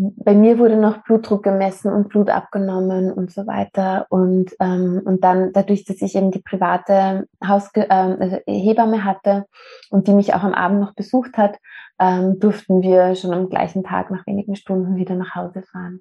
bei 0.00 0.34
mir 0.34 0.58
wurde 0.58 0.76
noch 0.76 1.04
Blutdruck 1.04 1.42
gemessen 1.42 1.92
und 1.92 2.08
Blut 2.08 2.30
abgenommen 2.30 3.12
und 3.12 3.30
so 3.30 3.46
weiter. 3.46 4.06
Und, 4.08 4.56
ähm, 4.58 5.02
und 5.04 5.22
dann 5.22 5.52
dadurch, 5.52 5.84
dass 5.84 6.00
ich 6.00 6.16
eben 6.16 6.30
die 6.30 6.40
private 6.40 7.28
Haus 7.46 7.70
ähm, 7.74 8.16
also 8.18 8.38
Hebamme 8.46 9.04
hatte 9.04 9.44
und 9.90 10.08
die 10.08 10.14
mich 10.14 10.32
auch 10.32 10.42
am 10.42 10.54
Abend 10.54 10.80
noch 10.80 10.94
besucht 10.94 11.36
hat, 11.36 11.58
ähm, 11.98 12.38
durften 12.40 12.80
wir 12.80 13.14
schon 13.14 13.34
am 13.34 13.50
gleichen 13.50 13.84
Tag 13.84 14.10
nach 14.10 14.26
wenigen 14.26 14.56
Stunden 14.56 14.96
wieder 14.96 15.14
nach 15.16 15.34
Hause 15.34 15.62
fahren. 15.70 16.00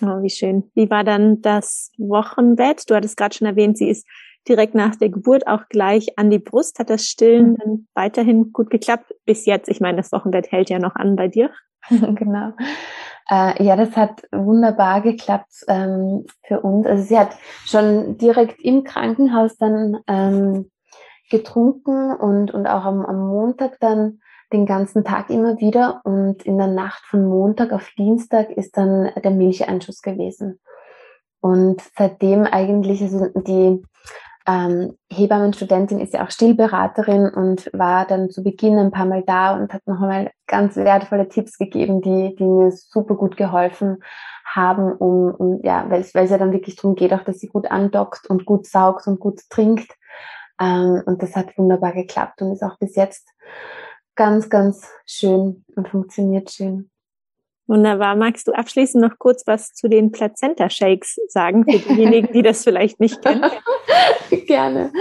Oh, 0.00 0.22
wie 0.22 0.30
schön. 0.30 0.70
Wie 0.74 0.88
war 0.90 1.04
dann 1.04 1.42
das 1.42 1.92
Wochenbett? 1.98 2.88
Du 2.88 2.94
hattest 2.94 3.16
gerade 3.18 3.34
schon 3.34 3.46
erwähnt, 3.46 3.76
sie 3.76 3.90
ist 3.90 4.06
direkt 4.48 4.74
nach 4.74 4.96
der 4.96 5.10
Geburt 5.10 5.46
auch 5.46 5.68
gleich 5.68 6.18
an 6.18 6.30
die 6.30 6.38
Brust. 6.38 6.78
Hat 6.78 6.88
das 6.88 7.04
Stillen 7.04 7.50
mhm. 7.50 7.56
dann 7.56 7.88
weiterhin 7.94 8.52
gut 8.52 8.70
geklappt? 8.70 9.14
Bis 9.26 9.44
jetzt, 9.44 9.68
ich 9.68 9.80
meine, 9.80 9.98
das 9.98 10.12
Wochenbett 10.12 10.52
hält 10.52 10.70
ja 10.70 10.78
noch 10.78 10.96
an 10.96 11.16
bei 11.16 11.28
dir. 11.28 11.50
genau. 11.88 12.52
Äh, 13.28 13.62
ja, 13.62 13.76
das 13.76 13.96
hat 13.96 14.22
wunderbar 14.32 15.00
geklappt 15.00 15.64
ähm, 15.68 16.26
für 16.46 16.60
uns. 16.60 16.86
Also 16.86 17.02
sie 17.02 17.18
hat 17.18 17.36
schon 17.64 18.18
direkt 18.18 18.60
im 18.62 18.84
Krankenhaus 18.84 19.56
dann 19.56 19.98
ähm, 20.06 20.70
getrunken 21.30 22.14
und, 22.14 22.52
und 22.52 22.66
auch 22.66 22.84
am, 22.84 23.04
am 23.04 23.26
Montag 23.26 23.78
dann 23.80 24.20
den 24.52 24.64
ganzen 24.64 25.04
Tag 25.04 25.30
immer 25.30 25.58
wieder. 25.58 26.00
Und 26.04 26.44
in 26.44 26.56
der 26.56 26.68
Nacht 26.68 27.04
von 27.06 27.26
Montag 27.26 27.72
auf 27.72 27.90
Dienstag 27.98 28.50
ist 28.50 28.76
dann 28.76 29.10
der 29.16 29.32
Milcheinschuss 29.32 30.02
gewesen. 30.02 30.60
Und 31.40 31.82
seitdem 31.96 32.44
eigentlich, 32.44 33.02
also 33.02 33.26
die 33.34 33.82
ähm, 34.46 34.96
Hebammenstudentin 35.10 36.00
ist 36.00 36.14
ja 36.14 36.24
auch 36.24 36.30
Stillberaterin 36.30 37.28
und 37.28 37.68
war 37.72 38.06
dann 38.06 38.30
zu 38.30 38.44
Beginn 38.44 38.78
ein 38.78 38.92
paar 38.92 39.06
Mal 39.06 39.22
da 39.26 39.56
und 39.56 39.72
hat 39.72 39.86
noch 39.86 40.00
einmal 40.00 40.30
ganz 40.46 40.76
wertvolle 40.76 41.28
Tipps 41.28 41.58
gegeben, 41.58 42.00
die, 42.00 42.36
die 42.36 42.44
mir 42.44 42.70
super 42.70 43.16
gut 43.16 43.36
geholfen 43.36 43.98
haben, 44.44 44.92
um, 44.92 45.34
um 45.34 45.60
ja, 45.64 45.90
weil 45.90 46.00
es, 46.00 46.12
ja 46.12 46.38
dann 46.38 46.52
wirklich 46.52 46.76
darum 46.76 46.94
geht, 46.94 47.12
auch 47.12 47.24
dass 47.24 47.40
sie 47.40 47.48
gut 47.48 47.70
andockt 47.70 48.30
und 48.30 48.46
gut 48.46 48.66
saugt 48.66 49.06
und 49.08 49.18
gut 49.18 49.40
trinkt. 49.50 49.90
Ähm, 50.60 51.02
und 51.06 51.22
das 51.22 51.34
hat 51.34 51.58
wunderbar 51.58 51.92
geklappt 51.92 52.40
und 52.40 52.52
ist 52.52 52.62
auch 52.62 52.78
bis 52.78 52.94
jetzt 52.94 53.28
ganz, 54.14 54.48
ganz 54.48 54.88
schön 55.04 55.64
und 55.74 55.88
funktioniert 55.88 56.50
schön. 56.50 56.90
Wunderbar. 57.68 58.14
Magst 58.14 58.46
du 58.46 58.52
abschließend 58.52 59.02
noch 59.02 59.18
kurz 59.18 59.44
was 59.46 59.72
zu 59.72 59.88
den 59.88 60.12
Plazenta-Shakes 60.12 61.18
sagen, 61.28 61.64
für 61.64 61.78
diejenigen, 61.78 62.32
die 62.32 62.42
das 62.42 62.62
vielleicht 62.62 63.00
nicht 63.00 63.20
kennen? 63.22 63.50
Gerne. 64.46 64.92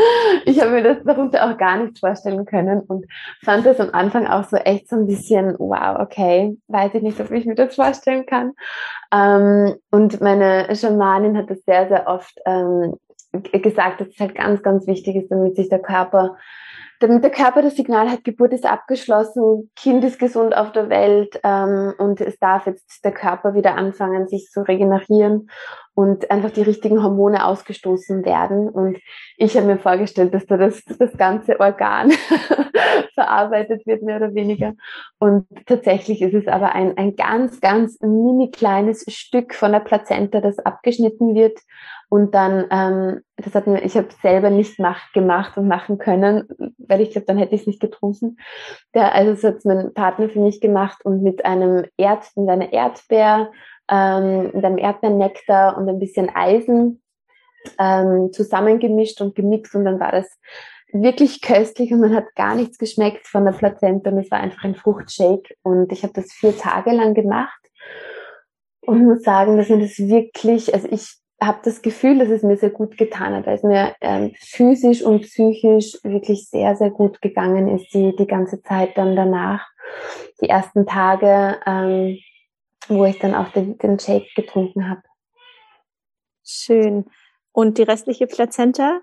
Ich 0.46 0.60
habe 0.60 0.72
mir 0.72 0.84
das 0.84 0.98
darunter 1.04 1.48
auch 1.48 1.58
gar 1.58 1.78
nicht 1.78 2.00
vorstellen 2.00 2.46
können 2.46 2.82
und 2.82 3.06
fand 3.44 3.66
das 3.66 3.80
am 3.80 3.92
Anfang 3.92 4.26
auch 4.26 4.46
so 4.46 4.58
echt 4.58 4.90
so 4.90 4.96
ein 4.96 5.06
bisschen, 5.06 5.56
wow, 5.60 6.00
okay, 6.00 6.58
weiß 6.68 6.96
ich 6.96 7.04
nicht, 7.04 7.20
ob 7.20 7.30
ich 7.32 7.46
mir 7.46 7.56
das 7.56 7.76
vorstellen 7.76 8.26
kann. 8.26 8.54
Ähm, 9.14 9.76
und 9.92 10.22
meine 10.22 10.76
Schamanin 10.76 11.38
hat 11.38 11.52
das 11.52 11.64
sehr, 11.66 11.88
sehr 11.88 12.08
oft 12.08 12.34
ähm, 12.48 12.96
gesagt, 13.52 14.02
dass 14.02 14.08
es 14.08 14.20
halt 14.20 14.34
ganz, 14.34 14.64
ganz 14.64 14.88
wichtig 14.88 15.16
ist, 15.16 15.30
damit 15.30 15.56
sich 15.56 15.70
der 15.70 15.82
Körper 15.82 16.36
damit 17.00 17.24
der 17.24 17.32
Körper 17.32 17.62
das 17.62 17.76
Signal 17.76 18.10
hat, 18.10 18.24
Geburt 18.24 18.54
ist 18.54 18.66
abgeschlossen, 18.66 19.70
Kind 19.76 20.04
ist 20.04 20.20
gesund 20.20 20.56
auf 20.56 20.72
der 20.72 20.90
Welt 20.90 21.40
ähm, 21.44 21.94
und 21.98 22.22
es 22.22 22.38
darf 22.40 22.66
jetzt 22.66 23.04
der 23.04 23.12
Körper 23.12 23.54
wieder 23.54 23.76
anfangen, 23.76 24.28
sich 24.28 24.50
zu 24.50 24.62
regenerieren 24.62 25.50
und 25.94 26.30
einfach 26.30 26.52
die 26.52 26.62
richtigen 26.62 27.02
Hormone 27.02 27.46
ausgestoßen 27.46 28.26
werden. 28.26 28.70
Und 28.70 28.98
ich 29.38 29.56
habe 29.56 29.68
mir 29.68 29.78
vorgestellt, 29.78 30.34
dass 30.34 30.46
da 30.46 30.58
das, 30.58 30.84
das 31.00 31.18
ganze 31.18 31.60
Organ 31.60 32.12
verarbeitet 33.14 33.86
wird, 33.86 34.04
mehr 34.04 34.18
oder 34.18 34.34
weniger. 34.34 34.74
Und 35.20 35.48
tatsächlich 35.66 36.22
ist 36.22 36.34
es 36.34 36.48
aber 36.48 36.76
ein, 36.76 36.98
ein 36.98 37.16
ganz, 37.16 37.62
ganz 37.62 38.00
mini 38.02 38.52
kleines 38.52 39.06
Stück 39.08 39.54
von 39.56 39.72
der 39.72 39.80
Plazenta, 39.80 40.42
das 40.42 40.60
abgeschnitten 40.60 41.34
wird 41.34 41.60
und 42.10 42.36
dann, 42.36 42.66
ähm, 42.72 43.22
das 43.38 43.56
hat 43.56 43.68
mir, 43.68 43.84
ich 43.84 43.98
habe 43.98 44.08
selber 44.22 44.50
nicht 44.50 44.80
mach, 44.80 45.12
gemacht 45.14 45.58
und 45.58 45.68
machen 45.68 45.98
können, 45.98 46.48
weil 46.78 47.02
ich 47.02 47.12
glaube, 47.12 47.26
dann 47.26 47.38
hätte 47.38 47.56
ich 47.56 47.62
es 47.62 47.68
nicht 47.68 47.82
getrunken. 47.82 48.38
Der, 48.94 49.14
also 49.14 49.32
das 49.32 49.44
hat 49.44 49.66
mein 49.66 49.94
Partner 49.94 50.30
für 50.30 50.40
mich 50.40 50.62
gemacht 50.62 51.04
und 51.04 51.24
mit 51.24 51.46
einem 51.46 51.86
Erd, 51.98 52.26
mit 52.36 52.50
einer 52.50 52.72
Erdbeer, 52.72 53.52
ähm, 53.90 54.52
mit 54.54 54.66
einem 54.66 54.78
Erdbeernektar 54.78 55.78
und 55.78 55.90
ein 55.90 56.00
bisschen 56.00 56.30
Eisen 56.34 57.02
ähm, 57.80 58.32
zusammengemischt 58.32 59.22
und 59.22 59.36
gemixt 59.36 59.76
und 59.76 59.86
dann 59.86 60.00
war 60.00 60.12
das 60.12 60.40
wirklich 60.92 61.42
köstlich 61.42 61.92
und 61.92 62.00
man 62.00 62.16
hat 62.16 62.36
gar 62.36 62.56
nichts 62.56 62.78
geschmeckt 62.78 63.28
von 63.28 63.46
der 63.46 63.52
Plazenta 63.52 64.12
und 64.12 64.20
es 64.20 64.32
war 64.32 64.40
einfach 64.40 64.64
ein 64.64 64.76
Fruchtshake 64.76 65.56
und 65.64 65.92
ich 65.92 66.04
habe 66.04 66.14
das 66.14 66.32
vier 66.32 66.58
Tage 66.58 66.92
lang 66.92 67.14
gemacht 67.14 67.60
und 68.82 69.06
muss 69.06 69.24
sagen, 69.24 69.58
dass 69.58 69.70
mir 69.70 69.80
das 69.80 69.98
wirklich, 69.98 70.74
also 70.74 70.88
ich 70.90 71.18
habe 71.42 71.60
das 71.64 71.82
Gefühl, 71.82 72.20
dass 72.20 72.30
es 72.30 72.44
mir 72.44 72.58
sehr 72.58 72.70
gut 72.70 72.98
getan 72.98 73.34
hat, 73.34 73.46
weil 73.46 73.56
es 73.56 73.64
mir 73.64 73.96
ähm, 74.02 74.34
physisch 74.40 75.02
und 75.02 75.22
psychisch 75.22 75.98
wirklich 76.04 76.50
sehr, 76.50 76.76
sehr 76.76 76.90
gut 76.90 77.22
gegangen 77.22 77.68
ist, 77.68 77.94
die, 77.94 78.16
die 78.16 78.28
ganze 78.28 78.62
Zeit 78.62 78.98
dann 78.98 79.16
danach. 79.16 79.68
Die 80.42 80.50
ersten 80.50 80.86
Tage, 80.86 81.60
ähm, 81.66 82.18
wo 82.88 83.06
ich 83.06 83.20
dann 83.20 83.36
auch 83.36 83.50
den, 83.50 83.78
den 83.78 84.00
Shake 84.00 84.34
getrunken 84.36 84.90
habe. 84.90 85.02
Schön. 86.44 87.06
Und 87.52 87.78
die 87.78 87.84
restliche 87.84 88.28
Plazenta? 88.28 89.00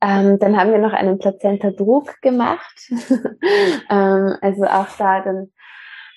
Ähm, 0.00 0.38
dann 0.38 0.56
haben 0.56 0.72
wir 0.72 0.78
noch 0.78 0.92
einen 0.92 1.18
Plazenta-Druck 1.18 2.20
gemacht. 2.22 2.90
ähm, 3.90 4.36
also 4.40 4.64
auch 4.64 4.88
da 4.96 5.20
dann 5.20 5.52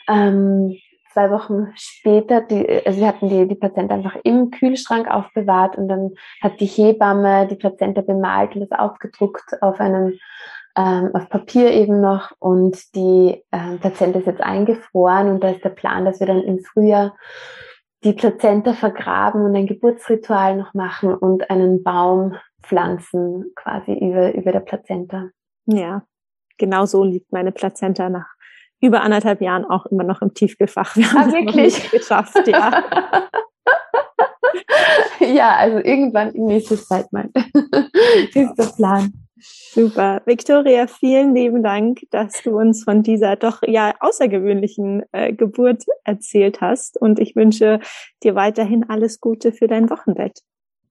ähm, 0.08 0.78
zwei 1.14 1.32
Wochen 1.32 1.72
später, 1.76 2.42
die, 2.42 2.68
also 2.86 3.00
wir 3.00 3.08
hatten 3.08 3.30
die, 3.30 3.48
die 3.48 3.56
Plazenta 3.56 3.96
einfach 3.96 4.18
im 4.24 4.52
Kühlschrank 4.52 5.10
aufbewahrt 5.10 5.78
und 5.78 5.88
dann 5.88 6.12
hat 6.42 6.60
die 6.60 6.66
Hebamme 6.66 7.48
die 7.48 7.56
Plazenta 7.56 8.02
bemalt 8.02 8.56
und 8.56 8.62
das 8.62 8.78
aufgedruckt 8.78 9.62
auf 9.62 9.80
einem 9.80 10.18
ähm, 10.76 11.12
auf 11.14 11.30
Papier 11.30 11.72
eben 11.72 12.02
noch 12.02 12.32
und 12.40 12.96
die 12.96 13.44
ähm, 13.52 13.80
Plazenta 13.80 14.20
ist 14.20 14.26
jetzt 14.26 14.42
eingefroren 14.42 15.30
und 15.30 15.44
da 15.44 15.52
ist 15.52 15.64
der 15.64 15.70
Plan, 15.70 16.04
dass 16.04 16.20
wir 16.20 16.28
dann 16.28 16.42
im 16.42 16.60
Frühjahr 16.60 17.16
die 18.04 18.14
Plazenta 18.14 18.74
vergraben 18.74 19.46
und 19.46 19.56
ein 19.56 19.68
Geburtsritual 19.68 20.58
noch 20.58 20.74
machen 20.74 21.14
und 21.14 21.50
einen 21.50 21.84
Baum 21.84 22.36
pflanzen 22.64 23.52
quasi 23.56 23.94
über, 23.94 24.34
über 24.34 24.52
der 24.52 24.62
Plazenta. 24.62 25.30
Ja, 25.66 26.04
genau 26.58 26.86
so 26.86 27.04
liegt 27.04 27.32
meine 27.32 27.52
Plazenta 27.52 28.10
nach 28.10 28.34
über 28.84 29.02
anderthalb 29.02 29.42
Jahren 29.42 29.64
auch 29.64 29.86
immer 29.86 30.04
noch 30.04 30.22
im 30.22 30.34
Tiefkühlfach. 30.34 30.98
Wir 30.98 31.10
haben 31.14 31.18
ah, 31.18 31.28
es 31.28 31.34
wirklich 31.34 31.92
geschafft, 31.92 32.48
ja. 32.48 32.84
ja, 35.22 35.56
also 35.56 35.78
irgendwann 35.78 36.32
in 36.34 36.48
nächster 36.48 36.76
Zeit 36.76 37.12
mal. 37.14 37.30
ist 37.34 38.56
der 38.56 38.74
Plan. 38.76 39.14
Super. 39.38 40.22
Victoria, 40.26 40.88
vielen 40.88 41.34
lieben 41.34 41.64
Dank, 41.64 42.02
dass 42.12 42.44
du 42.44 42.58
uns 42.60 42.84
von 42.84 43.04
dieser 43.04 43.38
doch 43.38 43.62
ja 43.66 43.94
außergewöhnlichen 44.02 45.04
äh, 45.14 45.32
Geburt 45.32 45.86
erzählt 46.04 46.60
hast. 46.60 47.00
Und 47.00 47.20
ich 47.20 47.38
wünsche 47.38 47.80
dir 48.22 48.36
weiterhin 48.36 48.90
alles 48.90 49.22
Gute 49.22 49.54
für 49.54 49.68
dein 49.68 49.90
Wochenbett. 49.90 50.42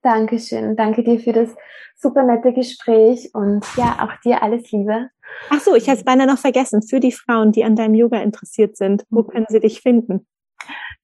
Dankeschön. 0.03 0.77
Danke 0.77 1.05
dir 1.05 1.19
für 1.19 1.33
das 1.33 1.55
super 1.97 2.25
nette 2.25 2.53
Gespräch 2.53 3.31
und 3.33 3.65
ja, 3.77 3.97
auch 4.01 4.21
dir 4.23 4.43
alles 4.43 4.71
Liebe. 4.73 5.09
Ach 5.51 5.61
so, 5.61 5.75
ich 5.75 5.89
habe 5.89 5.99
es 5.99 6.05
beinahe 6.05 6.27
noch 6.27 6.39
vergessen. 6.39 6.83
Für 6.83 7.01
die 7.01 7.13
Frauen, 7.13 7.53
die 7.53 7.65
an 7.65 7.77
deinem 7.77 7.95
Yoga 7.95 8.21
interessiert 8.21 8.77
sind, 8.77 9.07
wo 9.11 9.23
mhm. 9.23 9.29
können 9.29 9.47
sie 9.49 9.61
dich 9.61 9.81
finden? 9.81 10.27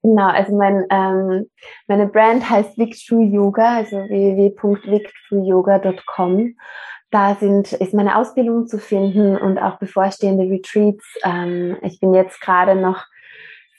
Genau, 0.02 0.28
also 0.28 0.54
mein, 0.56 0.84
ähm, 0.90 1.48
meine 1.86 2.06
Brand 2.06 2.48
heißt 2.48 2.78
Victrue 2.78 3.24
Yoga, 3.24 3.76
also 3.76 3.96
www.victrueyoga.com. 3.96 6.54
Da 7.10 7.34
sind, 7.36 7.72
ist 7.72 7.94
meine 7.94 8.16
Ausbildung 8.16 8.66
zu 8.66 8.78
finden 8.78 9.34
und 9.36 9.58
auch 9.58 9.78
bevorstehende 9.78 10.44
Retreats. 10.44 11.04
Ähm, 11.24 11.78
ich 11.82 12.00
bin 12.00 12.12
jetzt 12.14 12.40
gerade 12.40 12.74
noch 12.74 13.04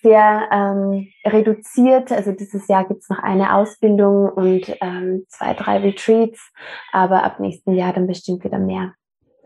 sehr 0.02 0.50
ähm, 0.52 1.08
reduziert. 1.26 2.12
Also 2.12 2.32
dieses 2.32 2.68
Jahr 2.68 2.88
gibt's 2.88 3.10
noch 3.10 3.20
eine 3.20 3.56
Ausbildung 3.56 4.30
und 4.30 4.76
ähm, 4.82 5.26
zwei, 5.30 5.54
drei 5.54 5.78
Retreats, 5.80 6.52
aber 6.92 7.24
ab 7.24 7.40
nächsten 7.40 7.74
Jahr 7.74 7.94
dann 7.94 8.08
bestimmt 8.08 8.44
wieder 8.44 8.60
mehr. 8.60 8.94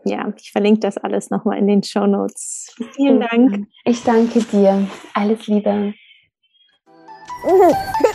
Ja, 0.04 0.32
ich 0.36 0.52
verlinke 0.52 0.80
das 0.80 0.98
alles 0.98 1.30
nochmal 1.30 1.58
in 1.58 1.66
den 1.66 1.82
Show 1.82 2.06
Notes. 2.06 2.74
Vielen 2.94 3.20
Dank. 3.20 3.66
Ich 3.84 4.04
danke 4.04 4.40
dir. 4.40 4.86
Alles 5.14 5.46
Liebe. 5.46 5.94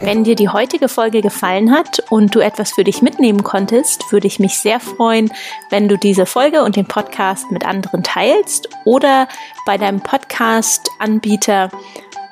Wenn 0.00 0.24
dir 0.24 0.34
die 0.34 0.48
heutige 0.48 0.88
Folge 0.88 1.20
gefallen 1.20 1.72
hat 1.72 2.00
und 2.10 2.34
du 2.34 2.40
etwas 2.40 2.72
für 2.72 2.84
dich 2.84 3.02
mitnehmen 3.02 3.42
konntest, 3.42 4.10
würde 4.12 4.26
ich 4.26 4.38
mich 4.38 4.58
sehr 4.58 4.80
freuen, 4.80 5.32
wenn 5.70 5.88
du 5.88 5.96
diese 5.96 6.26
Folge 6.26 6.62
und 6.62 6.76
den 6.76 6.86
Podcast 6.86 7.50
mit 7.50 7.66
anderen 7.66 8.02
teilst 8.02 8.68
oder 8.84 9.28
bei 9.66 9.78
deinem 9.78 10.00
Podcast-Anbieter 10.00 11.70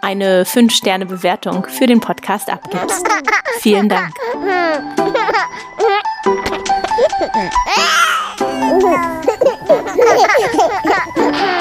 eine 0.00 0.44
5-Sterne-Bewertung 0.44 1.66
für 1.66 1.86
den 1.86 2.00
Podcast 2.00 2.50
abgibst. 2.50 3.06
Vielen 3.60 3.88
Dank. 3.88 4.14